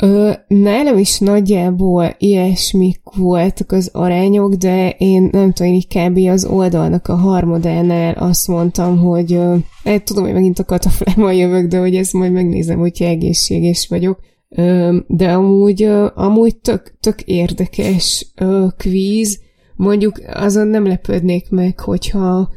[0.00, 6.16] Ö, nálam is nagyjából ilyesmik voltak az arányok, de én nem tudom, én kb.
[6.28, 11.66] az oldalnak a harmadánál azt mondtam, hogy ö, hát tudom, hogy megint a kataflámmal jövök,
[11.66, 14.20] de hogy ezt majd megnézem, hogyha egészséges vagyok.
[14.48, 19.40] Ö, de amúgy, ö, amúgy tök, tök érdekes ö, kvíz,
[19.76, 22.50] mondjuk azon nem lepődnék meg, hogyha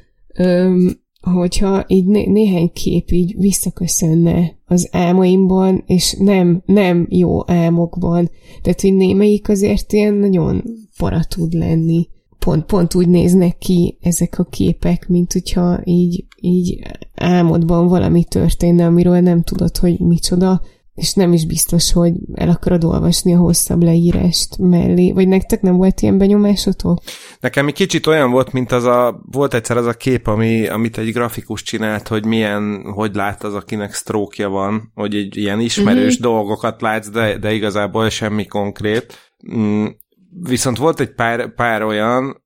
[1.32, 8.30] hogyha így né- néhány kép így visszaköszönne az álmaimban, és nem, nem jó álmokban.
[8.62, 10.64] Tehát, hogy némelyik azért ilyen nagyon
[10.98, 12.08] para tud lenni.
[12.40, 16.80] Pont, pont úgy néznek ki ezek a képek, mint hogyha így, így
[17.16, 20.62] álmodban valami történne, amiről nem tudod, hogy micsoda,
[20.94, 25.12] és nem is biztos, hogy el akarod olvasni a hosszabb leírást mellé.
[25.12, 27.02] Vagy nektek nem volt ilyen benyomásotok?
[27.40, 30.98] Nekem egy kicsit olyan volt, mint az a, volt egyszer az a kép, ami, amit
[30.98, 36.14] egy grafikus csinált, hogy milyen, hogy lát az, akinek stroke van, hogy egy ilyen ismerős
[36.14, 36.22] mm-hmm.
[36.22, 39.18] dolgokat látsz, de, de igazából semmi konkrét.
[39.56, 39.86] Mm,
[40.42, 42.44] viszont volt egy pár, pár olyan,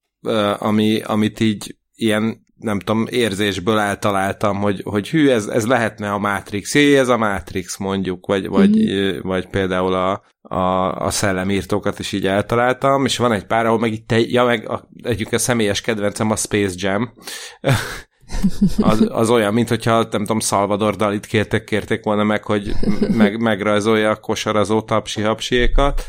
[0.57, 6.18] ami, amit így ilyen nem tudom, érzésből eltaláltam, hogy, hogy hű, ez, ez lehetne a
[6.18, 9.20] Matrix, jé, ez a Matrix mondjuk, vagy, vagy, mm.
[9.22, 13.92] vagy például a, a, a szellemírtókat is így eltaláltam, és van egy pár, ahol meg
[13.92, 17.14] itt, ja, meg a, egyik a személyes kedvencem a Space Jam,
[18.78, 22.72] az, az olyan, mint hogyha, nem tudom, Salvador Dalit kértek, kérték volna meg, hogy
[23.18, 26.06] meg, megrajzolja a kosarazó tapsi-hapsiékat.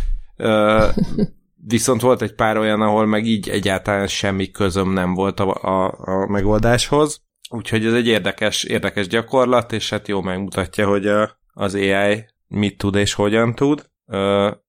[1.69, 5.95] Viszont volt egy pár olyan, ahol meg így egyáltalán semmi közöm nem volt a, a,
[5.99, 7.23] a megoldáshoz.
[7.51, 12.79] Úgyhogy ez egy érdekes, érdekes gyakorlat, és hát jó megmutatja, hogy a, az AI mit
[12.79, 13.91] tud és hogyan tud.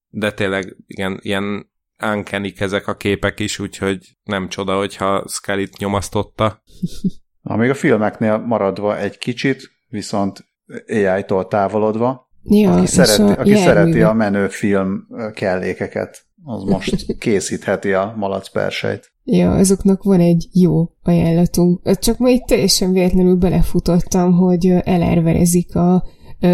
[0.10, 1.72] De tényleg igen, ilyen
[2.04, 6.62] uncanny ezek a képek is, úgyhogy nem csoda, hogyha Scully-t nyomasztotta.
[7.42, 10.46] Na, még a filmeknél maradva egy kicsit, viszont
[10.88, 17.94] AI-tól távolodva, ja, aki, szereti, a aki szereti a menő film kellékeket az most készítheti
[17.94, 19.12] a malac persejt.
[19.24, 22.00] Ja, azoknak van egy jó ajánlatunk.
[22.00, 26.04] Csak ma itt teljesen véletlenül belefutottam, hogy elárverezik a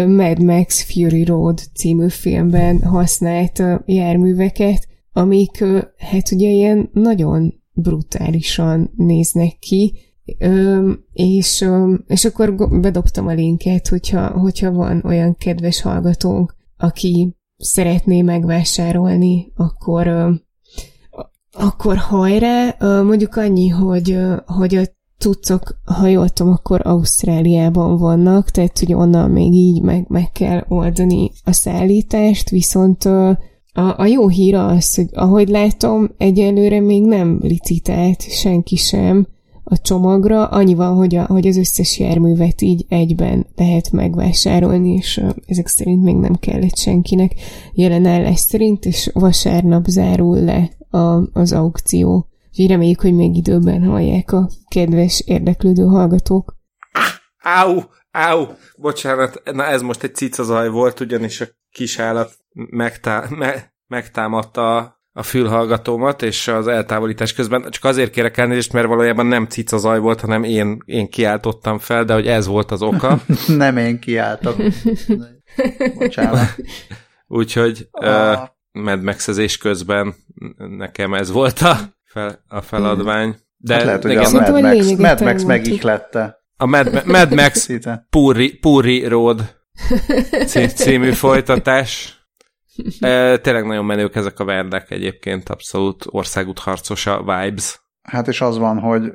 [0.06, 5.64] Mad Max Fury Road című filmben használt járműveket, amik
[5.96, 9.98] hát ugye ilyen nagyon brutálisan néznek ki,
[11.12, 11.68] és,
[12.06, 20.30] és akkor bedobtam a linket, hogyha, hogyha van olyan kedves hallgatónk, aki szeretné megvásárolni, akkor
[21.58, 24.84] akkor hajrá, mondjuk annyi, hogy, hogy a
[25.18, 30.64] cuccok, ha jól tudom, akkor Ausztráliában vannak, tehát hogy onnan még így meg, meg kell
[30.68, 33.38] oldani a szállítást, viszont a,
[33.96, 39.26] a jó hír az, hogy ahogy látom, egyelőre még nem licitált senki sem,
[39.68, 45.20] a csomagra, annyi van, hogy, a, hogy az összes járművet így egyben lehet megvásárolni, és
[45.46, 47.32] ezek szerint még nem kellett senkinek
[47.72, 52.28] jelen állás szerint, és vasárnap zárul le a, az aukció.
[52.48, 56.56] Úgyhogy reméljük, hogy még időben hallják a kedves érdeklődő hallgatók.
[57.38, 57.80] Áú,
[58.10, 64.95] áú, bocsánat, na ez most egy cicazaj volt, ugyanis a kis állat megtá- me- megtámadta
[65.16, 69.98] a fülhallgatómat, és az eltávolítás közben csak azért kérek elnézést, mert valójában nem cica zaj
[69.98, 73.20] volt, hanem én, én kiáltottam fel, de hogy ez volt az oka.
[73.46, 74.56] nem én kiáltok.
[75.98, 76.54] Bocsánat.
[77.26, 78.08] Úgyhogy a...
[78.08, 78.38] uh,
[78.72, 80.14] medmexezés közben
[80.56, 83.36] nekem ez volt a, fel, a feladvány.
[83.56, 86.38] De hát lehet, hogy igen, a Mad Max, Mad Max megihlette.
[86.56, 87.68] A Mad, Mad Max
[88.10, 89.56] Puri, Puri Road
[90.74, 92.15] című folytatás.
[93.00, 97.80] E, tényleg nagyon menők ezek a verdek egyébként, abszolút országútharcosa vibes.
[98.02, 99.12] Hát és az van, hogy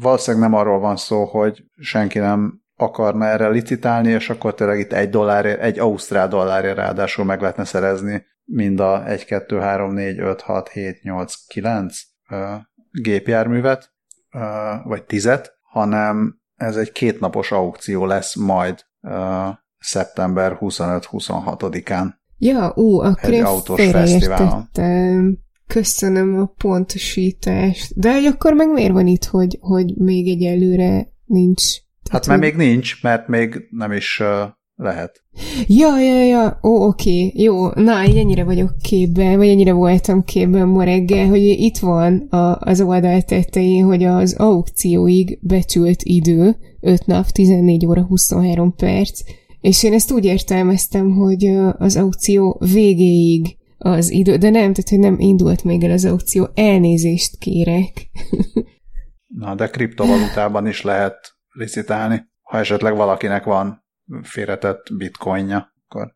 [0.00, 4.92] valószínűleg nem arról van szó, hogy senki nem akarna erre licitálni, és akkor tényleg itt
[4.92, 10.18] egy dollárért, egy ausztrál dollárért ráadásul meg lehetne szerezni mind a 1, 2, 3, 4,
[10.18, 11.98] 5, 6, 7, 8, 9
[12.30, 12.38] uh,
[12.90, 13.92] gépjárművet,
[14.32, 14.42] uh,
[14.84, 19.48] vagy tizet, hanem ez egy kétnapos aukció lesz majd uh,
[19.78, 22.08] szeptember 25-26-án.
[22.38, 25.38] Ja, ó, akkor én félreértettem.
[25.66, 27.92] Köszönöm a pontosítást.
[28.00, 31.76] De hogy akkor meg miért van itt, hogy, hogy még egyelőre nincs?
[32.10, 35.22] Hát mert még nincs, mert még nem is uh, lehet.
[35.66, 40.68] Ja, ja, ja, ó, oké, jó, na, így ennyire vagyok képben, vagy ennyire voltam képben
[40.68, 47.06] ma reggel, hogy itt van a, az oldal tetején, hogy az aukcióig becsült idő, 5
[47.06, 49.20] nap, 14 óra 23 perc,
[49.66, 51.46] és én ezt úgy értelmeztem, hogy
[51.78, 56.48] az aukció végéig az idő, de nem, tehát hogy nem indult még el az aukció,
[56.54, 58.10] elnézést kérek.
[59.40, 61.16] Na, de kriptovalutában is lehet
[61.52, 62.26] licitálni.
[62.42, 63.84] Ha esetleg valakinek van
[64.22, 66.14] félretett bitcoinja, akkor...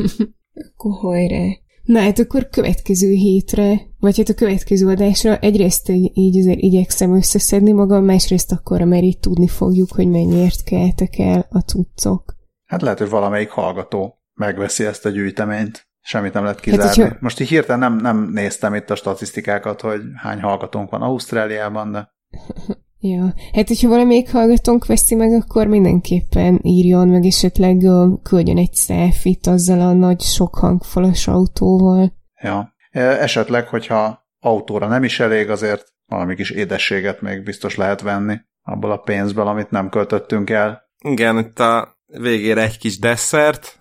[0.68, 1.46] akkor hajrá.
[1.82, 7.72] Na hát akkor következő hétre, vagy hát a következő adásra egyrészt így azért igyekszem összeszedni
[7.72, 12.38] magam, másrészt akkor, mert így tudni fogjuk, hogy mennyiért keltek el a cuccok.
[12.70, 15.88] Hát lehet, hogy valamelyik hallgató megveszi ezt a gyűjteményt.
[16.00, 16.84] Semmit nem lehet kizárni.
[16.84, 17.16] Hát, hogyha...
[17.20, 22.08] Most így hirtelen nem, nem néztem itt a statisztikákat, hogy hány hallgatónk van Ausztráliában, de...
[23.02, 28.74] Ja, hát hogyha valamelyik hallgatónk veszi meg, akkor mindenképpen írjon meg, esetleg uh, küldjön egy
[28.74, 32.12] selfit azzal a nagy sok hangfalas autóval.
[32.42, 38.36] Ja, esetleg, hogyha autóra nem is elég, azért valami kis édességet még biztos lehet venni
[38.62, 40.82] abból a pénzből, amit nem költöttünk el.
[41.04, 43.78] Igen, itt a végére egy kis desszert,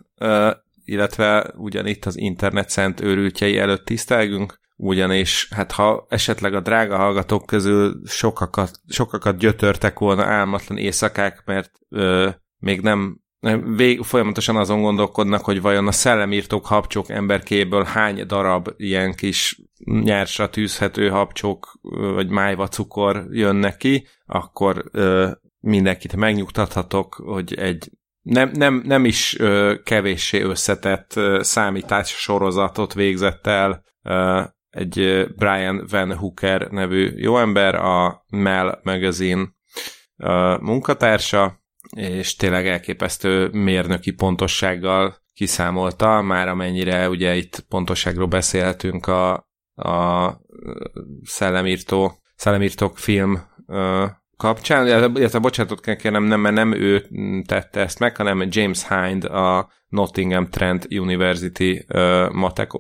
[0.84, 7.46] illetve ugyanitt az internet szent őrültjei előtt tisztelgünk, ugyanis hát ha esetleg a drága hallgatók
[7.46, 13.22] közül sokakat, sokakat gyötörtek volna álmatlan éjszakák, mert ö, még nem
[13.76, 20.50] vég, folyamatosan azon gondolkodnak, hogy vajon a szellemírtók habcsok emberkéből hány darab ilyen kis nyersra
[20.50, 21.80] tűzhető habcsok
[22.14, 25.30] vagy májvacukor jön neki, akkor ö,
[25.60, 27.92] mindenkit megnyugtathatok, hogy egy
[28.22, 35.86] nem, nem, nem is ö, kevéssé összetett ö, számítás sorozatot végzett el ö, egy Brian
[35.90, 39.48] Van Hooker nevű jó ember, a Mel Magazine
[40.18, 41.60] ö, munkatársa,
[41.96, 49.34] és tényleg elképesztő mérnöki pontossággal kiszámolta, már amennyire ugye itt pontosságról beszélhetünk a,
[49.76, 50.30] a
[51.24, 54.06] szellemírtó, szellemírtók film ö,
[54.40, 57.06] kapcsán, illetve bocsánatot kell kérnem, nem, mert nem ő
[57.46, 62.30] tette ezt meg, hanem James Hind, a Nottingham Trent University uh,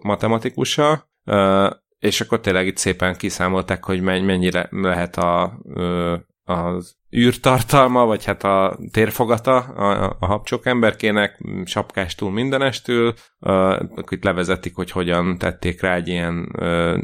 [0.01, 1.69] matematikusa, uh,
[1.99, 8.43] és akkor tényleg itt szépen kiszámolták, hogy mennyire lehet a, uh, az űrtartalma, vagy hát
[8.43, 13.79] a térfogata a, a habcsok emberkének, sapkástól mindenestül, uh,
[14.09, 16.97] itt levezetik, hogy hogyan tették rá egy ilyen uh,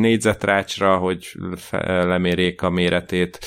[0.00, 1.32] négyzetrácsra, hogy
[1.80, 3.38] lemérjék a méretét,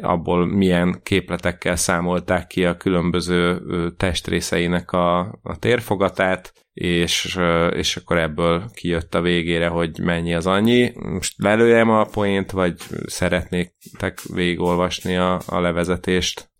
[0.00, 3.62] abból milyen képletekkel számolták ki a különböző
[3.96, 7.38] testrészeinek a, a térfogatát, és,
[7.70, 10.92] és akkor ebből kijött a végére, hogy mennyi az annyi.
[10.94, 12.74] Most lelőjem a poént, vagy
[13.06, 16.52] szeretnétek végigolvasni a, a levezetést?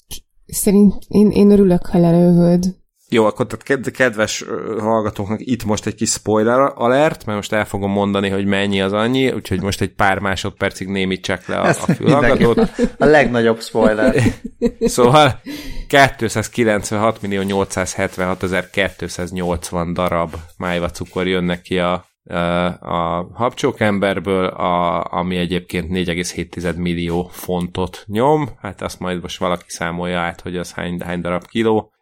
[0.47, 2.65] Szerint én, én örülök, ha lelővöd.
[3.15, 4.45] Jó, akkor tehát kedves
[4.78, 8.93] hallgatóknak itt most egy kis spoiler alert, mert most el fogom mondani, hogy mennyi az
[8.93, 12.59] annyi, úgyhogy most egy pár másodpercig némítsák le a, a fülhallgatót.
[12.99, 14.15] A legnagyobb spoiler.
[14.81, 15.41] szóval
[15.89, 22.05] 296 millió 876 280 darab májva cukor jönnek ki a,
[22.81, 28.49] a habcsókemberből, a, ami egyébként 4,7 millió fontot nyom.
[28.61, 31.93] Hát azt majd most valaki számolja át, hogy az hány, hány darab kiló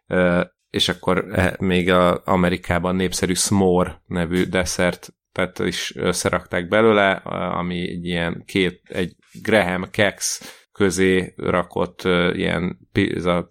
[0.73, 8.05] és akkor eh, még az Amerikában népszerű S'more nevű desszertet is összerakták belőle, ami egy
[8.05, 10.41] ilyen két, egy Graham Kex
[10.71, 12.01] közé rakott
[12.33, 13.47] ilyen ez a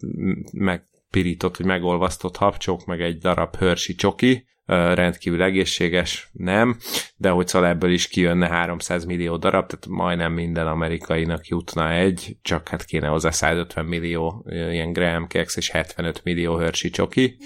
[0.53, 6.77] megpirított, vagy megolvasztott habcsok, meg egy darab hörsi csoki, rendkívül egészséges, nem,
[7.17, 12.37] de hogy szóval ebből is kijönne 300 millió darab, tehát majdnem minden amerikainak jutna egy,
[12.43, 17.37] csak hát kéne hozzá 150 millió ilyen Graham Kex és 75 millió Hershey csoki,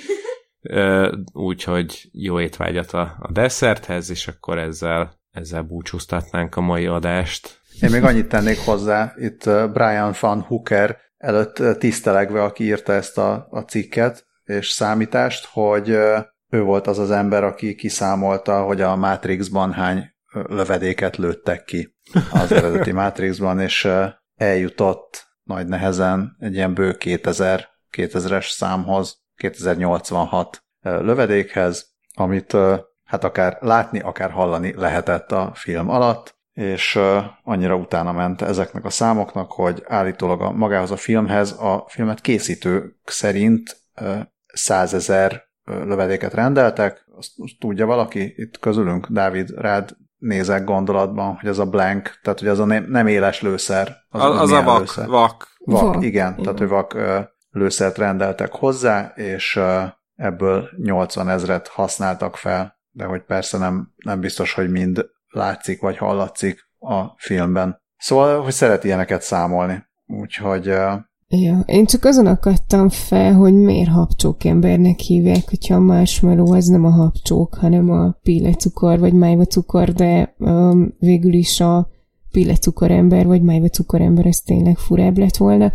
[1.32, 7.60] úgyhogy jó étvágyat a, a desszerthez, és akkor ezzel, ezzel búcsúztatnánk a mai adást.
[7.80, 13.46] Én még annyit tennék hozzá, itt Brian van Hooker előtt tisztelegve, aki írta ezt a,
[13.50, 15.98] a cikket és számítást, hogy
[16.50, 21.96] ő volt az az ember, aki kiszámolta, hogy a Matrixban hány lövedéket lőttek ki
[22.32, 23.88] az eredeti Matrixban, és
[24.34, 32.56] eljutott nagy nehezen egy ilyen bő 2000, 2000-es számhoz, 2086 lövedékhez, amit
[33.04, 36.98] hát akár látni, akár hallani lehetett a film alatt, és
[37.42, 42.96] annyira utána ment ezeknek a számoknak, hogy állítólag a, magához a filmhez a filmet készítők
[43.04, 43.76] szerint
[44.46, 47.04] százezer lövedéket rendeltek.
[47.16, 52.48] Azt, tudja valaki itt közülünk, Dávid, rád nézek gondolatban, hogy ez a blank, tehát hogy
[52.48, 53.96] az a nem éles lőszer.
[54.08, 55.08] Az, az, az a vak, lőszer.
[55.08, 55.48] vak.
[55.58, 55.94] Vak, vak.
[55.94, 56.42] igen, igen.
[56.42, 56.96] tehát hogy vak
[57.50, 59.60] lőszert rendeltek hozzá, és
[60.16, 65.96] ebből 80 ezret használtak fel, de hogy persze nem, nem biztos, hogy mind látszik vagy
[65.96, 67.82] hallatszik a filmben.
[67.96, 69.86] Szóval, hogy szeret ilyeneket számolni.
[70.06, 70.74] Úgyhogy...
[71.28, 76.66] Ja, én csak azon akadtam fel, hogy miért habcsók embernek hívják, hogyha a marshmallow az
[76.66, 81.88] nem a habcsók, hanem a pillecukor vagy májvacukor, de um, végül is a
[82.30, 85.72] pillecukor ember vagy májvacukor ember ez tényleg furább lett volna.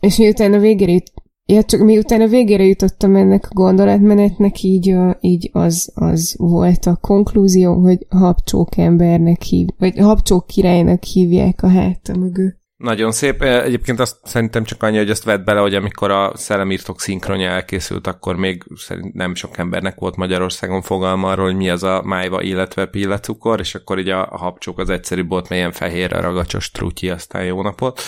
[0.00, 1.02] És miután a végére
[1.46, 6.96] Ja, csak miután a végére jutottam ennek a gondolatmenetnek, így, így az, az volt a
[6.96, 12.59] konklúzió, hogy habcsók embernek hív, vagy habcsók királynak hívják a háta mögött.
[12.80, 13.42] Nagyon szép.
[13.42, 18.06] Egyébként azt szerintem csak annyi, hogy azt vett bele, hogy amikor a szellemírtok szinkronja elkészült,
[18.06, 22.42] akkor még szerint nem sok embernek volt Magyarországon fogalma arról, hogy mi az a májva,
[22.42, 27.10] illetve pillecukor, és akkor így a, a habcsók az egyszerűbb volt, melyen fehérre ragacsos trutyi,
[27.10, 28.00] aztán jó napot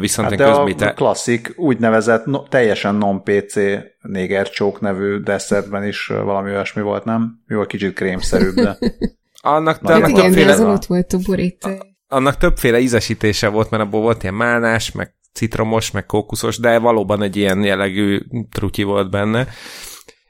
[0.00, 0.86] viszont hát de közmite...
[0.86, 3.54] a klasszik úgynevezett no, teljesen non-PC
[4.00, 7.42] négercsók nevű desszertben is valami olyasmi volt, nem?
[7.48, 8.78] Jó, a kicsit krémszerűbb, de...
[9.56, 10.32] annak, de annak igen.
[10.32, 11.93] De ott volt a borító.
[12.14, 17.22] Annak többféle ízesítése volt, mert abból volt ilyen málnás, meg citromos, meg kókuszos, de valóban
[17.22, 18.20] egy ilyen jellegű
[18.50, 19.46] trutyi volt benne.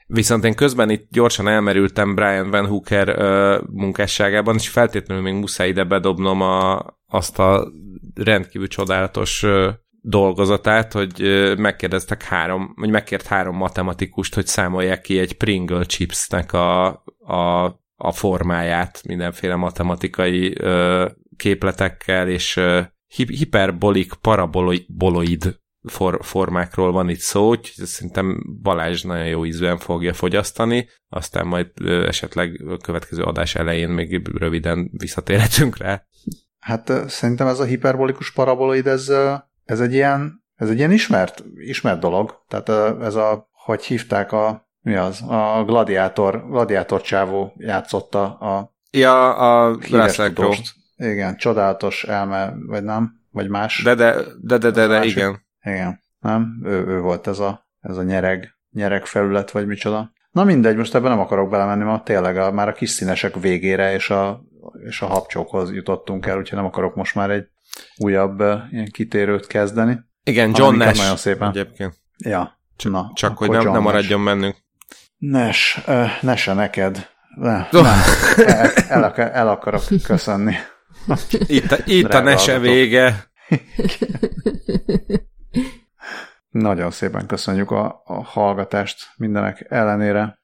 [0.07, 5.67] Viszont én közben itt gyorsan elmerültem Brian Van Hooker uh, munkásságában, és feltétlenül még muszáj
[5.67, 7.71] ide bedobnom a, azt a
[8.15, 9.45] rendkívül csodálatos
[10.01, 11.21] dolgozatát, hogy
[11.57, 16.85] megkérdeztek három, vagy megkért három matematikust, hogy számolják ki egy Pringle chipsnek a,
[17.19, 17.63] a,
[17.95, 21.05] a formáját mindenféle matematikai ö,
[21.37, 22.59] képletekkel, és
[23.15, 30.89] hiperbolik paraboloid for, formákról van itt szó, úgyhogy szerintem Balázs nagyon jó ízűen fogja fogyasztani,
[31.09, 36.03] aztán majd esetleg a következő adás elején még röviden visszatérhetünk rá.
[36.59, 39.11] Hát szerintem ez a hiperbolikus paraboloid, ez,
[39.63, 42.43] ez egy ilyen, ez egy ilyen ismert, ismert dolog.
[42.47, 49.35] Tehát ez a, hogy hívták a, mi az, a gladiátor, gladiátor csávó játszotta a Ja,
[49.35, 50.33] a Russell
[50.97, 53.11] Igen, csodálatos elme, vagy nem?
[53.31, 53.83] Vagy más?
[53.83, 55.45] De, de, de, de, de, de igen.
[55.61, 56.61] Igen, nem?
[56.63, 60.13] Ő, ő volt ez a, ez a nyereg, nyereg felület, vagy micsoda.
[60.31, 63.93] Na mindegy, most ebben nem akarok belemenni, mert tényleg a, már a kis színesek végére
[63.93, 64.43] és a
[64.85, 67.47] és a habcsókhoz jutottunk el, úgyhogy nem akarok most már egy
[67.97, 68.39] újabb
[68.71, 69.99] ilyen kitérőt kezdeni.
[70.23, 70.97] Igen, John Nash.
[70.97, 71.49] Nagyon szépen.
[71.49, 71.93] Egyébként.
[72.17, 72.59] Ja.
[72.75, 74.55] Csak, na, csak hogy nem, nem maradjon bennünk.
[75.17, 77.09] Nash, uh, Nash neked.
[77.35, 77.85] Ne, nem,
[78.87, 80.53] el, el, el akarok köszönni.
[81.47, 83.31] Itt a, itt a Nese vége.
[86.49, 90.39] Nagyon szépen köszönjük a, a hallgatást mindenek ellenére.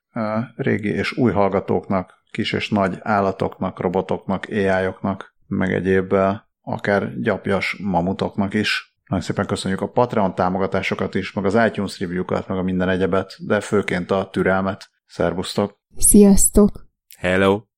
[0.55, 6.13] Régi és új hallgatóknak kis és nagy állatoknak, robotoknak, AI-oknak, meg egyéb
[6.61, 8.95] akár gyapjas mamutoknak is.
[9.05, 13.35] Nagyon szépen köszönjük a Patreon támogatásokat is, meg az iTunes review-kat, meg a minden egyebet,
[13.39, 14.89] de főként a türelmet.
[15.05, 15.79] Szervusztok!
[15.97, 16.89] Sziasztok!
[17.17, 17.70] Hello!